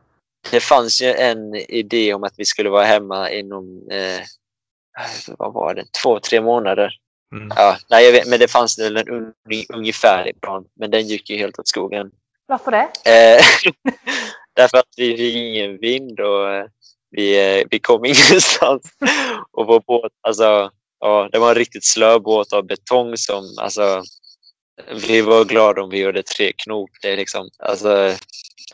det 0.51 0.59
fanns 0.59 1.01
ju 1.01 1.13
en 1.13 1.55
idé 1.55 2.13
om 2.13 2.23
att 2.23 2.33
vi 2.37 2.45
skulle 2.45 2.69
vara 2.69 2.85
hemma 2.85 3.31
inom... 3.31 3.87
Eh, 3.91 4.21
vad 5.37 5.53
var 5.53 5.73
det? 5.73 5.85
Två, 6.03 6.19
tre 6.19 6.41
månader. 6.41 6.99
Mm. 7.33 7.49
Ja, 7.55 7.77
nej, 7.89 8.05
jag 8.05 8.11
vet, 8.11 8.27
men 8.27 8.39
det 8.39 8.47
fanns 8.47 8.79
väl 8.79 8.97
en 8.97 9.09
un, 9.09 9.33
ungefärlig 9.73 10.41
plan. 10.41 10.65
Men 10.79 10.91
den 10.91 11.07
gick 11.07 11.29
ju 11.29 11.37
helt 11.37 11.59
åt 11.59 11.67
skogen. 11.67 12.11
Varför 12.47 12.71
det? 12.71 12.89
Eh, 13.05 13.43
därför 14.55 14.77
att 14.77 14.93
vi 14.97 15.17
fick 15.17 15.35
ingen 15.35 15.77
vind 15.77 16.19
och 16.19 16.53
eh, 16.53 16.65
vi, 17.11 17.59
eh, 17.59 17.65
vi 17.71 17.79
kom 17.79 18.05
ingenstans. 18.05 18.83
Och 19.51 19.67
vår 19.67 19.79
båt, 19.87 20.11
alltså, 20.21 20.71
ja, 20.99 21.29
det 21.31 21.39
var 21.39 21.49
en 21.49 21.55
riktigt 21.55 21.85
slö 21.85 22.19
båt 22.19 22.53
av 22.53 22.65
betong 22.65 23.17
som, 23.17 23.43
alltså, 23.57 24.03
vi 25.07 25.21
var 25.21 25.45
glada 25.45 25.81
om 25.81 25.89
vi 25.89 25.99
gjorde 25.99 26.23
tre 26.23 26.51
knop. 26.53 26.89
Det 27.01 27.11
är 27.11 27.17
liksom, 27.17 27.49
alltså, 27.59 27.87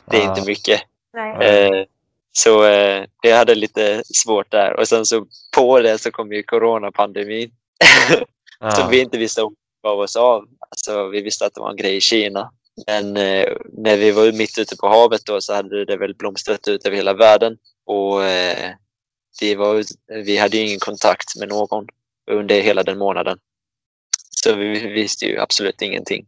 det 0.05 0.17
är 0.17 0.27
Ah. 0.27 0.29
inte 0.29 0.47
mycket. 0.47 0.81
Nej. 1.13 1.47
Eh, 1.47 1.85
så 2.31 2.65
eh, 2.65 3.03
vi 3.21 3.31
hade 3.31 3.55
lite 3.55 4.03
svårt 4.05 4.51
där. 4.51 4.79
Och 4.79 4.87
sen 4.87 5.05
så 5.05 5.25
på 5.55 5.79
det 5.79 5.97
så 5.97 6.11
kom 6.11 6.31
ju 6.33 6.43
coronapandemin 6.43 7.51
Ja. 8.59 8.71
som 8.71 8.89
vi 8.89 8.99
inte 8.99 9.17
visste 9.17 9.43
om 9.43 9.55
gav 9.83 9.99
oss 9.99 10.15
av. 10.15 10.45
Alltså, 10.69 11.07
vi 11.07 11.21
visste 11.21 11.45
att 11.45 11.53
det 11.53 11.61
var 11.61 11.69
en 11.69 11.77
grej 11.77 11.95
i 11.95 12.01
Kina. 12.01 12.51
Men 12.87 13.17
eh, 13.17 13.47
när 13.77 13.97
vi 13.97 14.11
var 14.11 14.31
mitt 14.31 14.57
ute 14.57 14.75
på 14.75 14.87
havet 14.87 15.25
då 15.25 15.41
så 15.41 15.53
hade 15.53 15.85
det 15.85 15.97
väl 15.97 16.15
blomstrat 16.15 16.67
ut 16.67 16.85
över 16.85 16.97
hela 16.97 17.13
världen. 17.13 17.57
Och 17.85 18.23
eh, 18.23 18.71
vi, 19.41 19.55
var, 19.55 19.83
vi 20.23 20.37
hade 20.37 20.57
ju 20.57 20.67
ingen 20.67 20.79
kontakt 20.79 21.35
med 21.39 21.49
någon 21.49 21.87
under 22.31 22.61
hela 22.61 22.83
den 22.83 22.97
månaden. 22.97 23.37
Så 24.29 24.55
vi 24.55 24.87
visste 24.87 25.25
ju 25.25 25.39
absolut 25.39 25.81
ingenting. 25.81 26.25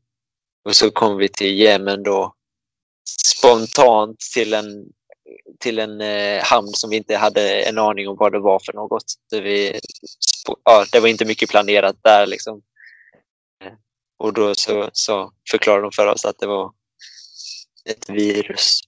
Och 0.65 0.75
så 0.75 0.91
kom 0.91 1.17
vi 1.17 1.29
till 1.29 1.59
Jemen 1.59 2.03
då 2.03 2.33
spontant 3.27 4.19
till 4.33 4.53
en, 4.53 4.85
till 5.59 5.79
en 5.79 6.01
eh, 6.01 6.43
hamn 6.43 6.67
som 6.67 6.89
vi 6.89 6.97
inte 6.97 7.17
hade 7.17 7.61
en 7.61 7.77
aning 7.77 8.07
om 8.07 8.17
vad 8.17 8.31
det 8.31 8.39
var 8.39 8.59
för 8.59 8.73
något. 8.73 9.03
Så 9.29 9.41
vi, 9.41 9.79
ja, 10.63 10.85
det 10.91 10.99
var 10.99 11.07
inte 11.07 11.25
mycket 11.25 11.49
planerat 11.49 11.95
där. 12.01 12.25
Liksom. 12.25 12.61
Eh, 13.63 13.73
Och 14.17 14.33
då 14.33 14.55
så, 14.55 14.89
så 14.93 15.31
förklarade 15.51 15.83
de 15.83 15.91
för 15.91 16.07
oss 16.07 16.25
att 16.25 16.39
det 16.39 16.47
var 16.47 16.71
ett 17.85 18.09
virus 18.09 18.79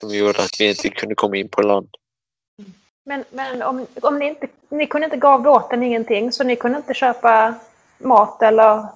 som 0.00 0.14
gjorde 0.14 0.42
att 0.42 0.60
vi 0.60 0.68
inte 0.68 0.88
kunde 0.88 1.14
komma 1.14 1.36
in 1.36 1.48
på 1.48 1.62
land. 1.62 1.88
Men, 3.04 3.24
men 3.30 3.62
om, 3.62 3.86
om 4.02 4.18
ni 4.18 4.26
inte 4.26 4.48
ni 4.68 4.86
kunde 4.86 5.04
inte 5.04 5.16
gå 5.16 5.28
av 5.28 5.42
båten 5.42 5.82
ingenting, 5.82 6.32
så 6.32 6.44
ni 6.44 6.56
kunde 6.56 6.78
inte 6.78 6.94
köpa 6.94 7.54
mat 7.98 8.42
eller... 8.42 8.86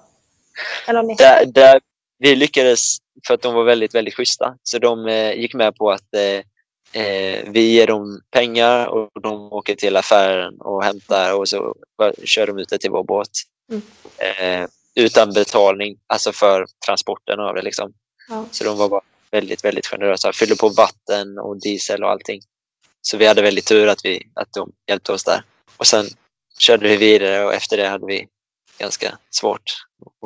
eller 0.89 1.03
ni, 1.03 1.15
Där, 1.15 1.47
där, 1.47 1.81
vi 2.19 2.37
lyckades 2.37 2.97
för 3.27 3.35
att 3.35 3.43
de 3.43 3.55
var 3.55 3.65
väldigt, 3.65 3.95
väldigt 3.95 4.15
schyssta. 4.15 4.57
Så 4.63 4.79
de 4.79 5.07
eh, 5.07 5.33
gick 5.33 5.55
med 5.55 5.77
på 5.77 5.91
att 5.91 6.15
eh, 6.15 6.45
eh, 6.93 7.45
vi 7.47 7.61
ger 7.61 7.87
dem 7.87 8.21
pengar 8.31 8.87
och 8.87 9.11
de 9.23 9.53
åker 9.53 9.75
till 9.75 9.97
affären 9.97 10.61
och 10.61 10.85
hämtar 10.85 11.35
och 11.39 11.49
så 11.49 11.75
kör 12.25 12.47
de 12.47 12.59
ut 12.59 12.69
det 12.69 12.79
till 12.79 12.91
vår 12.91 13.05
båt. 13.05 13.31
Mm. 13.71 13.83
Eh, 14.19 14.69
utan 14.95 15.33
betalning, 15.33 15.99
alltså 16.07 16.33
för 16.33 16.67
transporten 16.87 17.41
av 17.41 17.55
det. 17.55 17.63
Liksom. 17.63 17.93
Ja. 18.29 18.47
Så 18.51 18.65
de 18.65 18.79
var 18.79 18.89
bara 18.89 19.03
väldigt, 19.31 19.65
väldigt 19.65 19.87
generösa. 19.87 20.33
Fyllde 20.33 20.57
på 20.57 20.69
vatten 20.69 21.39
och 21.39 21.61
diesel 21.61 22.05
och 22.05 22.11
allting. 22.11 22.41
Så 23.03 23.17
vi 23.17 23.27
hade 23.27 23.43
väldigt 23.43 23.67
tur 23.67 23.89
att, 23.89 24.05
vi, 24.05 24.23
att 24.35 24.53
de 24.53 24.73
hjälpte 24.89 25.13
oss 25.13 25.25
där. 25.25 25.45
Och 25.77 25.87
sen 25.87 26.07
körde 26.59 26.89
vi 26.89 26.97
vidare 26.97 27.45
och 27.45 27.55
efter 27.55 27.77
det 27.77 27.89
hade 27.89 28.07
vi 28.07 28.27
ganska 28.79 29.19
svårt 29.31 29.73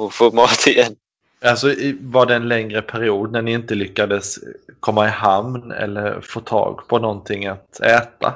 att 0.00 0.14
få 0.14 0.30
mat 0.30 0.66
igen. 0.66 0.96
Alltså 1.40 1.74
var 2.00 2.26
det 2.26 2.34
en 2.34 2.48
längre 2.48 2.82
period 2.82 3.32
när 3.32 3.42
ni 3.42 3.52
inte 3.52 3.74
lyckades 3.74 4.38
komma 4.80 5.06
i 5.06 5.10
hamn 5.10 5.72
eller 5.72 6.20
få 6.20 6.40
tag 6.40 6.88
på 6.88 6.98
någonting 6.98 7.46
att 7.46 7.80
äta? 7.80 8.34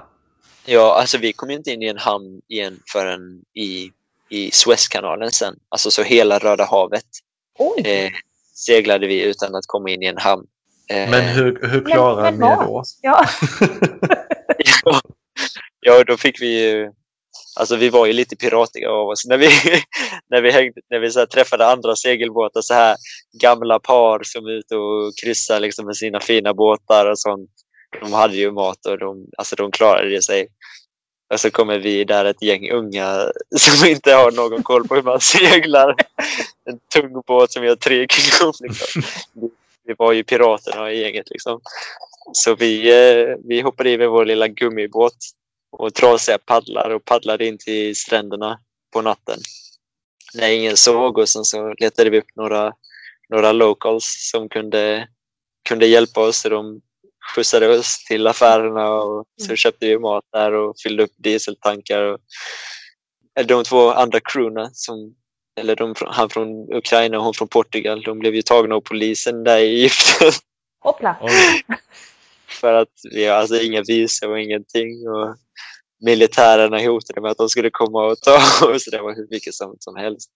Ja, 0.66 0.96
alltså 1.00 1.18
vi 1.18 1.32
kom 1.32 1.50
ju 1.50 1.57
inte 1.57 1.70
in 1.70 1.82
i 1.82 1.86
en 1.86 1.98
hamn 1.98 2.40
igen 2.48 2.80
förrän 2.92 3.42
i, 3.55 3.90
i 4.28 4.50
Suezkanalen 4.50 5.30
sen. 5.30 5.55
Alltså 5.68 5.90
så 5.90 6.03
hela 6.03 6.38
Röda 6.38 6.64
havet 6.64 7.05
eh, 7.84 8.12
seglade 8.55 9.07
vi 9.07 9.22
utan 9.22 9.55
att 9.55 9.66
komma 9.66 9.90
in 9.90 10.03
i 10.03 10.07
en 10.07 10.18
hamn. 10.18 10.46
Eh, 10.90 11.11
Men 11.11 11.24
hur, 11.24 11.68
hur 11.68 11.84
klarade 11.84 12.36
men 12.36 12.40
ni 12.40 12.46
er 12.46 12.66
då? 12.66 12.82
Ja. 13.03 13.26
ja, 14.84 15.00
ja, 15.80 16.05
då 16.05 16.16
fick 16.16 16.42
vi 16.42 16.70
ju... 16.70 16.92
Alltså 17.61 17.76
vi 17.76 17.88
var 17.88 18.07
ju 18.07 18.12
lite 18.12 18.36
piratiga 18.36 18.90
av 18.90 19.09
oss. 19.09 19.26
När 19.26 19.38
vi, 19.38 19.48
när 20.30 20.42
vi, 20.42 20.50
hängde, 20.50 20.80
när 20.90 20.98
vi 20.98 21.11
så 21.11 21.18
här 21.18 21.26
träffade 21.26 21.66
andra 21.66 21.96
segelbåtar, 21.96 22.61
så 22.61 22.74
här 22.74 22.96
gamla 23.40 23.78
par 23.78 24.20
som 24.22 24.46
är 24.46 24.50
ute 24.50 24.76
och 24.76 25.12
kryssar 25.22 25.61
liksom 25.61 25.86
med 25.86 25.96
sina 25.96 26.20
fina 26.20 26.55
båtar 26.55 27.11
och 27.11 27.18
sånt. 27.18 27.50
De 28.00 28.12
hade 28.12 28.36
ju 28.36 28.50
mat 28.50 28.86
och 28.86 28.98
de, 28.98 29.26
alltså 29.38 29.57
de 29.57 29.70
klarade 29.70 30.22
sig. 30.22 30.48
Och 31.32 31.40
så 31.40 31.50
kommer 31.50 31.78
vi 31.78 32.05
där 32.05 32.24
ett 32.24 32.42
gäng 32.42 32.70
unga 32.70 33.30
som 33.57 33.88
inte 33.88 34.12
har 34.12 34.30
någon 34.30 34.62
koll 34.62 34.88
på 34.88 34.94
hur 34.94 35.03
man 35.03 35.20
seglar. 35.40 35.94
En 36.64 36.78
tung 36.94 37.22
båt 37.26 37.53
som 37.53 37.64
gör 37.64 37.76
tre 37.76 38.07
knop. 38.07 38.55
Liksom. 38.61 39.03
Vi, 39.34 39.48
vi 39.86 39.94
var 39.98 40.12
ju 40.12 40.24
piraterna 40.24 40.92
i 40.92 41.00
gänget. 41.00 41.30
Liksom. 41.30 41.61
Så 42.32 42.55
vi, 42.55 42.90
eh, 42.90 43.36
vi 43.44 43.61
hoppade 43.61 43.90
i 43.90 43.98
med 43.98 44.11
vår 44.11 44.24
lilla 44.24 44.48
gummibåt 44.48 45.16
och 45.72 45.94
trasiga 45.94 46.38
paddlar 46.38 46.90
och 46.90 47.04
paddlade 47.04 47.46
in 47.46 47.58
till 47.58 47.96
stränderna 47.96 48.58
på 48.92 49.02
natten. 49.02 49.38
När 50.34 50.48
ingen 50.48 50.76
såg 50.76 51.18
och 51.18 51.28
sen 51.28 51.44
så 51.44 51.74
letade 51.78 52.10
vi 52.10 52.18
upp 52.18 52.36
några, 52.36 52.72
några 53.28 53.52
locals 53.52 54.30
som 54.32 54.48
kunde, 54.48 55.08
kunde 55.68 55.86
hjälpa 55.86 56.20
oss. 56.20 56.40
Så 56.40 56.48
de 56.48 56.80
skjutsade 57.34 57.78
oss 57.78 58.04
till 58.04 58.26
affärerna 58.26 58.90
och 58.90 59.24
så 59.40 59.56
köpte 59.56 59.86
vi 59.86 59.98
mat 59.98 60.24
där 60.32 60.52
och 60.52 60.74
fyllde 60.82 61.02
upp 61.02 61.12
dieseltankar. 61.16 62.02
Och 62.02 62.18
de 63.46 63.64
två 63.64 63.90
andra 63.90 64.20
crewna, 64.20 64.70
som, 64.72 65.14
eller 65.60 65.76
de, 65.76 65.94
han 66.06 66.30
från 66.30 66.74
Ukraina 66.74 67.18
och 67.18 67.24
hon 67.24 67.34
från 67.34 67.48
Portugal, 67.48 68.02
de 68.02 68.18
blev 68.18 68.34
ju 68.34 68.42
tagna 68.42 68.74
av 68.74 68.80
polisen 68.80 69.44
där 69.44 69.58
i 69.58 69.62
Egypten. 69.62 70.32
Hoppla! 70.80 71.16
För 72.61 72.72
att 72.74 72.92
vi 73.14 73.24
har 73.26 73.36
alltså 73.36 73.61
inga 73.61 73.82
visum 73.82 74.30
och 74.30 74.40
ingenting. 74.40 75.09
Och 75.09 75.36
militärerna 76.05 76.78
hotade 76.78 77.20
med 77.20 77.30
att 77.30 77.38
de 77.38 77.48
skulle 77.48 77.70
komma 77.70 78.07
och 78.07 78.20
ta 78.20 78.36
oss. 78.66 78.84
Det 78.90 79.03
var 79.03 79.14
hur 79.14 79.26
mycket 79.30 79.55
som, 79.55 79.76
som 79.80 79.96
helst. 79.96 80.30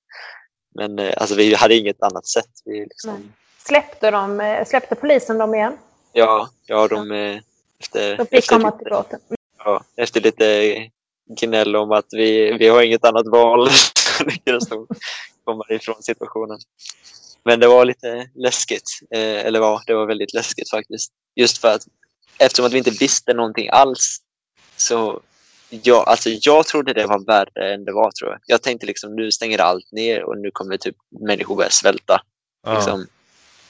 Men 0.74 0.98
eh, 0.98 1.14
alltså, 1.16 1.34
vi 1.34 1.54
hade 1.54 1.74
inget 1.74 2.02
annat 2.02 2.26
sätt. 2.26 2.50
Vi 2.64 2.80
liksom. 2.80 3.32
Släppte, 3.66 4.10
de, 4.10 4.40
eh, 4.40 4.64
släppte 4.66 4.94
polisen 4.94 5.38
dem 5.38 5.54
igen? 5.54 5.78
ja, 6.12 6.48
ja, 6.66 6.88
de... 6.88 7.12
eh, 7.12 7.38
Efter, 7.80 8.16
De 8.16 8.26
fick 8.26 8.38
efter, 8.38 8.56
komma 8.56 8.70
till 8.70 8.86
båten? 8.90 9.20
ja, 9.64 9.84
efter 9.96 10.20
lite 10.20 10.74
gnäll 11.40 11.76
om 11.76 11.92
att 11.92 12.06
vi, 12.10 12.52
vi 12.58 12.68
har 12.68 12.82
inget 12.82 13.04
annat 13.04 13.26
val 13.26 13.68
lyckades 14.26 14.68
de 14.68 14.86
komma 15.44 15.64
ifrån 15.68 16.02
situationen. 16.02 16.58
Men 17.44 17.60
det 17.60 17.66
var 17.68 17.84
lite 17.84 18.30
läskigt. 18.34 18.90
Eh, 19.14 19.46
eller 19.46 19.60
ja, 19.60 19.82
det 19.86 19.94
var 19.94 20.06
väldigt 20.06 20.34
läskigt 20.34 20.70
faktiskt. 20.70 21.12
Just 21.36 21.58
för 21.58 21.68
att 21.68 21.82
eftersom 22.38 22.66
att 22.66 22.72
vi 22.72 22.78
inte 22.78 22.90
visste 22.90 23.34
någonting 23.34 23.68
alls 23.72 24.18
så 24.76 25.20
jag, 25.70 26.08
alltså 26.08 26.30
jag 26.30 26.66
trodde 26.66 26.92
det 26.92 27.06
var 27.06 27.26
värre 27.26 27.74
än 27.74 27.84
det 27.84 27.92
var 27.92 28.10
tror 28.10 28.30
jag. 28.30 28.40
Jag 28.46 28.62
tänkte 28.62 28.86
liksom 28.86 29.16
nu 29.16 29.32
stänger 29.32 29.58
allt 29.58 29.92
ner 29.92 30.22
och 30.22 30.38
nu 30.38 30.50
kommer 30.50 30.76
typ 30.76 30.96
människor 31.20 31.56
börja 31.56 31.70
svälta. 31.70 32.20
Ja. 32.64 32.74
Liksom. 32.74 33.06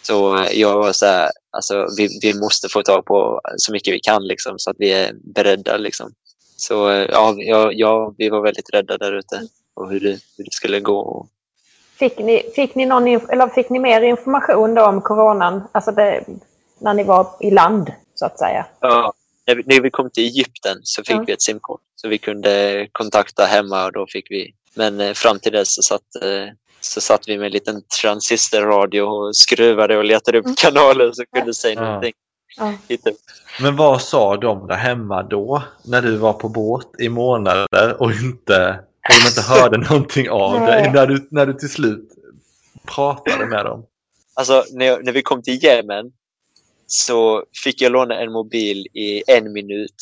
Så 0.03 0.47
jag 0.53 0.79
var 0.79 0.93
så 0.93 1.07
här, 1.07 1.31
alltså 1.51 1.87
vi, 1.97 2.19
vi 2.23 2.35
måste 2.35 2.69
få 2.69 2.83
tag 2.83 3.05
på 3.05 3.41
så 3.57 3.73
mycket 3.73 3.95
vi 3.95 4.01
kan 4.01 4.27
liksom, 4.27 4.59
så 4.59 4.71
att 4.71 4.77
vi 4.79 4.93
är 4.93 5.13
beredda. 5.35 5.77
Liksom. 5.77 6.13
Så 6.57 6.75
ja, 7.11 7.35
ja, 7.37 7.73
ja, 7.73 8.15
vi 8.19 8.29
var 8.29 8.43
väldigt 8.43 8.75
rädda 8.75 8.99
där 8.99 9.13
ute 9.13 9.43
och 9.75 9.91
hur 9.91 10.01
det, 10.01 10.19
hur 10.37 10.45
det 10.45 10.53
skulle 10.53 10.81
gå. 10.81 10.99
Och, 10.99 11.29
Fick 11.99 12.19
ni, 12.19 12.43
fick, 12.55 12.75
ni 12.75 12.87
någon, 12.87 13.07
eller 13.07 13.49
fick 13.49 13.71
ni 13.71 13.79
mer 13.79 14.03
information 14.03 14.75
då 14.75 14.87
om 14.87 15.01
coronan? 15.01 15.63
Alltså 15.73 15.93
det, 15.93 16.25
när 16.79 16.95
ni 16.95 17.05
var 17.05 17.27
i 17.41 17.51
land, 17.51 17.93
så 18.19 18.27
att 18.27 18.39
säga? 18.39 18.67
ja, 18.81 19.13
när, 19.47 19.55
vi, 19.55 19.63
när 19.67 19.81
vi 19.81 19.91
kom 19.91 20.11
till 20.11 20.25
Egypten 20.25 20.79
så 20.83 21.03
fick 21.05 21.17
Ja. 21.17 21.25
vi 21.27 21.33
ett 21.33 21.43
simkort 21.43 21.81
så 21.97 22.09
vi 22.09 22.19
kunde 22.19 22.87
kontakta 22.93 23.45
hemma 23.45 23.85
och 23.87 23.93
då 23.93 24.07
fick 24.07 24.31
vi. 24.31 24.55
Men 24.75 25.01
eh, 25.01 25.13
fram 25.13 25.39
till 25.39 25.53
dess 25.53 25.75
så 25.75 25.83
satt, 25.83 26.03
eh, 26.23 26.53
så 26.81 27.01
satt 27.01 27.29
vi 27.29 27.39
med 27.39 27.47
en 27.47 27.53
liten 27.53 27.83
transistorradio 28.03 29.01
och 29.03 29.37
skruvade 29.37 29.97
och 29.97 30.05
letade 30.05 30.39
upp 30.39 30.45
Mm. 30.45 30.57
kanaler 30.57 31.13
som 31.13 31.25
kunde 31.37 31.55
säga 31.55 31.75
Ja. 31.75 31.85
någonting. 31.85 32.13
Ja. 32.59 32.73
Men 33.61 33.77
vad 33.77 34.03
sa 34.03 34.37
de 34.37 34.67
där 34.67 34.75
hemma 34.77 35.23
då? 35.23 35.63
När 35.85 36.03
du 36.03 36.17
var 36.17 36.33
på 36.33 36.49
båt 36.49 36.87
i 36.99 37.09
månader 37.09 38.03
och 38.03 38.11
inte, 38.13 38.81
och 39.09 39.15
de 39.23 39.29
inte 39.29 39.43
hörde 39.43 39.77
någonting 39.91 40.31
av 40.31 40.61
dig? 40.61 40.91
När 40.93 41.07
du, 41.07 41.29
när 41.31 41.47
du 41.47 41.53
till 41.55 41.71
slut 41.71 42.09
pratade 42.95 43.47
med 43.47 43.65
dem? 43.65 43.87
Alltså 44.35 44.65
när, 44.73 44.87
jag, 44.87 45.05
när 45.05 45.13
vi 45.13 45.23
kom 45.23 45.43
till 45.43 45.65
Yemen 45.65 46.13
så 46.87 47.45
fick 47.65 47.81
jag 47.81 47.93
låna 47.93 48.21
en 48.21 48.33
mobil 48.33 48.87
i 48.93 49.23
en 49.27 49.53
minut. 49.53 49.95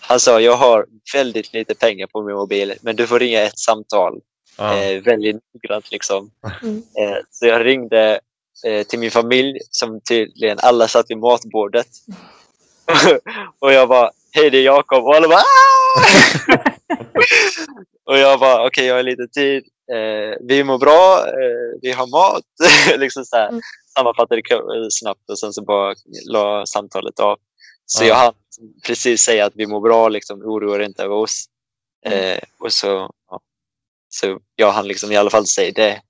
Han 0.00 0.20
sa 0.20 0.40
jag 0.40 0.56
har 0.56 0.86
väldigt 1.14 1.52
lite 1.52 1.74
pengar 1.74 2.06
på 2.06 2.22
min 2.22 2.36
mobil 2.36 2.74
men 2.82 2.96
du 2.96 3.06
får 3.06 3.18
ringa 3.18 3.40
ett 3.40 3.58
samtal. 3.58 4.20
Ja. 4.58 4.78
Eh, 4.78 5.02
väldigt 5.02 5.36
noggrant 5.54 5.90
liksom. 5.90 6.30
Mm. 6.62 6.76
Eh, 6.76 7.16
så 7.30 7.46
jag 7.46 7.66
ringde 7.66 8.20
eh, 8.66 8.86
till 8.86 8.98
min 8.98 9.10
familj 9.10 9.58
som 9.70 10.00
tydligen 10.00 10.58
alla 10.60 10.88
satt 10.88 11.06
vid 11.08 11.18
matbordet. 11.18 11.86
och 13.58 13.72
jag 13.72 13.88
bara, 13.88 14.10
hej 14.32 14.50
det 14.50 14.58
är 14.58 14.62
Jakob. 14.62 15.04
Och 15.04 15.16
alla 15.16 15.28
bara, 15.28 15.38
"Ah!" 15.38 16.00
Och 18.10 18.18
jag 18.18 18.40
bara, 18.40 18.66
okej 18.66 18.86
jag 18.86 18.94
har 18.94 19.02
lite 19.02 19.26
tid. 19.26 19.64
Eh, 19.92 20.36
vi 20.40 20.64
mår 20.64 20.78
bra, 20.78 21.18
eh, 21.26 21.80
vi 21.82 21.92
har 21.92 22.06
mat. 22.06 22.44
liksom 23.00 23.24
så 23.24 23.36
här. 23.36 23.50
Mm. 24.00 24.14
Sammanfattade 24.14 24.90
snabbt 24.90 25.30
och 25.30 25.38
sen 25.38 25.52
så 25.52 25.62
bara 25.64 25.94
la 26.30 26.66
samtalet 26.66 27.20
av. 27.20 27.38
Så 27.86 28.04
Ja. 28.04 28.08
jag 28.08 28.14
hann 28.14 28.34
precis 28.86 29.22
säga 29.22 29.46
att 29.46 29.52
vi 29.56 29.66
mår 29.66 29.80
bra, 29.80 30.08
liksom, 30.08 30.42
oroa 30.42 30.78
dig 30.78 30.86
inte 30.86 31.02
över 31.02 31.14
oss. 31.14 31.44
Mm. 32.06 32.18
Eh, 32.18 32.38
och 32.58 32.72
så, 32.72 33.10
ja. 33.30 33.40
så 34.08 34.38
jag 34.56 34.72
hann 34.72 34.88
liksom 34.88 35.12
i 35.12 35.16
alla 35.16 35.30
fall 35.30 35.46
säga 35.46 35.72
det. 35.74 36.02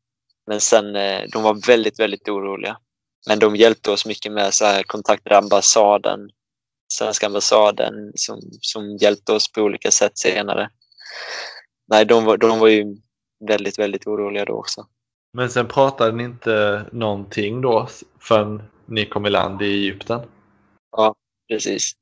Men 0.47 0.61
sen, 0.61 0.97
eh, 0.97 1.23
de 1.33 1.43
var 1.43 1.67
väldigt, 1.67 1.99
väldigt 2.01 2.29
oroliga. 2.29 2.77
Men 3.29 3.39
de 3.39 3.57
hjälpte 3.57 3.91
oss 3.91 4.07
mycket 4.07 4.33
med 4.33 4.55
så 4.55 4.65
här, 4.65 4.83
kontaktade 4.83 5.39
ambassaden, 5.39 6.31
svenska 6.93 7.27
ambassaden 7.27 8.13
som, 8.15 8.41
som 8.61 8.97
hjälpte 8.97 9.33
oss 9.33 9.53
på 9.53 9.61
olika 9.63 9.91
sätt 9.91 10.19
senare. 10.19 10.71
Nej, 11.89 12.07
de 12.07 12.25
var, 12.25 12.37
de 12.37 12.59
var 12.59 12.69
ju 12.69 12.97
väldigt, 13.49 13.79
väldigt 13.79 14.07
oroliga 14.07 14.45
då 14.45 14.53
också. 14.53 14.87
Men 15.33 15.51
sen 15.51 15.67
pratade 15.69 16.13
ni 16.13 16.25
inte 16.25 16.85
någonting 16.93 17.61
då 17.61 17.89
förrän 18.21 18.63
ni 18.87 19.07
kom 19.07 19.27
i 19.27 19.31
land 19.31 19.63
i 19.63 19.67
Egypten? 19.67 20.21
Precis. 21.49 21.93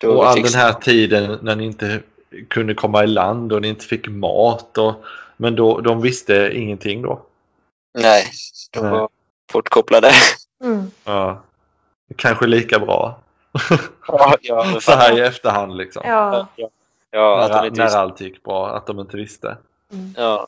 Då 0.00 0.16
Och 0.16 0.28
all 0.28 0.34
fick- 0.36 0.44
den 0.52 0.60
här 0.60 0.72
tiden 0.72 1.38
när 1.42 1.56
ni 1.56 1.64
inte 1.64 2.02
kunde 2.48 2.74
komma 2.74 3.04
i 3.04 3.06
land 3.06 3.52
och 3.52 3.62
ni 3.62 3.68
inte 3.68 3.84
fick 3.84 4.08
mat. 4.08 4.78
Och, 4.78 4.94
men 5.36 5.56
då, 5.56 5.80
de 5.80 6.00
visste 6.02 6.50
ingenting 6.54 7.02
då? 7.02 7.22
Nej, 7.98 8.24
de 8.72 8.80
Nej. 8.80 8.90
var 8.90 9.08
bortkopplade. 9.52 10.10
Mm. 10.64 10.90
Ja. 11.04 11.42
Kanske 12.16 12.46
lika 12.46 12.78
bra. 12.78 13.20
Ja, 14.08 14.36
ja, 14.40 14.80
Så 14.80 14.92
här 14.92 15.18
i 15.18 15.20
efterhand 15.20 15.76
liksom. 15.76 16.02
Ja. 16.06 16.46
Ja, 16.56 16.68
ja, 17.10 17.48
när, 17.50 17.66
inte 17.66 17.78
när 17.78 17.84
visste. 17.84 17.98
allt 17.98 18.20
gick 18.20 18.42
bra, 18.42 18.68
att 18.76 18.86
de 18.86 19.00
inte 19.00 19.16
visste. 19.16 19.56
Ja, 19.88 19.96
ja. 20.16 20.46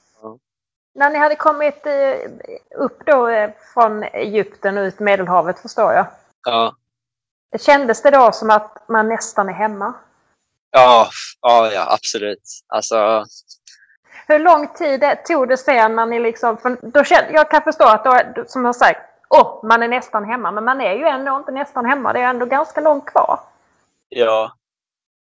När 0.95 1.11
ni 1.11 1.18
hade 1.18 1.36
kommit 1.36 1.86
eh, 1.86 2.30
upp 2.76 3.07
då 3.07 3.28
eh, 3.28 3.51
från 3.74 4.03
Egypten 4.03 4.78
och 4.78 4.82
ut 4.82 4.99
Medelhavet 4.99 5.59
förstår 5.59 5.93
jag. 5.93 6.07
Ja, 6.47 6.74
Kändes 7.59 8.03
det 8.03 8.11
då 8.11 8.32
som 8.32 8.51
att 8.51 8.88
man 8.88 9.09
nästan 9.09 9.49
är 9.49 9.53
hemma? 9.53 9.95
ja, 10.70 11.09
ja, 11.41 11.70
ja 11.72 11.93
absolut. 11.93 12.43
Alltså, 12.68 13.24
Hur 14.28 14.38
lång 14.38 14.68
tid 14.74 15.01
det, 15.01 15.16
tog 15.16 15.49
det 15.49 15.57
sen 15.57 15.97
när 15.97 16.07
ni 16.07 16.20
liksom... 16.20 16.57
För 16.57 16.78
då 16.82 17.05
kände, 17.05 17.32
jag 17.32 17.51
kan 17.51 17.62
förstå 17.62 17.84
att 17.84 18.05
då, 18.05 18.45
som 18.47 18.64
jag 18.64 18.76
sagt, 18.76 19.01
åh, 19.28 19.64
man 19.64 19.82
är 19.82 19.88
nästan 19.88 20.24
hemma. 20.24 20.51
Men 20.51 20.64
man 20.64 20.80
är 20.80 20.95
ju 20.95 21.05
ändå 21.05 21.36
inte 21.36 21.53
nästan 21.53 21.86
hemma. 21.86 22.12
Det 22.12 22.20
är 22.20 22.28
ändå 22.28 22.47
ganska 22.47 22.80
långt 22.80 23.07
kvar. 23.07 23.41
ja. 24.09 24.53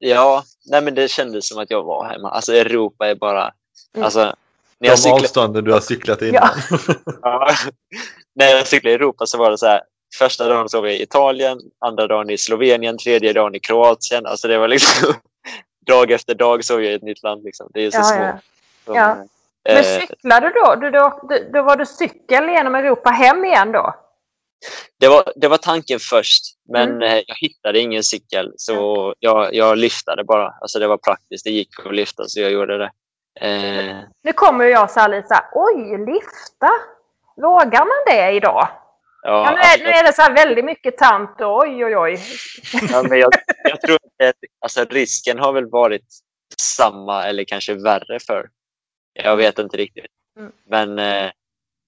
Ja, 0.04 0.42
nej 0.70 0.82
men 0.82 0.94
det 0.94 1.08
kändes 1.08 1.48
som 1.48 1.58
att 1.58 1.70
jag 1.70 1.82
var 1.82 2.04
hemma. 2.04 2.30
Alltså 2.30 2.52
Europa 2.52 3.06
är 3.06 3.14
bara... 3.14 3.52
Mm. 3.94 4.04
Alltså, 4.04 4.34
När 4.82 4.88
jag 4.88 4.96
De 4.98 5.02
cyklade, 5.02 5.22
avstånden 5.22 5.64
du 5.64 5.72
har 5.72 5.80
cyklat 5.80 6.22
innan. 6.22 6.48
Ja. 6.70 6.78
ja, 7.22 7.50
när 8.34 8.46
jag 8.46 8.66
cyklade 8.66 8.92
i 8.92 8.94
Europa 8.94 9.26
så 9.26 9.38
var 9.38 9.50
det 9.50 9.58
så 9.58 9.66
här. 9.66 9.80
Första 10.18 10.48
dagen 10.48 10.68
sov 10.68 10.86
jag 10.86 10.94
i 10.96 11.02
Italien, 11.02 11.58
andra 11.86 12.06
dagen 12.06 12.30
i 12.30 12.38
Slovenien, 12.38 12.98
tredje 12.98 13.32
dagen 13.32 13.54
i 13.54 13.60
Kroatien. 13.60 14.26
Alltså 14.26 14.48
det 14.48 14.58
var 14.58 14.68
liksom 14.68 15.14
dag 15.86 16.10
efter 16.10 16.34
dag 16.34 16.64
sov 16.64 16.82
jag 16.82 16.92
i 16.92 16.96
ett 16.96 17.02
nytt 17.02 17.22
land. 17.22 17.44
Liksom. 17.44 17.70
Det 17.74 17.80
är 17.80 17.90
så 17.90 17.98
Ja, 17.98 18.02
små. 18.04 18.22
ja. 18.22 18.94
Ja. 18.94 19.16
Men 19.64 19.76
eh, 19.76 20.00
cyklade 20.00 20.46
du 20.46 20.52
då? 20.52 20.74
Du, 20.74 20.90
då, 20.90 21.20
du, 21.28 21.50
då 21.52 21.62
var 21.62 21.76
du 21.76 21.86
cykel 21.86 22.48
genom 22.48 22.74
Europa 22.74 23.10
hem 23.10 23.44
igen 23.44 23.72
då? 23.72 23.94
det, 25.00 25.08
var, 25.08 25.32
det 25.36 25.48
var 25.48 25.56
tanken 25.56 25.98
först, 26.00 26.42
men 26.72 26.90
Mm. 26.90 27.02
eh, 27.02 27.22
jag 27.26 27.36
hittade 27.36 27.78
ingen 27.80 28.02
cykel 28.02 28.52
så 28.56 29.14
jag, 29.18 29.54
jag 29.54 29.78
lyftade 29.78 30.24
bara. 30.24 30.54
Alltså 30.60 30.78
det 30.78 30.86
var 30.86 30.96
praktiskt, 30.96 31.44
det 31.44 31.50
gick 31.50 31.68
att 31.86 31.94
lyfta 31.94 32.24
så 32.28 32.40
jag 32.40 32.50
gjorde 32.50 32.78
det. 32.78 32.90
Eh, 33.40 33.96
Nu 34.22 34.32
kommer 34.32 34.64
jag 34.64 34.90
så 34.90 35.00
här 35.00 35.08
lite 35.08 35.28
så 35.28 35.34
här, 35.34 35.44
oj, 35.52 35.98
lifta! 36.06 36.70
Vågar 37.36 37.78
man 37.78 38.04
det 38.06 38.30
idag? 38.32 38.68
ja, 39.22 39.44
Ja, 39.44 39.50
nu, 39.50 39.56
alltså, 39.56 39.78
är, 39.78 39.84
nu 39.84 39.90
är 39.90 40.02
det 40.02 40.12
så 40.12 40.22
här 40.22 40.34
väldigt 40.34 40.64
mycket 40.64 40.98
tant 40.98 41.40
och 41.40 41.58
oj, 41.58 41.84
oj, 41.84 41.96
oj. 41.96 42.20
Ja, 42.92 43.02
men 43.08 43.18
jag, 43.18 43.32
jag 43.64 43.80
tror 43.80 43.94
att 43.94 44.34
alltså, 44.60 44.84
risken 44.84 45.38
har 45.38 45.52
väl 45.52 45.70
varit 45.70 46.06
samma 46.60 47.24
eller 47.24 47.44
kanske 47.44 47.74
värre 47.74 48.20
för. 48.20 48.48
Jag 49.12 49.36
vet 49.36 49.58
inte 49.58 49.76
riktigt. 49.76 50.06
Mm. 50.38 50.52
Men 50.66 50.98
eh, 50.98 51.30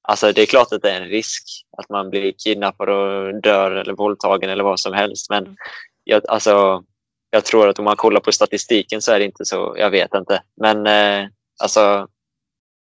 alltså, 0.03 0.33
det 0.33 0.43
är 0.43 0.47
klart 0.47 0.73
att 0.73 0.83
det 0.83 0.91
är 0.91 1.01
en 1.01 1.09
risk 1.09 1.43
att 1.79 1.89
man 1.89 2.11
blir 2.11 2.33
kidnappad 2.33 2.89
och 2.89 3.41
dör 3.41 3.71
eller 3.71 3.93
våldtagen 3.93 4.51
eller 4.51 4.65
vad 4.65 4.81
som 4.81 4.93
helst. 4.93 5.31
Men 5.31 5.57
jag, 6.05 6.23
alltså, 6.29 6.85
jag 7.35 7.45
tror 7.45 7.68
att 7.68 7.78
om 7.78 7.85
man 7.85 7.97
kollar 7.97 8.20
på 8.20 8.32
statistiken 8.32 9.03
så 9.03 9.12
är 9.12 9.18
det 9.18 9.24
inte 9.24 9.45
så. 9.45 9.74
Jag 9.78 9.91
vet 9.91 10.14
inte. 10.14 10.43
Men 10.61 10.87
eh, 10.87 11.28
alltså, 11.62 12.09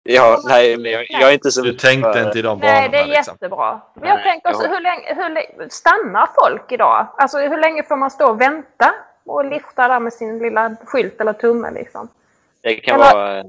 ja, 0.04 0.42
nej, 0.48 0.78
men 0.78 0.92
jag, 0.92 1.06
jag 1.10 1.30
är 1.30 1.34
inte 1.34 1.52
så 1.52 1.62
Du 1.62 1.74
tänkte 1.74 2.20
inte 2.20 2.40
i 2.40 2.42
de 2.42 2.60
banorna. 2.60 2.80
Nej, 2.80 2.90
det 2.90 2.98
är 2.98 3.06
liksom. 3.08 3.32
jättebra. 3.34 3.82
Men 3.96 4.10
jag 4.10 4.16
Nej, 4.16 4.24
tänker 4.24 4.50
också, 4.50 4.68
hur 4.68 4.82
länge, 4.82 5.14
hur 5.16 5.30
länge 5.30 5.70
stannar 5.70 6.30
folk 6.42 6.72
idag? 6.72 7.08
Alltså 7.18 7.38
hur 7.38 7.58
länge 7.62 7.84
får 7.84 7.96
man 7.98 8.12
stå 8.12 8.30
och 8.30 8.42
vänta 8.42 8.94
och 9.26 9.46
lifta 9.46 9.88
där 9.88 10.00
med 10.00 10.14
sin 10.14 10.40
lilla 10.40 10.76
skylt 10.86 11.22
eller 11.22 11.34
tumme 11.34 11.72
liksom? 11.72 12.08
Det 12.62 12.76
kan 12.76 12.96
Eller- 13.02 13.14
vara... 13.14 13.38
eh, 13.40 13.44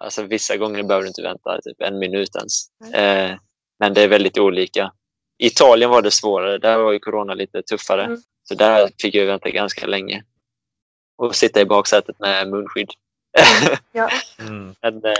Alltså, 0.00 0.22
vissa 0.22 0.56
gånger 0.56 0.82
behöver 0.82 1.02
du 1.02 1.08
inte 1.08 1.22
vänta 1.22 1.60
typ 1.60 1.80
en 1.80 1.98
minut 1.98 2.36
ens. 2.36 2.64
Eh, 2.94 3.36
men 3.78 3.94
det 3.94 4.02
är 4.02 4.08
väldigt 4.08 4.38
olika. 4.38 4.92
I 5.38 5.46
Italien 5.46 5.90
var 5.90 6.02
det 6.02 6.10
svårare. 6.10 6.58
Där 6.58 6.78
var 6.78 6.92
ju 6.92 6.98
corona 6.98 7.34
lite 7.34 7.62
tuffare. 7.62 8.04
Mm. 8.04 8.18
Så 8.48 8.54
där 8.54 8.90
fick 9.02 9.14
jag 9.14 9.26
vänta 9.26 9.50
ganska 9.50 9.86
länge. 9.86 10.24
Och 11.16 11.36
sitta 11.36 11.60
i 11.60 11.64
baksätet 11.64 12.18
med 12.18 12.48
munskydd. 12.48 12.90
Ja. 13.92 14.10
Mm. 14.40 14.74
men 14.80 15.04
eh, 15.04 15.12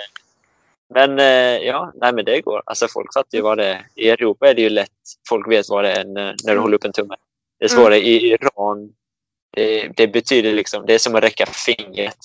men 0.94 1.18
eh, 1.18 1.66
ja, 1.66 1.92
nej, 1.94 2.12
men 2.12 2.24
det 2.24 2.40
går. 2.40 2.62
Alltså, 2.66 2.88
folk 2.88 3.14
fattar 3.14 3.38
ju 3.38 3.42
vad 3.42 3.58
det 3.58 3.66
är. 3.66 3.86
I 3.94 4.10
Europa 4.10 4.50
är 4.50 4.54
det 4.54 4.62
ju 4.62 4.70
lätt. 4.70 4.90
Folk 5.28 5.48
vet 5.48 5.68
vad 5.68 5.84
det 5.84 5.92
är 5.92 6.04
när, 6.04 6.36
när 6.44 6.54
du 6.54 6.60
håller 6.60 6.74
upp 6.74 6.84
en 6.84 6.92
tumme. 6.92 7.16
Det 7.58 7.64
är 7.64 7.68
svårare 7.68 7.98
i 7.98 8.32
Iran. 8.32 8.92
Det, 9.50 9.88
det 9.96 10.08
betyder 10.08 10.52
liksom, 10.52 10.86
det 10.86 10.94
är 10.94 10.98
som 10.98 11.14
att 11.14 11.22
räcka 11.22 11.46
fingret. 11.46 12.16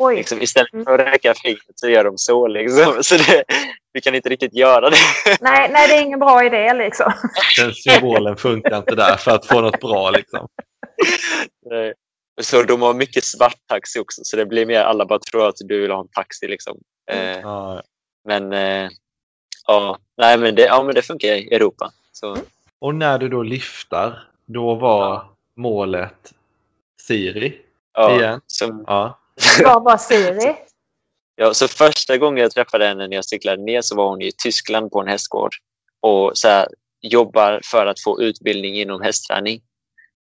Oj. 0.00 0.16
Liksom, 0.16 0.42
istället 0.42 0.72
Mm. 0.72 0.84
för 0.84 0.98
att 0.98 1.14
räcka 1.14 1.34
fingret 1.34 1.62
så 1.74 1.88
gör 1.88 2.04
de 2.04 2.18
så. 2.18 2.46
Liksom. 2.48 2.94
så 3.02 3.16
det, 3.16 3.44
vi 3.92 4.00
kan 4.00 4.14
inte 4.14 4.28
riktigt 4.28 4.54
göra 4.54 4.90
det. 4.90 4.96
Nej, 5.40 5.68
nej, 5.72 5.88
det 5.88 5.94
är 5.94 6.02
ingen 6.02 6.18
bra 6.18 6.44
idé 6.44 6.72
liksom. 6.74 7.12
Den 7.58 7.74
symbolen 7.74 8.36
funkar 8.36 8.78
inte 8.78 8.94
där 8.94 9.16
för 9.16 9.30
att 9.30 9.46
få 9.46 9.60
något 9.60 9.80
bra. 9.80 10.10
Liksom. 10.10 10.48
Eh, 11.72 11.92
Så 12.42 12.62
de 12.62 12.82
har 12.82 12.94
mycket 12.94 13.24
svart 13.24 13.56
taxi 13.68 13.98
också, 13.98 14.20
så 14.24 14.36
det 14.36 14.46
blir 14.46 14.66
mer 14.66 14.80
alla 14.80 15.06
bara 15.06 15.18
tror 15.18 15.48
att 15.48 15.54
du 15.58 15.80
vill 15.80 15.90
ha 15.90 16.00
en 16.00 16.08
taxi. 16.08 16.48
Liksom. 16.48 16.78
Eh, 17.10 17.38
Ja. 17.40 17.82
Men 18.24 18.52
eh, 18.52 18.88
ja, 19.66 19.98
nej, 20.16 20.38
men 20.38 20.54
det, 20.54 20.62
ja, 20.62 20.82
men 20.82 20.94
det 20.94 21.02
funkar 21.02 21.28
i 21.28 21.54
Europa. 21.54 21.90
Så, 22.12 22.36
Och 22.78 22.94
när 22.94 23.18
du 23.18 23.28
då 23.28 23.42
lyftar, 23.42 24.22
då 24.46 24.74
var 24.74 25.24
målet 25.56 26.32
Siri 27.02 27.58
ja, 27.94 28.16
igen. 28.20 28.40
så, 28.46 28.84
Ja. 28.86 29.19
Vad 29.64 29.84
var 29.84 29.96
Siri? 29.96 30.56
ja, 31.40 31.54
så 31.54 31.68
första 31.68 32.18
gången 32.18 32.42
jag 32.42 32.50
träffade 32.50 32.86
henne 32.86 33.08
när 33.08 33.16
jag 33.16 33.24
cyklade 33.24 33.62
ner 33.62 33.80
så 33.82 33.96
var 33.96 34.08
hon 34.08 34.22
i 34.22 34.32
Tyskland 34.42 34.90
på 34.90 35.00
en 35.00 35.08
hästgård 35.08 35.50
och 36.00 36.38
så 36.38 36.48
här, 36.48 36.68
jobbar 37.00 37.60
för 37.64 37.86
att 37.86 38.00
få 38.00 38.22
utbildning 38.22 38.74
inom 38.74 39.02
hästträning. 39.02 39.60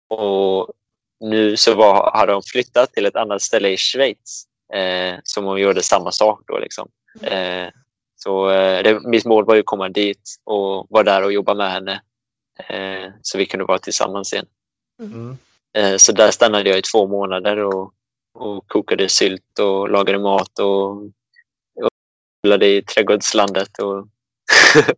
Och 0.08 0.72
nu 1.20 1.56
så 1.56 1.74
var, 1.74 2.10
hade 2.14 2.32
hon 2.32 2.42
flyttat 2.42 2.92
till 2.92 3.06
ett 3.06 3.16
annat 3.16 3.42
ställe 3.42 3.68
i 3.68 3.76
Schweiz 3.76 4.44
eh, 4.74 5.14
som 5.24 5.44
hon 5.44 5.60
gjorde 5.60 5.82
samma 5.82 6.12
sak 6.12 6.42
då. 6.46 6.58
Liksom. 6.58 6.88
Eh, 7.22 7.68
så 8.16 8.50
eh, 8.50 8.82
det, 8.82 9.00
mitt 9.00 9.24
mål 9.24 9.44
var 9.44 9.54
ju 9.54 9.60
att 9.60 9.66
komma 9.66 9.88
dit 9.88 10.36
och 10.44 10.86
vara 10.90 11.02
där 11.02 11.24
och 11.24 11.32
jobba 11.32 11.54
med 11.54 11.70
henne 11.70 12.02
eh, 12.68 13.10
så 13.22 13.38
vi 13.38 13.46
kunde 13.46 13.64
vara 13.64 13.78
tillsammans 13.78 14.32
igen. 14.32 14.46
Mm. 15.02 15.36
Eh, 15.76 15.96
så 15.96 16.12
där 16.12 16.30
stannade 16.30 16.68
jag 16.68 16.78
i 16.78 16.82
två 16.82 17.06
månader 17.06 17.58
och, 17.58 17.92
och 18.36 18.64
kokade 18.68 19.08
sylt 19.08 19.58
och 19.60 19.90
lagade 19.90 20.18
mat 20.18 20.58
och, 20.58 20.90
och 21.82 21.90
odlade 22.44 22.66
i 22.66 22.82
trädgårdslandet. 22.82 23.78
Och, 23.78 24.08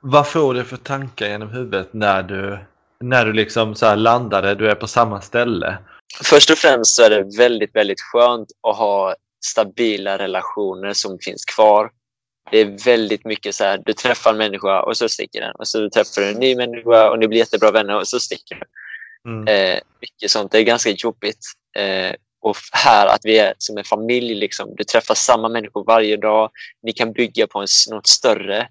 Vad 0.00 0.28
får 0.28 0.54
du 0.54 0.64
för 0.64 0.76
tankar 0.76 1.26
genom 1.26 1.48
huvudet 1.48 1.88
när 1.92 2.22
du, 2.22 2.58
när 3.00 3.26
du 3.26 3.32
liksom 3.32 3.74
så 3.74 3.94
landade, 3.94 4.54
du 4.54 4.70
är 4.70 4.74
på 4.74 4.86
samma 4.86 5.20
ställe? 5.20 5.78
Först 6.24 6.50
och 6.50 6.58
främst 6.58 6.96
så 6.96 7.02
är 7.02 7.10
det 7.10 7.38
väldigt, 7.38 7.74
väldigt 7.74 8.00
skönt 8.00 8.48
att 8.68 8.76
ha 8.76 9.14
stabila 9.44 10.18
relationer 10.18 10.92
som 10.92 11.18
finns 11.18 11.44
kvar. 11.44 11.90
Det 12.50 12.60
är 12.60 12.84
väldigt 12.84 13.24
mycket 13.24 13.54
så 13.54 13.64
här, 13.64 13.82
du 13.84 13.92
träffar 13.92 14.30
en 14.30 14.36
människa 14.36 14.82
och 14.82 14.96
så 14.96 15.08
sticker 15.08 15.40
den. 15.40 15.54
Och 15.54 15.68
så 15.68 15.90
träffar 15.90 16.22
du 16.22 16.28
en 16.28 16.40
ny 16.40 16.56
människa 16.56 17.10
och 17.10 17.18
ni 17.18 17.28
blir 17.28 17.38
jättebra 17.38 17.70
vänner 17.70 17.96
och 17.96 18.08
så 18.08 18.20
sticker 18.20 18.54
den. 18.54 18.68
Mm. 19.26 19.48
Eh, 19.48 19.80
mycket 20.00 20.30
sånt. 20.30 20.52
Det 20.52 20.58
är 20.58 20.62
ganska 20.62 20.90
jobbigt. 20.90 21.40
Eh, 21.76 22.14
och 22.40 22.56
här 22.72 23.06
att 23.06 23.20
vi 23.24 23.38
är 23.38 23.54
som 23.58 23.78
en 23.78 23.84
familj. 23.84 24.34
Liksom. 24.34 24.74
Du 24.76 24.84
träffar 24.84 25.14
samma 25.14 25.48
människor 25.48 25.84
varje 25.84 26.16
dag. 26.16 26.50
Ni 26.82 26.92
kan 26.92 27.12
bygga 27.12 27.46
på 27.46 27.58
en, 27.58 27.66
något 27.90 28.06
större. 28.06 28.68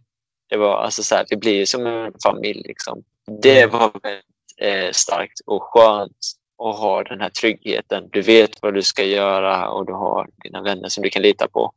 Det 0.49 0.57
var 0.57 0.77
alltså 0.77 1.03
så 1.03 1.15
här, 1.15 1.25
vi 1.29 1.37
blir 1.37 1.65
som 1.65 1.87
en 1.87 2.13
familj. 2.23 2.63
Liksom. 2.65 3.03
Det 3.41 3.65
var 3.65 3.91
väldigt 4.03 4.25
eh, 4.61 4.91
starkt 4.91 5.39
och 5.45 5.63
skönt 5.63 6.17
att 6.63 6.79
ha 6.79 7.03
den 7.03 7.21
här 7.21 7.29
tryggheten. 7.29 8.09
Du 8.11 8.21
vet 8.21 8.61
vad 8.61 8.73
du 8.73 8.81
ska 8.81 9.03
göra 9.03 9.69
och 9.69 9.85
du 9.85 9.93
har 9.93 10.27
dina 10.43 10.61
vänner 10.61 10.89
som 10.89 11.03
du 11.03 11.09
kan 11.09 11.21
lita 11.21 11.47
på. 11.47 11.73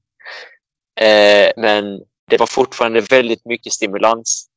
Eh, 1.00 1.52
men 1.56 2.02
det 2.30 2.36
var 2.38 2.46
fortfarande 2.46 3.00
väldigt 3.00 3.44
mycket 3.44 3.72
stimulans. 3.72 4.48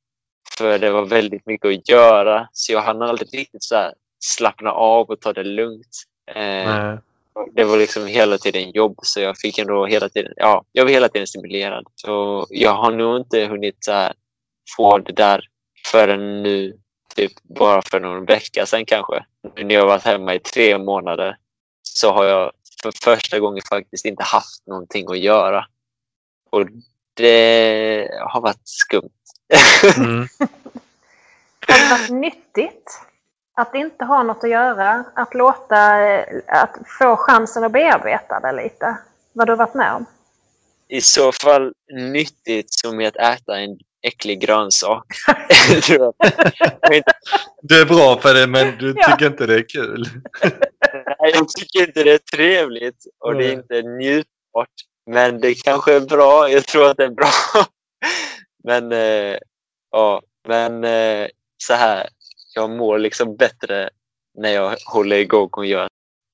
För 0.58 0.80
det 0.80 0.92
var 0.92 1.06
väldigt 1.06 1.46
mycket 1.46 1.68
att 1.68 1.90
göra. 1.90 2.48
Så 2.54 2.72
jag 2.72 2.82
hann 2.82 3.02
aldrig 3.02 3.34
riktigt 3.34 3.64
så 3.64 3.76
här 3.76 3.94
slappna 4.24 4.72
av 4.72 5.10
och 5.10 5.20
ta 5.20 5.34
det 5.34 5.44
lugnt. 5.44 6.04
Eh, 6.36 6.96
det 7.54 7.64
var 7.64 7.78
liksom 7.78 8.08
hela 8.08 8.38
tiden 8.38 8.72
jobb 8.72 9.00
så 9.04 9.20
jag 9.20 9.38
fick 9.38 9.60
ändå 9.60 9.86
hela 9.86 10.10
tiden, 10.10 10.34
ja, 10.36 10.64
jag 10.72 10.84
var 10.84 10.92
hela 10.92 11.10
tiden 11.10 11.28
stimulerad. 11.28 11.86
Så 11.96 12.46
jag 12.50 12.74
har 12.74 12.92
nog 12.92 13.18
inte 13.18 13.46
hunnit 13.46 13.86
här, 13.88 14.14
få 14.78 14.98
det 14.98 15.14
där 15.14 15.48
förrän 15.86 16.44
nu, 16.44 16.78
typ 17.16 17.32
bara 17.44 17.82
för 17.82 18.00
någon 18.00 18.26
vecka 18.26 18.66
sedan 18.66 18.86
kanske. 18.86 19.26
Nu 19.56 19.64
när 19.64 19.76
jag 19.76 19.86
varit 19.86 20.04
hemma 20.04 20.36
i 20.36 20.40
tre 20.40 20.78
månader 20.78 21.38
så 21.84 22.12
har 22.12 22.26
jag 22.26 22.52
för 22.84 22.92
första 23.04 23.40
gången 23.40 23.62
faktiskt 23.70 24.06
inte 24.06 24.24
haft 24.24 24.68
någonting 24.68 25.06
att 25.10 25.20
göra. 25.20 25.66
Och 26.50 26.68
det 27.14 28.10
har 28.30 28.42
varit 28.42 28.62
skumt. 28.64 29.12
Mm. 29.98 30.28
Har 31.68 31.80
det 31.80 31.90
varit 31.90 32.22
nyttigt 32.22 33.02
att 33.58 33.76
inte 33.76 34.06
ha 34.06 34.24
något 34.24 34.44
att 34.44 34.50
göra? 34.50 35.04
Att 35.14 35.34
låta, 35.34 36.02
eh, 36.08 36.26
att 36.48 36.78
få 37.00 37.16
chansen 37.16 37.64
att 37.64 37.72
bearbeta 37.72 38.40
det 38.40 38.52
lite? 38.52 38.98
Vad 39.34 39.48
du 39.48 39.56
varit 39.56 39.74
med 39.74 39.94
om? 39.94 40.06
I 40.88 41.02
så 41.02 41.32
fall 41.32 41.74
nyttigt 41.94 42.68
som 42.74 43.02
i 43.02 43.08
att 43.08 43.16
äta 43.16 43.60
en 43.60 43.78
äcklig 44.08 44.42
grönsak. 44.42 45.06
Du 47.62 47.82
är 47.82 47.86
bra 47.86 48.18
för 48.20 48.34
det 48.34 48.48
men 48.48 48.78
du 48.78 48.94
Ja. 48.98 49.08
tycker 49.12 49.28
inte 49.28 49.46
det 49.46 49.56
är 49.56 49.70
kul. 49.70 50.06
Nej, 51.20 51.32
jag 51.34 51.50
tycker 51.50 51.88
inte 51.88 52.04
det 52.04 52.12
är 52.14 52.18
trevligt 52.18 53.06
och 53.20 53.36
det 53.36 53.46
är 53.46 53.52
inte 53.54 53.82
njutbart. 53.82 54.70
Men 55.12 55.42
det 55.42 55.54
kanske 55.64 55.94
är 55.96 56.00
bra. 56.00 56.50
Jag 56.50 56.66
tror 56.66 56.90
att 56.90 56.98
det 56.98 57.04
är 57.04 57.10
bra. 57.10 57.30
Men, 58.64 58.92
eh, 58.92 59.38
ja, 59.92 60.22
men 60.48 60.84
eh, 60.84 61.28
så 61.64 61.74
här. 61.74 62.08
Jag 62.56 62.70
mår 62.70 63.00
liksom 63.00 63.36
bättre 63.36 63.90
när 64.38 64.50
jag 64.50 64.76
håller 64.86 65.16
igång 65.16 65.50
och 65.52 65.66
gör. 65.66 65.88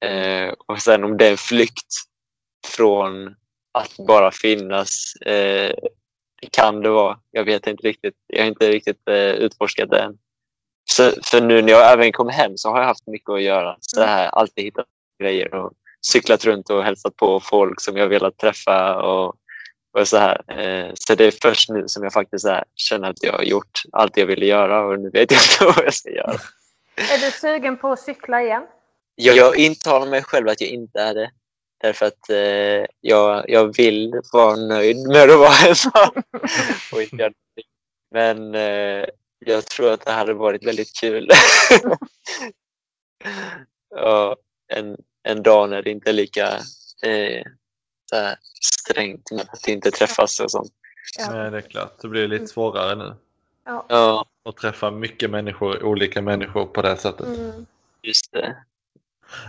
Eh, 0.06 0.54
och 0.68 0.82
sen 0.82 1.04
om 1.04 1.18
det 1.18 1.28
är 1.28 1.32
en 1.32 1.38
flykt 1.38 1.94
från 2.68 3.36
att 3.74 3.96
bara 4.08 4.32
finnas. 4.32 5.16
Eh, 5.16 5.74
kan 6.52 6.82
det 6.82 6.90
vara. 6.90 7.20
Jag 7.32 7.44
vet 7.44 7.68
inte 7.68 7.88
riktigt. 7.88 8.16
Jag 8.28 8.44
har 8.44 8.48
inte 8.48 8.72
riktigt 8.72 9.08
eh, 9.08 9.16
utforskat 9.16 9.90
det 9.90 10.00
än. 10.00 10.18
Så, 10.90 11.12
för 11.24 11.42
nu 11.42 11.62
när 11.62 11.72
jag 11.72 11.94
även 11.94 12.12
kom 12.12 12.30
hem 12.30 12.58
så 12.58 12.70
har 12.70 12.80
jag 12.80 12.88
haft 12.88 13.08
mycket 13.08 13.30
att 13.30 13.42
göra. 13.42 13.78
Så 13.80 14.02
här, 14.02 14.28
alltid 14.28 14.64
hittat 14.64 14.86
grejer 15.24 15.54
och 15.54 15.74
cyklat 16.08 16.46
runt 16.46 16.70
och 16.70 16.84
hälsat 16.84 17.16
på 17.16 17.40
folk 17.40 17.82
som 17.82 17.98
jag 17.98 18.08
velat 18.08 18.38
träffa 18.38 19.02
och, 19.02 19.36
Och 19.98 20.08
så, 20.08 20.18
här. 20.18 20.60
Eh, 20.60 20.92
så 20.94 21.16
det 21.16 21.26
är 21.26 21.34
först 21.42 21.70
nu 21.70 21.88
som 21.88 22.04
jag 22.04 22.14
faktiskt 22.14 22.48
här, 22.48 22.64
känner 22.76 23.10
att 23.10 23.24
jag 23.24 23.34
har 23.34 23.44
gjort 23.44 23.82
allt 23.92 24.18
jag 24.18 24.26
ville 24.26 24.46
göra 24.46 24.86
och 24.86 25.00
nu 25.00 25.10
vet 25.10 25.32
jag 25.32 25.42
inte 25.42 25.66
vad 25.66 25.86
jag 25.86 25.94
ska 25.94 26.10
göra. 26.10 26.40
Är 26.96 27.26
du 27.26 27.32
sugen 27.32 27.78
på 27.78 27.92
att 27.92 28.00
cykla 28.00 28.42
igen? 28.42 28.64
Jag, 29.16 29.36
jag 29.36 29.58
intalar 29.58 30.08
mig 30.08 30.24
själv 30.24 30.48
att 30.48 30.62
jag 30.62 30.70
inte 30.70 31.02
är 31.02 31.14
det. 31.14 31.32
Därför 31.82 32.06
att 32.06 32.30
eh, 32.30 32.86
jag, 33.02 33.50
jag 33.50 33.78
vill 33.78 34.22
vara 34.34 34.56
nöjd 34.56 35.08
med 35.08 35.30
att 35.30 35.40
vara 35.40 35.50
hemma. 35.50 36.12
och 36.92 37.02
inte 37.02 37.16
göra. 37.16 37.34
Men 38.12 38.56
eh, 38.56 39.06
jag 39.40 39.66
tror 39.66 39.92
att 39.92 40.06
det 40.06 40.12
hade 40.12 40.34
varit 40.34 40.66
väldigt 40.66 41.00
kul. 41.00 41.30
ja, 43.96 44.36
en, 44.74 44.98
en 45.24 45.44
dag 45.44 45.70
när 45.70 45.82
det 45.82 45.90
inte 45.90 46.10
är 46.10 46.14
lika 46.14 46.48
eh, 47.04 47.44
strängt 48.92 49.32
med 49.32 49.46
att 49.50 49.68
inte 49.68 49.92
träffas 49.92 50.40
och 50.40 50.52
sånt. 50.52 50.72
Ja. 51.18 51.32
Nej, 51.32 51.52
det 51.52 51.58
är 51.58 51.62
klart. 51.62 52.02
Det 52.02 52.08
blir 52.08 52.28
lite 52.28 52.48
svårare 52.48 52.96
nu. 52.96 53.16
Ja. 53.66 53.86
Ja, 53.90 54.26
Att 54.46 54.58
träffa 54.58 54.92
mycket 54.92 55.30
människor, 55.30 55.84
olika 55.84 56.22
människor 56.22 56.66
på 56.66 56.82
det 56.82 56.98
sättet. 56.98 57.28
Mm. 57.28 57.66
just 58.02 58.32
det. 58.32 58.56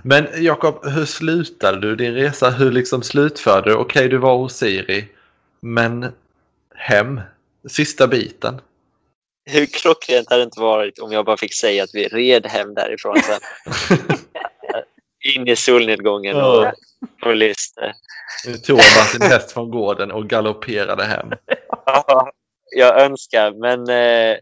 Men 0.03 0.29
Jakob, 0.37 0.87
hur 0.87 1.05
slutade 1.05 1.81
du 1.81 1.97
din 1.97 2.15
resa? 2.15 2.51
Hur 2.51 2.71
liksom 2.73 3.03
slutförde 3.03 3.71
du? 3.71 3.77
Okej, 3.77 4.09
du 4.09 4.19
var 4.19 4.37
hos 4.37 4.57
Siri, 4.57 5.09
men 5.61 6.13
hem, 6.75 7.21
sista 7.69 8.07
biten. 8.07 8.61
Hur 9.45 9.67
klockrent 9.67 10.31
hade 10.31 10.41
det 10.41 10.45
inte 10.45 10.61
varit 10.61 10.99
om 10.99 11.13
jag 11.13 11.25
bara 11.25 11.37
fick 11.37 11.55
säga 11.55 11.85
att 11.85 11.91
vi 11.95 12.09
red 12.09 12.47
hem 12.47 12.75
därifrån 12.75 13.17
sen. 13.23 13.41
In 15.35 15.49
i 15.49 15.57
solnedgången 15.57 16.37
och, 16.37 16.67
och 17.23 17.37
lyste. 17.37 17.95
Nu 18.47 18.57
tog 18.57 18.79
han 18.79 19.07
sin 19.07 19.23
häst 19.23 19.53
från 19.53 19.71
gården 19.71 20.11
och 20.11 20.29
galopperade 20.29 21.05
hem. 21.05 21.29
Ja, 21.87 22.33
jag 22.77 23.01
önskar, 23.01 23.53
men 23.53 23.89
eh, 23.89 24.37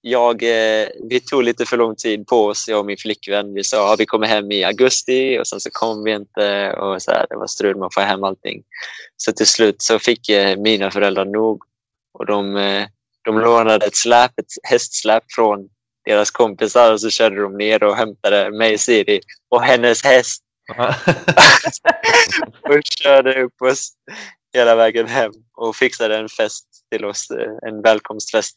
jag, 0.00 0.42
eh, 0.42 0.88
vi 1.08 1.20
tog 1.20 1.42
lite 1.42 1.66
för 1.66 1.76
lång 1.76 1.96
tid 1.96 2.26
på 2.26 2.46
oss, 2.46 2.68
jag 2.68 2.78
och 2.78 2.86
min 2.86 2.96
flickvän. 2.96 3.54
Vi 3.54 3.64
sa 3.64 3.92
att 3.92 4.00
vi 4.00 4.06
kommer 4.06 4.26
hem 4.26 4.50
i 4.50 4.64
augusti 4.64 5.38
och 5.38 5.46
sen 5.46 5.60
så 5.60 5.70
kom 5.72 6.04
vi 6.04 6.12
inte. 6.12 6.72
Och 6.72 7.02
så 7.02 7.10
här, 7.10 7.26
det 7.30 7.36
var 7.36 7.46
strul 7.46 7.76
med 7.76 7.86
att 7.86 7.94
få 7.94 8.00
hem 8.00 8.24
allting. 8.24 8.62
Så 9.16 9.32
till 9.32 9.46
slut 9.46 9.82
så 9.82 9.98
fick 9.98 10.28
eh, 10.28 10.58
mina 10.58 10.90
föräldrar 10.90 11.24
nog 11.24 11.62
och 12.18 12.26
de, 12.26 12.56
eh, 12.56 12.86
de 13.24 13.38
lånade 13.38 13.86
ett 13.86 13.96
släp, 13.96 14.38
ett 14.38 14.52
hästsläp 14.62 15.24
från 15.28 15.68
deras 16.04 16.30
kompisar 16.30 16.92
och 16.92 17.00
så 17.00 17.10
körde 17.10 17.42
de 17.42 17.56
ner 17.56 17.84
och 17.84 17.96
hämtade 17.96 18.50
mig, 18.50 18.78
Siri 18.78 19.20
och 19.48 19.62
hennes 19.62 20.04
häst 20.04 20.42
och 22.62 22.80
körde 22.84 23.42
upp 23.42 23.62
oss 23.62 23.92
hela 24.54 24.74
vägen 24.74 25.06
hem 25.06 25.32
och 25.56 25.76
fixade 25.76 26.16
en 26.16 26.28
fest 26.28 26.66
till 26.90 27.04
oss, 27.04 27.30
eh, 27.30 27.68
en 27.68 27.82
välkomstfest. 27.82 28.56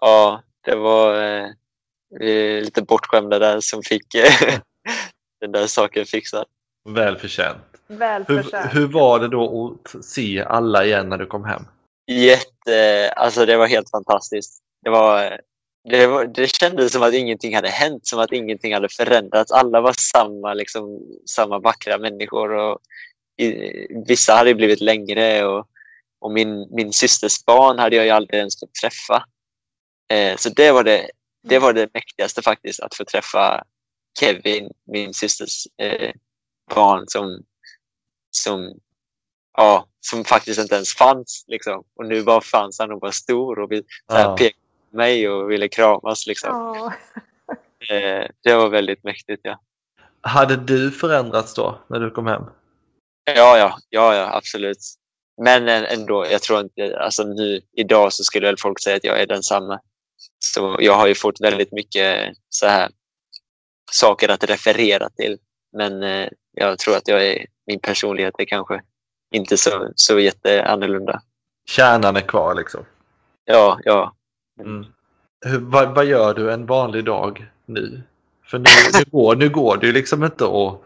Ja, 0.00 0.42
det 0.64 0.74
var 0.74 1.22
eh, 1.22 2.62
lite 2.62 2.82
bortskämda 2.82 3.38
där 3.38 3.60
som 3.60 3.82
fick 3.82 4.14
eh, 4.14 4.58
den 5.40 5.52
där 5.52 5.66
saken 5.66 6.06
fixad. 6.06 6.46
Välförtjänt. 6.88 7.70
Väl 7.86 8.24
Hur, 8.28 8.68
hur 8.68 8.86
var 8.86 9.20
det 9.20 9.28
då 9.28 9.76
att 9.94 10.04
se 10.04 10.42
alla 10.42 10.84
igen 10.84 11.08
när 11.08 11.18
du 11.18 11.26
kom 11.26 11.44
hem? 11.44 11.62
Jätte, 12.10 13.12
alltså 13.16 13.46
det 13.46 13.56
var 13.56 13.66
helt 13.66 13.90
fantastiskt. 13.90 14.62
Det 14.84 14.90
var, 14.90 15.40
det, 15.84 16.06
var, 16.06 16.24
det 16.24 16.48
kändes 16.48 16.92
som 16.92 17.02
att 17.02 17.14
ingenting 17.14 17.54
hade 17.54 17.68
hänt, 17.68 18.06
som 18.06 18.18
att 18.18 18.32
ingenting 18.32 18.74
hade 18.74 18.88
förändrats. 18.88 19.52
Alla 19.52 19.80
var 19.80 19.94
samma, 19.98 20.54
liksom, 20.54 21.00
samma 21.26 21.58
vackra 21.58 21.98
människor. 21.98 22.50
Och 22.50 22.78
i, 23.36 23.52
vissa 24.06 24.34
hade 24.34 24.54
blivit 24.54 24.80
längre 24.80 25.44
och, 25.46 25.68
och 26.20 26.32
min, 26.32 26.68
min 26.70 26.92
systers 26.92 27.44
barn 27.44 27.78
hade 27.78 27.96
jag 27.96 28.08
aldrig 28.08 28.38
ens 28.38 28.60
fått 28.60 28.74
träffa. 28.74 29.24
Eh, 30.12 30.36
så 30.36 30.48
det 30.48 30.72
var 30.72 30.84
det, 30.84 31.10
det 31.42 31.58
var 31.58 31.72
det 31.72 31.94
mäktigaste 31.94 32.42
faktiskt, 32.42 32.80
att 32.80 32.94
få 32.94 33.04
träffa 33.04 33.64
Kevin, 34.20 34.70
min 34.86 35.14
systers 35.14 35.66
eh, 35.82 36.12
barn 36.74 37.04
som, 37.06 37.42
som 38.30 38.80
ja, 39.56 39.88
som 40.00 40.24
faktiskt 40.24 40.60
inte 40.60 40.74
ens 40.74 40.94
fanns. 40.94 41.44
Liksom. 41.48 41.84
Och 41.96 42.06
nu 42.06 42.22
bara 42.22 42.40
fanns 42.40 42.78
han 42.78 42.92
och 42.92 43.00
var 43.00 43.10
stor 43.10 43.58
och 43.58 43.72
vi, 43.72 43.82
så 44.10 44.16
här, 44.16 44.24
Ja. 44.24 44.36
Mig 44.92 45.28
och 45.28 45.50
ville 45.50 45.68
kramas. 45.68 46.26
Liksom. 46.26 46.76
Eh, 47.90 48.26
det 48.42 48.54
var 48.54 48.68
väldigt 48.68 49.04
mäktigt. 49.04 49.40
Ja. 49.44 49.60
Hade 50.20 50.56
du 50.56 50.90
förändrats 50.90 51.54
då 51.54 51.78
när 51.86 52.00
du 52.00 52.10
kom 52.10 52.26
hem? 52.26 52.42
Ja, 53.24 53.58
ja, 53.58 53.78
ja, 53.88 54.14
ja, 54.14 54.36
absolut. 54.36 54.78
Men 55.42 55.68
ä- 55.68 55.86
ändå, 55.86 56.26
jag 56.30 56.42
tror 56.42 56.60
inte, 56.60 56.98
alltså 57.00 57.24
nu 57.24 57.60
idag 57.76 58.12
så 58.12 58.24
skulle 58.24 58.46
väl 58.46 58.58
folk 58.58 58.80
säga 58.82 58.96
att 58.96 59.04
jag 59.04 59.20
är 59.20 59.26
densamma. 59.26 59.80
Så 60.38 60.76
jag 60.80 60.92
har 60.92 61.06
ju 61.06 61.14
fått 61.14 61.40
väldigt 61.40 61.72
mycket 61.72 62.34
så 62.48 62.66
här 62.66 62.90
saker 63.92 64.28
att 64.28 64.44
referera 64.44 65.08
till. 65.08 65.38
Men 65.76 66.02
eh, 66.02 66.28
jag 66.52 66.78
tror 66.78 66.96
att 66.96 67.08
jag 67.08 67.26
är, 67.26 67.46
min 67.66 67.80
personlighet 67.80 68.34
är 68.38 68.44
kanske 68.44 68.82
inte 69.34 69.56
så, 69.56 69.92
så 69.96 70.18
jätteannorlunda. 70.18 71.22
Kärnan 71.68 72.16
är 72.16 72.20
kvar 72.20 72.54
liksom. 72.54 72.84
Ja, 73.44 73.78
ja. 73.84 74.14
Mm. 74.60 74.86
Hur, 75.46 75.58
vad, 75.58 75.94
vad 75.94 76.04
gör 76.04 76.34
du 76.34 76.52
en 76.52 76.66
vanlig 76.66 77.04
dag 77.04 77.46
nu? 77.66 78.02
För 78.44 78.58
nu, 78.58 78.64
nu, 78.98 79.04
går, 79.10 79.36
nu 79.36 79.48
går 79.48 79.76
det 79.76 79.86
ju 79.86 79.92
liksom 79.92 80.24
inte 80.24 80.44
att, 80.44 80.80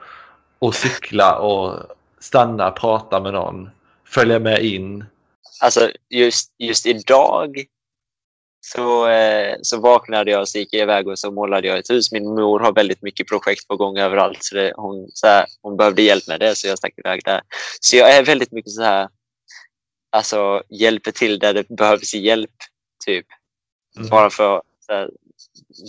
att 0.69 0.75
cykla 0.75 1.39
och 1.39 1.83
stanna, 2.19 2.71
prata 2.71 3.21
med 3.21 3.33
någon, 3.33 3.71
följa 4.05 4.39
med 4.39 4.65
in. 4.65 5.05
Alltså 5.61 5.91
just, 6.11 6.53
just 6.59 6.87
idag 6.87 7.67
så, 8.67 9.09
eh, 9.09 9.57
så 9.63 9.81
vaknade 9.81 10.31
jag 10.31 10.41
och 10.41 10.49
så 10.49 10.59
gick 10.59 10.75
jag 10.75 10.83
iväg 10.83 11.09
och 11.09 11.19
så 11.19 11.31
målade 11.31 11.69
jag 11.69 11.79
ett 11.79 11.91
hus. 11.91 12.13
Min 12.13 12.25
mor 12.25 12.61
har 12.61 12.73
väldigt 12.73 13.03
mycket 13.03 13.29
projekt 13.29 13.69
på 13.69 13.77
gång 13.77 13.99
överallt 13.99 14.39
så, 14.41 14.55
det, 14.55 14.73
hon, 14.77 15.09
så 15.15 15.27
här, 15.27 15.47
hon 15.63 15.77
behövde 15.77 16.03
hjälp 16.03 16.27
med 16.27 16.41
det 16.41 16.55
så 16.55 16.67
jag 16.69 16.79
stack 16.79 16.95
iväg 16.97 17.21
där. 17.25 17.43
Så 17.81 17.97
jag 17.97 18.17
är 18.17 18.25
väldigt 18.25 18.53
mycket 18.53 18.73
så 18.73 18.83
här, 18.83 19.09
alltså 20.13 20.63
hjälper 20.69 21.11
till 21.11 21.39
där 21.39 21.55
det 21.55 21.69
behövs 21.69 22.15
hjälp, 22.15 22.57
typ. 23.07 23.27
Mm. 23.97 24.09
Bara 24.09 24.31
för 24.31 24.57
att 24.57 24.63
här, 24.89 25.11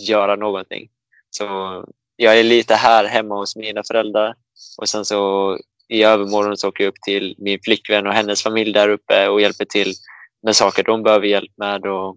göra 0.08 0.36
någonting. 0.36 0.88
Så 1.30 1.84
jag 2.16 2.38
är 2.38 2.44
lite 2.44 2.74
här 2.74 3.04
hemma 3.04 3.34
hos 3.34 3.56
mina 3.56 3.82
föräldrar 3.82 4.34
och 4.78 4.88
sen 4.88 5.04
så 5.04 5.58
i 5.88 6.02
övermorgon 6.02 6.56
så 6.56 6.68
åker 6.68 6.84
jag 6.84 6.88
upp 6.88 7.00
till 7.06 7.34
min 7.38 7.58
flickvän 7.64 8.06
och 8.06 8.12
hennes 8.12 8.42
familj 8.42 8.72
där 8.72 8.88
uppe 8.88 9.28
och 9.28 9.40
hjälper 9.40 9.64
till 9.64 9.94
med 10.42 10.56
saker 10.56 10.82
de 10.82 11.02
behöver 11.02 11.26
hjälp 11.26 11.52
med. 11.56 11.86
Och 11.86 12.16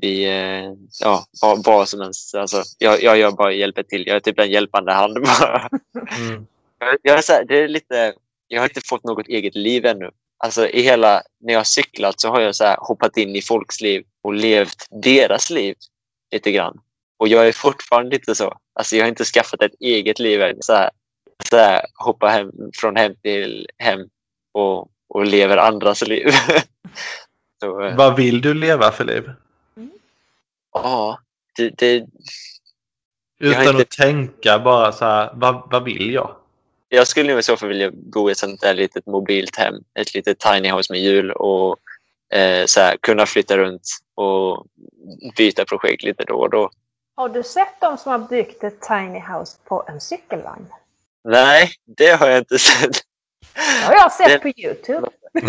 vi, 0.00 0.24
eh, 0.24 0.72
ja, 1.00 1.26
vad, 1.64 1.88
som 1.88 2.00
helst. 2.00 2.34
Alltså, 2.34 2.62
jag, 2.78 3.02
jag 3.02 3.18
gör 3.18 3.30
bara 3.30 3.52
hjälper 3.52 3.82
till. 3.82 4.06
Jag 4.06 4.16
är 4.16 4.20
typ 4.20 4.38
en 4.38 4.50
hjälpande 4.50 4.92
hand 4.92 5.14
bara. 5.14 5.68
Mm. 6.18 6.46
Jag, 6.78 6.98
jag, 7.02 7.18
är 7.18 7.32
här, 7.32 7.44
det 7.44 7.58
är 7.58 7.68
lite, 7.68 8.14
jag 8.48 8.60
har 8.60 8.68
inte 8.68 8.80
fått 8.84 9.04
något 9.04 9.28
eget 9.28 9.54
liv 9.54 9.86
ännu. 9.86 10.10
Alltså, 10.38 10.68
i 10.68 10.82
hela, 10.82 11.22
när 11.40 11.52
jag 11.52 11.60
har 11.60 11.64
cyklat 11.64 12.20
så 12.20 12.28
har 12.28 12.40
jag 12.40 12.54
så 12.54 12.64
här, 12.64 12.76
hoppat 12.80 13.16
in 13.16 13.36
i 13.36 13.42
folks 13.42 13.80
liv 13.80 14.04
och 14.22 14.34
levt 14.34 14.86
deras 15.02 15.50
liv 15.50 15.76
lite 16.32 16.52
grann. 16.52 16.80
Och 17.18 17.28
jag 17.28 17.48
är 17.48 17.52
fortfarande 17.52 18.10
lite 18.10 18.34
så. 18.34 18.58
Alltså, 18.74 18.96
jag 18.96 19.04
har 19.04 19.08
inte 19.08 19.24
skaffat 19.24 19.62
ett 19.62 19.74
eget 19.80 20.18
liv 20.18 20.42
än. 20.42 20.56
Så 20.60 20.72
här, 20.72 20.90
så 21.50 21.56
här, 21.56 21.86
hoppa 21.94 22.28
hem, 22.28 22.50
från 22.74 22.96
hem 22.96 23.14
till 23.22 23.68
hem 23.78 24.00
och, 24.52 24.88
och 25.08 25.26
lever 25.26 25.56
andras 25.56 26.02
liv. 26.06 26.30
så, 27.60 27.82
eh, 27.82 27.96
Vad 27.96 28.16
vill 28.16 28.40
du 28.40 28.54
leva 28.54 28.92
för 28.92 29.04
liv? 29.04 29.30
ja, 30.72 31.18
det, 31.56 31.70
det, 31.70 32.06
Utan 33.40 33.62
inte- 33.62 33.82
att 33.82 33.90
tänka 33.90 34.58
bara 34.58 34.92
så 34.92 35.04
här, 35.04 35.30
vad, 35.34 35.68
vad 35.70 35.84
vill 35.84 36.12
jag? 36.12 36.36
jag 36.88 37.08
skulle 37.08 37.30
nog 37.30 37.38
i 37.38 37.42
så 37.42 37.56
fall 37.56 37.68
vilja 37.68 37.90
bo 37.92 38.28
i 38.28 38.32
ett 38.32 38.38
sånt 38.38 38.60
där 38.60 38.74
litet 38.74 39.06
mobilt 39.06 39.56
hem. 39.56 39.74
Ett 39.94 40.14
litet 40.14 40.38
tiny 40.38 40.70
house 40.72 40.92
med 40.92 41.02
hjul 41.02 41.30
och 41.30 41.76
eh, 42.32 42.66
så 42.66 42.80
här, 42.80 42.96
kunna 42.96 43.26
flytta 43.26 43.58
runt 43.58 43.82
och 44.14 44.66
byta 45.36 45.64
projekt 45.64 46.02
lite 46.02 46.24
då 46.24 46.34
och 46.34 46.50
då. 46.50 46.70
Har 47.14 47.28
du 47.28 47.42
sett 47.42 47.80
de 47.80 47.98
som 47.98 48.12
har 48.12 48.18
byggt 48.28 48.64
ett 48.64 48.80
tiny 48.80 49.20
house 49.20 49.58
på 49.64 49.84
en 49.88 50.00
cykelvagn? 50.00 50.66
Nej, 51.24 51.70
det 51.84 52.10
har 52.10 52.28
jag 52.28 52.38
inte 52.38 52.58
sett. 52.68 52.92
Det 53.54 53.86
har 53.86 53.94
jag 53.94 54.12
sett 54.12 54.28
Det- 54.28 54.38
på 54.38 54.60
Youtube. 54.60 55.08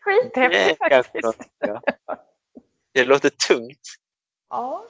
Skithäftigt 0.00 0.78
faktiskt. 0.78 1.48
ja. 1.58 1.80
det 2.92 3.04
låter 3.04 3.30
tungt. 3.30 3.80
Ja, 4.50 4.84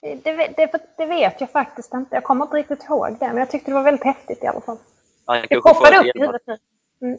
det, 0.00 0.14
det, 0.56 0.72
det, 0.96 1.06
vet 1.06 1.40
jag 1.40 1.50
faktiskt 1.50 1.94
inte. 1.94 2.14
Jag 2.14 2.24
kommer 2.24 2.44
inte 2.44 2.56
riktigt 2.56 2.84
ihåg 2.84 3.16
det, 3.20 3.26
men 3.28 3.36
jag 3.36 3.50
tyckte 3.50 3.70
det 3.70 3.74
var 3.74 3.82
väldigt 3.82 4.04
häftigt 4.04 4.42
i 4.42 4.46
alla 4.46 4.60
fall. 4.60 4.78
Man 5.26 5.46
Det 5.50 5.60
poppade 5.60 5.98
upp 5.98 6.16
i 6.16 6.20
huvudet 6.20 6.42
nu. 6.46 6.58
Mm. 7.02 7.18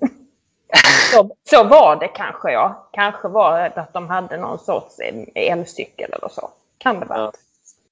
Så, 1.12 1.36
så 1.50 1.64
var 1.64 1.96
det 1.96 2.08
kanske, 2.08 2.52
ja. 2.52 2.90
Kanske 2.94 3.28
var 3.28 3.60
det 3.60 3.82
att 3.82 3.94
de 3.94 4.10
hade 4.10 4.38
någon 4.38 4.60
sorts 4.60 4.96
elcykel 5.36 6.14
eller 6.14 6.30
så. 6.30 6.50
Kan 6.78 7.00
det 7.00 7.06
vara. 7.06 7.20
Ja. 7.20 7.34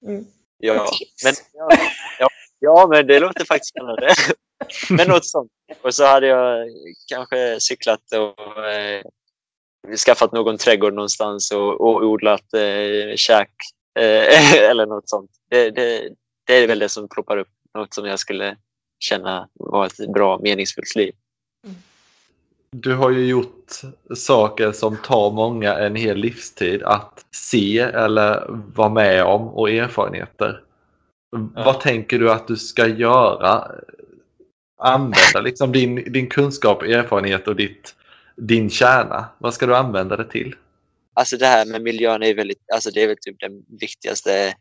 Mm. 0.10 0.26
Ja, 0.58 0.88
men, 1.24 1.34
ja, 1.54 1.70
ja, 2.20 2.28
ja, 2.60 2.88
men 2.88 3.08
det 3.08 3.20
låter 3.20 3.46
faktiskt 3.46 3.70
spännande. 3.70 4.14
Men 4.90 5.08
något 5.08 5.26
sånt. 5.26 5.52
Och 5.82 5.96
så 5.96 6.06
hade 6.06 6.28
jag 6.28 6.68
kanske 7.08 7.60
cyklat 7.60 8.02
och 8.12 8.66
eh, 8.70 9.04
skaffat 10.06 10.32
någon 10.32 10.58
trädgård 10.58 10.94
någonstans 10.94 11.52
och, 11.52 11.82
och 11.82 12.04
odlat 12.04 12.54
eh, 12.54 13.16
käk 13.16 13.52
eh, 14.00 14.54
eller 14.70 14.86
något 14.86 15.10
sånt. 15.10 15.32
Det, 15.50 15.70
det, 15.70 16.10
det 16.44 16.54
är 16.54 16.68
väl 16.68 16.80
det 16.80 16.90
som 16.90 17.10
ploppar 17.10 17.38
upp. 17.38 17.48
Något 17.74 17.94
som 17.94 18.06
jag 18.06 18.20
skulle 18.20 18.58
känna 19.00 19.50
var 19.54 19.86
ett 19.86 20.14
bra 20.14 20.40
meningsfullt 20.44 20.96
liv. 20.96 21.14
Du 22.76 22.96
har 22.96 23.12
ju 23.12 23.26
gjort 23.26 23.82
saker 24.16 24.72
som 24.72 24.98
tar 24.98 25.32
många 25.32 25.74
en 25.74 25.96
hel 25.96 26.18
livstid 26.18 26.84
att 26.84 27.26
se 27.32 27.80
eller 27.80 28.46
vara 28.76 28.90
med 28.90 29.24
om 29.24 29.48
och 29.48 29.70
erfarenheter. 29.70 30.64
Ja. 31.32 31.64
Vad 31.66 31.80
tänker 31.80 32.20
du 32.20 32.32
att 32.32 32.48
du 32.48 32.58
ska 32.58 32.88
göra? 32.88 33.72
Använda 34.78 35.42
liksom 35.42 35.72
din, 35.72 35.96
din 36.14 36.30
kunskap, 36.30 36.84
erfarenhet 36.84 37.48
och 37.48 37.56
ditt, 37.56 37.96
din 38.36 38.70
kärna. 38.70 39.26
Vad 39.38 39.54
ska 39.54 39.66
du 39.66 39.76
använda 39.76 40.18
det 40.18 40.30
till? 40.30 40.56
Alltså 41.14 41.38
det 41.38 41.46
här 41.46 41.66
med 41.66 41.82
miljön 41.82 42.24
är 42.24 42.34
väldigt, 42.34 42.72
alltså 42.74 42.92
det 42.92 43.04
är 43.04 43.08
väl 43.08 43.18
typ 43.22 43.40
den 43.40 43.66
viktigaste 43.80 44.54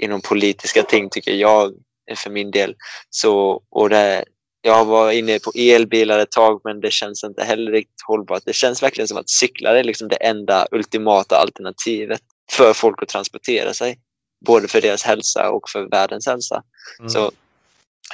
inom 0.00 0.20
politiska 0.20 0.82
ting 0.82 1.08
tycker 1.10 1.32
jag 1.32 1.74
för 2.16 2.30
min 2.30 2.50
del. 2.50 2.76
Så, 3.10 3.62
och 3.70 3.90
det, 3.90 4.24
jag 4.62 4.84
var 4.84 5.10
inne 5.10 5.38
på 5.38 5.52
elbilar 5.54 6.18
ett 6.18 6.30
tag 6.30 6.60
men 6.64 6.80
det 6.80 6.90
känns 6.90 7.24
inte 7.24 7.44
heller 7.44 7.72
riktigt 7.72 8.02
hållbart. 8.06 8.42
Det 8.46 8.52
känns 8.52 8.82
verkligen 8.82 9.08
som 9.08 9.18
att 9.18 9.30
cyklar 9.30 9.74
är 9.74 9.84
liksom 9.84 10.08
det 10.08 10.16
enda 10.16 10.66
ultimata 10.70 11.36
alternativet 11.36 12.20
för 12.52 12.72
folk 12.72 13.02
att 13.02 13.08
transportera 13.08 13.74
sig. 13.74 13.98
Både 14.46 14.68
för 14.68 14.80
deras 14.80 15.02
hälsa 15.02 15.50
och 15.50 15.68
för 15.68 15.90
världens 15.90 16.26
hälsa. 16.26 16.62
Mm. 16.98 17.10
Så 17.10 17.32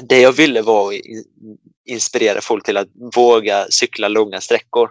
det 0.02 0.20
jag 0.20 0.32
ville 0.32 0.62
var 0.62 0.88
att 0.88 0.94
in- 0.94 1.24
inspirera 1.84 2.40
folk 2.40 2.64
till 2.64 2.76
att 2.76 2.88
våga 3.16 3.66
cykla 3.70 4.08
långa 4.08 4.40
sträckor. 4.40 4.90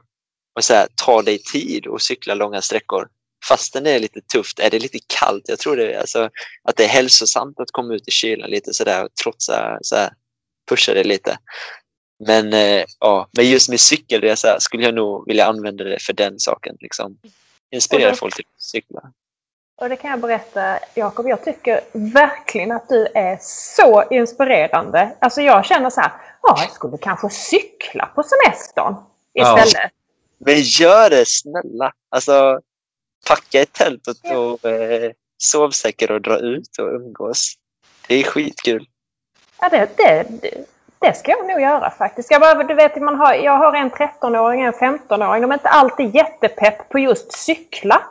Och 0.55 0.63
så 0.63 0.73
här, 0.73 0.87
ta 0.95 1.21
dig 1.21 1.37
tid 1.37 1.87
och 1.87 2.01
cykla 2.01 2.33
långa 2.33 2.61
sträckor. 2.61 3.07
Fastän 3.47 3.83
det 3.83 3.91
är 3.91 3.99
lite 3.99 4.21
tufft, 4.21 4.59
är 4.59 4.69
det 4.69 4.79
lite 4.79 4.99
kallt. 5.19 5.43
Jag 5.47 5.59
tror 5.59 5.75
det 5.75 5.99
alltså, 5.99 6.29
att 6.63 6.75
det 6.75 6.83
är 6.83 6.87
hälsosamt 6.87 7.59
att 7.59 7.71
komma 7.71 7.93
ut 7.93 8.07
i 8.07 8.11
kylan 8.11 8.49
lite 8.49 8.73
sådär 8.73 9.03
och 9.03 9.15
trotsa, 9.23 9.77
så 9.81 9.95
här, 9.95 10.13
pusha 10.70 10.93
det 10.93 11.03
lite. 11.03 11.38
Men, 12.28 12.53
eh, 12.53 12.84
ja, 12.99 13.28
men 13.38 13.49
just 13.49 13.70
med 13.70 13.80
cykelresa 13.80 14.59
skulle 14.59 14.84
jag 14.84 14.93
nog 14.95 15.28
vilja 15.28 15.45
använda 15.45 15.84
det 15.84 16.01
för 16.01 16.14
den 16.14 16.39
saken. 16.39 16.78
Liksom. 16.80 17.18
Inspirera 17.72 18.09
då- 18.09 18.16
folk 18.16 18.36
till 18.36 18.45
att 18.55 18.62
cykla. 18.62 19.01
Och 19.82 19.89
det 19.89 19.95
kan 19.95 20.09
jag 20.12 20.20
berätta, 20.20 20.80
Jakob, 20.95 21.28
jag 21.30 21.43
tycker 21.43 21.82
verkligen 21.93 22.72
att 22.72 22.89
du 22.89 23.07
är 23.16 23.38
så 23.41 24.03
inspirerande. 24.12 25.16
Alltså 25.20 25.41
jag 25.41 25.66
känner 25.66 25.89
så 25.89 26.01
här, 26.01 26.12
ja, 26.41 26.55
jag 26.62 26.72
skulle 26.72 26.97
kanske 26.97 27.30
cykla 27.30 28.05
på 28.16 28.24
semestern 28.24 28.95
Ja. 29.34 29.66
istället. 29.66 29.91
Men 30.45 30.59
gör 30.62 31.09
det 31.09 31.28
snälla! 31.28 31.91
Alltså, 32.09 32.59
packa 33.28 33.62
ett 33.62 33.74
tält 33.74 34.07
och, 34.07 34.38
och 34.38 34.70
eh, 34.72 35.12
sovsäckar 35.38 36.12
och 36.12 36.22
dra 36.22 36.38
ut 36.39 36.78
och 36.80 36.88
umgås. 36.88 37.53
Det 38.07 38.16
är 38.16 38.24
skitkul. 38.24 38.88
Ja, 39.62 39.70
det, 39.70 39.97
det, 39.97 40.26
det, 40.99 41.14
ska 41.14 41.32
jag 41.32 41.47
nog 41.47 41.62
göra 41.62 41.91
faktiskt. 41.91 42.32
Jag, 42.32 42.41
bara, 42.41 42.64
du 42.64 42.74
vet, 42.74 43.01
man 43.01 43.16
har, 43.16 43.34
jag 43.34 43.57
har 43.57 43.74
en 43.74 43.91
13-åring 43.91 44.68
och 44.68 44.84
en 44.84 44.99
15-åring. 44.99 45.41
De 45.41 45.51
är 45.51 45.55
inte 45.55 45.70
alltid 45.70 46.16
jättepepp 46.16 46.89
på 46.89 46.99
just 46.99 47.32
cykla. 47.32 48.01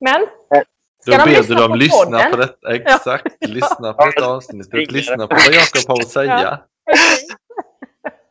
Men 0.00 0.26
Då 0.50 0.62
Ska 1.02 1.10
de 1.10 1.24
ber 1.24 1.38
lyssna 1.38 1.54
du 1.54 1.60
dem 1.60 1.70
på 1.70 1.76
lyssna 1.76 2.30
på 2.30 2.36
detta. 2.36 2.74
Exakt, 2.74 3.26
lyssna 3.40 3.92
på 3.92 4.06
detta 4.06 4.26
avsnittet. 4.26 4.92
Lyssna 4.92 5.26
på 5.26 5.34
vad 5.34 5.54
Jakob 5.54 5.88
har 5.88 6.00
att 6.00 6.08
säga. 6.08 6.58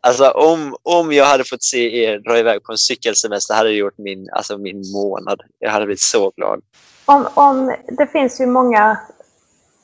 Alltså 0.02 0.30
om, 0.30 0.76
om 0.84 1.12
jag 1.12 1.26
hade 1.26 1.44
fått 1.44 1.64
se 1.64 2.04
er 2.04 2.20
dra 2.20 2.40
iväg 2.40 2.64
på 2.64 2.72
en 2.72 2.78
cykelsemester 2.78 3.56
hade 3.56 3.70
det 3.70 3.76
gjort 3.76 3.98
min, 3.98 4.30
alltså 4.32 4.58
min 4.58 4.92
månad. 4.92 5.42
Jag 5.60 5.72
hade 5.72 5.86
blivit 5.86 6.02
så 6.02 6.32
glad. 6.36 6.62
om, 7.06 7.28
om 7.34 7.76
det 7.88 8.08
finns 8.08 8.42
ju 8.42 8.46
många... 8.46 9.00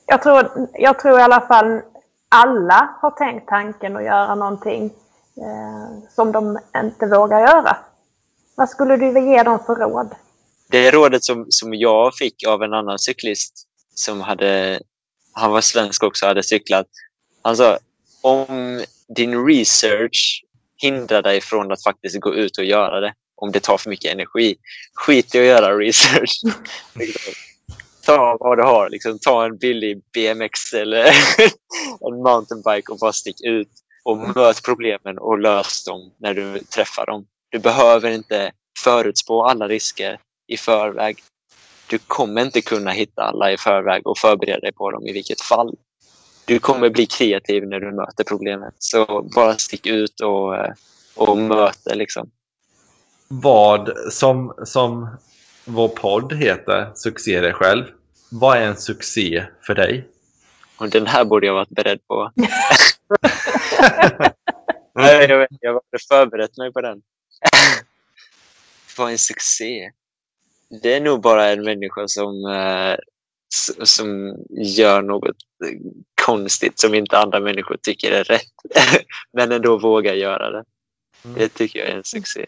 Jag 0.06 0.22
tror, 0.22 0.68
jag 0.74 1.00
tror 1.00 1.20
i 1.20 1.22
alla 1.22 1.42
fall 1.42 1.82
alla 2.32 2.98
har 3.02 3.12
tänkt 3.12 3.48
tanken 3.48 3.98
att 3.98 4.04
göra 4.04 4.36
någonting 4.36 4.86
eh, 5.38 6.10
som 6.10 6.32
de 6.32 6.60
inte 6.78 7.06
vågar 7.06 7.40
göra. 7.40 7.78
Vad 8.56 8.70
skulle 8.70 8.98
du 8.98 9.06
vilja 9.06 9.38
ge 9.38 9.44
dem 9.44 9.60
för 9.66 9.76
råd? 9.76 10.16
Det 10.70 10.92
rådet 10.92 11.24
som, 11.24 11.46
som 11.50 11.74
jag 11.74 12.16
fick 12.16 12.48
av 12.48 12.64
en 12.64 12.74
annan 12.74 13.00
cyklist 13.00 13.68
som 13.94 14.22
hade, 14.22 14.80
han 15.34 15.52
var 15.52 15.62
svensk 15.62 16.04
också, 16.04 16.26
hade 16.26 16.44
cyklat. 16.44 16.88
Han 17.42 17.58
sa, 17.58 17.78
om 18.22 18.82
din 19.16 19.46
research 19.46 20.44
hindrar 20.78 21.22
dig 21.22 21.42
från 21.42 21.72
att 21.72 21.84
faktiskt 21.84 22.20
gå 22.20 22.36
ut 22.36 22.58
och 22.58 22.66
göra 22.66 23.00
det, 23.00 23.14
om 23.36 23.52
det 23.52 23.60
tar 23.60 23.78
för 23.78 23.90
mycket 23.90 24.14
energi, 24.14 24.56
skit 24.94 25.36
i 25.36 25.40
att 25.40 25.46
göra 25.46 25.78
research. 25.78 26.42
Ta 28.02 28.38
vad 28.40 28.58
du 28.58 28.64
har, 28.64 28.90
liksom, 28.90 29.20
ta 29.20 29.46
en 29.46 29.58
billig 29.58 30.02
BMX 30.14 30.74
eller 30.74 31.06
en 32.08 32.22
mountainbike 32.24 32.92
och 32.92 33.00
bara 33.00 33.14
stick 33.14 33.42
ut 33.44 33.72
och 34.04 34.18
möt 34.18 34.64
problemen 34.64 35.18
och 35.18 35.40
lös 35.40 35.84
dem 35.84 36.12
när 36.20 36.34
du 36.34 36.60
träffar 36.60 37.06
dem. 37.06 37.26
Du 37.50 37.60
behöver 37.60 38.12
inte 38.12 38.52
förutspå 38.84 39.44
alla 39.44 39.68
risker 39.68 40.20
i 40.48 40.58
förväg. 40.58 41.18
Du 41.90 41.98
kommer 41.98 42.42
inte 42.42 42.62
kunna 42.62 42.92
hitta 42.92 43.24
alla 43.24 43.52
i 43.52 43.58
förväg 43.58 44.08
och 44.08 44.18
förbereda 44.18 44.60
dig 44.60 44.74
på 44.74 44.92
dem 44.92 45.08
i 45.08 45.14
vilket 45.14 45.42
fall. 45.42 45.76
Du 46.46 46.60
kommer 46.60 46.90
bli 46.90 47.06
kreativ 47.06 47.68
när 47.68 47.80
du 47.80 47.92
möter 47.92 48.24
problemet. 48.24 48.74
Så 48.78 49.30
bara 49.36 49.58
stick 49.58 49.86
ut 49.86 50.22
och, 50.22 50.56
och 51.16 51.38
möt 51.38 51.80
det. 51.86 51.96
Liksom. 51.96 52.30
Vad 53.28 53.90
som, 54.12 54.54
som 54.66 55.10
vår 55.72 55.88
podd 55.88 56.34
heter, 56.34 56.92
Succé 56.96 57.42
dig 57.42 57.54
själv. 57.54 57.86
Vad 58.32 58.58
är 58.58 58.62
en 58.62 58.78
succé 58.78 59.46
för 59.62 59.76
dig? 59.76 60.08
Och 60.78 60.90
den 60.90 61.08
här 61.08 61.26
borde 61.26 61.48
jag 61.48 61.54
varit 61.54 61.70
beredd 61.70 62.08
på. 62.08 62.32
Nej, 64.96 65.30
jag, 65.30 65.38
vet, 65.38 65.50
jag 65.60 65.74
hade 65.74 66.04
förberett 66.10 66.58
mig 66.58 66.74
på 66.74 66.82
den. 66.82 67.02
Vad 68.98 69.08
är 69.08 69.12
en 69.12 69.18
succé? 69.18 69.92
Det 70.82 70.94
är 70.94 71.02
nog 71.02 71.22
bara 71.22 71.50
en 71.50 71.64
människa 71.64 72.08
som, 72.08 72.46
eh, 72.46 72.96
som 73.84 74.36
gör 74.50 75.02
något 75.02 75.36
konstigt 76.26 76.80
som 76.80 76.96
inte 76.96 77.18
andra 77.18 77.40
människor 77.40 77.78
tycker 77.82 78.12
är 78.12 78.24
rätt. 78.24 78.52
Men 79.34 79.52
ändå 79.52 79.78
vågar 79.78 80.14
göra 80.14 80.52
det. 80.52 80.64
Det 81.24 81.50
tycker 81.50 81.80
jag 81.80 81.90
är 81.90 81.98
en 81.98 82.04
succé. 82.04 82.46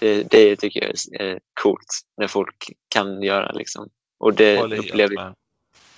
Det, 0.00 0.22
det 0.22 0.56
tycker 0.56 0.80
jag 0.80 1.20
är 1.20 1.38
coolt 1.62 2.00
när 2.16 2.26
folk 2.26 2.72
kan 2.88 3.22
göra. 3.22 3.52
Liksom. 3.52 3.88
Och 4.18 4.34
det 4.34 4.58
upplever 4.58 5.14
jag 5.14 5.34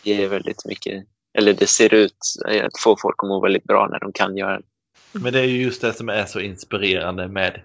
ger 0.02 0.28
väldigt 0.28 0.64
mycket, 0.64 1.04
eller 1.38 1.52
det 1.52 1.66
ser 1.66 1.94
ut 1.94 2.16
att 2.62 2.80
få 2.80 2.96
folk 2.96 3.16
att 3.22 3.28
må 3.28 3.40
väldigt 3.40 3.64
bra 3.64 3.88
när 3.90 3.98
de 3.98 4.12
kan 4.12 4.36
göra 4.36 4.58
det. 4.58 4.64
Men 5.12 5.32
det 5.32 5.40
är 5.40 5.44
ju 5.44 5.62
just 5.62 5.80
det 5.80 5.92
som 5.92 6.08
är 6.08 6.24
så 6.24 6.40
inspirerande 6.40 7.28
med 7.28 7.60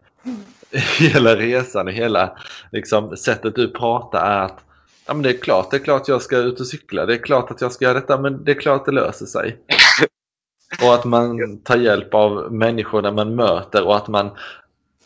hela 1.00 1.36
resan 1.36 1.88
och 1.88 1.94
hela 1.94 2.38
liksom, 2.72 3.18
sättet 3.18 3.56
du 3.56 3.72
pratar 3.72 4.32
är 4.32 4.46
att 4.46 4.66
ja, 5.06 5.14
men 5.14 5.24
det 5.24 5.30
är 5.30 5.38
klart, 5.38 5.72
det 5.72 5.78
är 5.78 5.84
klart 5.84 6.08
jag 6.08 6.22
ska 6.22 6.38
ut 6.38 6.60
och 6.60 6.68
cykla, 6.68 7.06
det 7.06 7.14
är 7.14 7.24
klart 7.24 7.52
att 7.52 7.62
jag 7.62 7.72
ska 7.72 7.86
göra 7.86 8.00
detta, 8.00 8.22
men 8.22 8.44
det 8.44 8.52
är 8.52 8.60
klart 8.60 8.86
det 8.86 8.92
löser 8.92 9.26
sig. 9.26 9.58
och 10.84 10.94
att 10.94 11.06
man 11.06 11.58
tar 11.64 11.78
hjälp 11.78 12.14
av 12.14 12.54
människorna 12.54 13.12
man 13.12 13.36
möter 13.36 13.84
och 13.84 13.96
att 13.96 14.08
man 14.08 14.32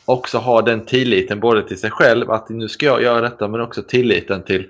också 0.10 0.38
har 0.38 0.62
den 0.62 0.86
tilliten 0.86 1.40
både 1.40 1.68
till 1.68 1.80
sig 1.80 1.92
själv 1.92 2.32
att 2.32 2.50
nu 2.50 2.70
ska 2.70 2.86
jag 2.86 3.02
göra 3.02 3.22
detta 3.22 3.48
men 3.48 3.62
också 3.62 3.84
tilliten 3.84 4.44
till 4.44 4.68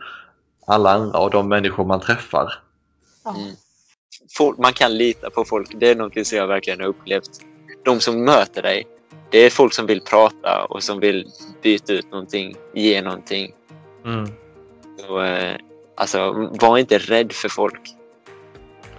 alla 0.68 0.92
andra 0.92 1.20
och 1.20 1.32
de 1.32 1.48
människor 1.48 1.86
man 1.86 2.00
träffar. 2.00 2.54
Mm. 3.26 3.56
Folk, 4.38 4.58
man 4.58 4.74
kan 4.74 4.98
lita 4.98 5.30
på 5.30 5.46
folk. 5.46 5.72
Det 5.80 5.90
är 5.90 5.96
något 5.96 6.28
som 6.28 6.38
jag 6.38 6.48
verkligen 6.48 6.80
har 6.80 6.88
upplevt. 6.88 7.30
De 7.84 8.00
som 8.00 8.24
möter 8.24 8.62
dig, 8.62 8.88
det 9.32 9.38
är 9.38 9.50
folk 9.50 9.74
som 9.74 9.86
vill 9.86 10.02
prata 10.02 10.66
och 10.70 10.84
som 10.84 11.00
vill 11.00 11.28
byta 11.62 11.94
ut 11.94 12.12
någonting, 12.12 12.56
ge 12.74 13.02
någonting. 13.02 13.54
Mm. 14.06 14.30
Så, 15.00 15.22
eh, 15.22 15.56
alltså, 15.96 16.50
var 16.62 16.78
inte 16.78 16.98
rädd 16.98 17.32
för 17.32 17.50
folk. 17.50 17.82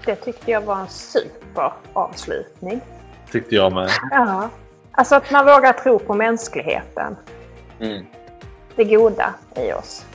Det 0.05 0.17
tyckte 0.17 0.51
jag 0.51 0.61
var 0.61 0.81
en 0.81 0.89
superavslutning. 0.89 2.81
Tyckte 3.33 3.55
jag 3.55 3.73
med. 3.73 3.91
Ja. 4.11 4.51
Alltså 4.93 5.15
att 5.15 5.31
man 5.31 5.47
vågar 5.47 5.73
tro 5.73 5.99
på 5.99 6.15
mänskligheten. 6.15 7.17
Mm. 7.81 8.07
Det 8.77 8.85
goda 8.85 9.35
i 9.57 9.73
oss. 9.73 10.07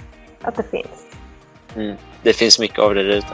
Att 0.41 0.55
det 0.55 0.63
finns. 0.63 1.05
Mm. 1.75 1.95
Det 2.23 2.33
finns 2.33 2.59
mycket 2.59 2.79
av 2.79 2.95
det 2.95 3.03
där 3.03 3.17
ute. 3.17 3.33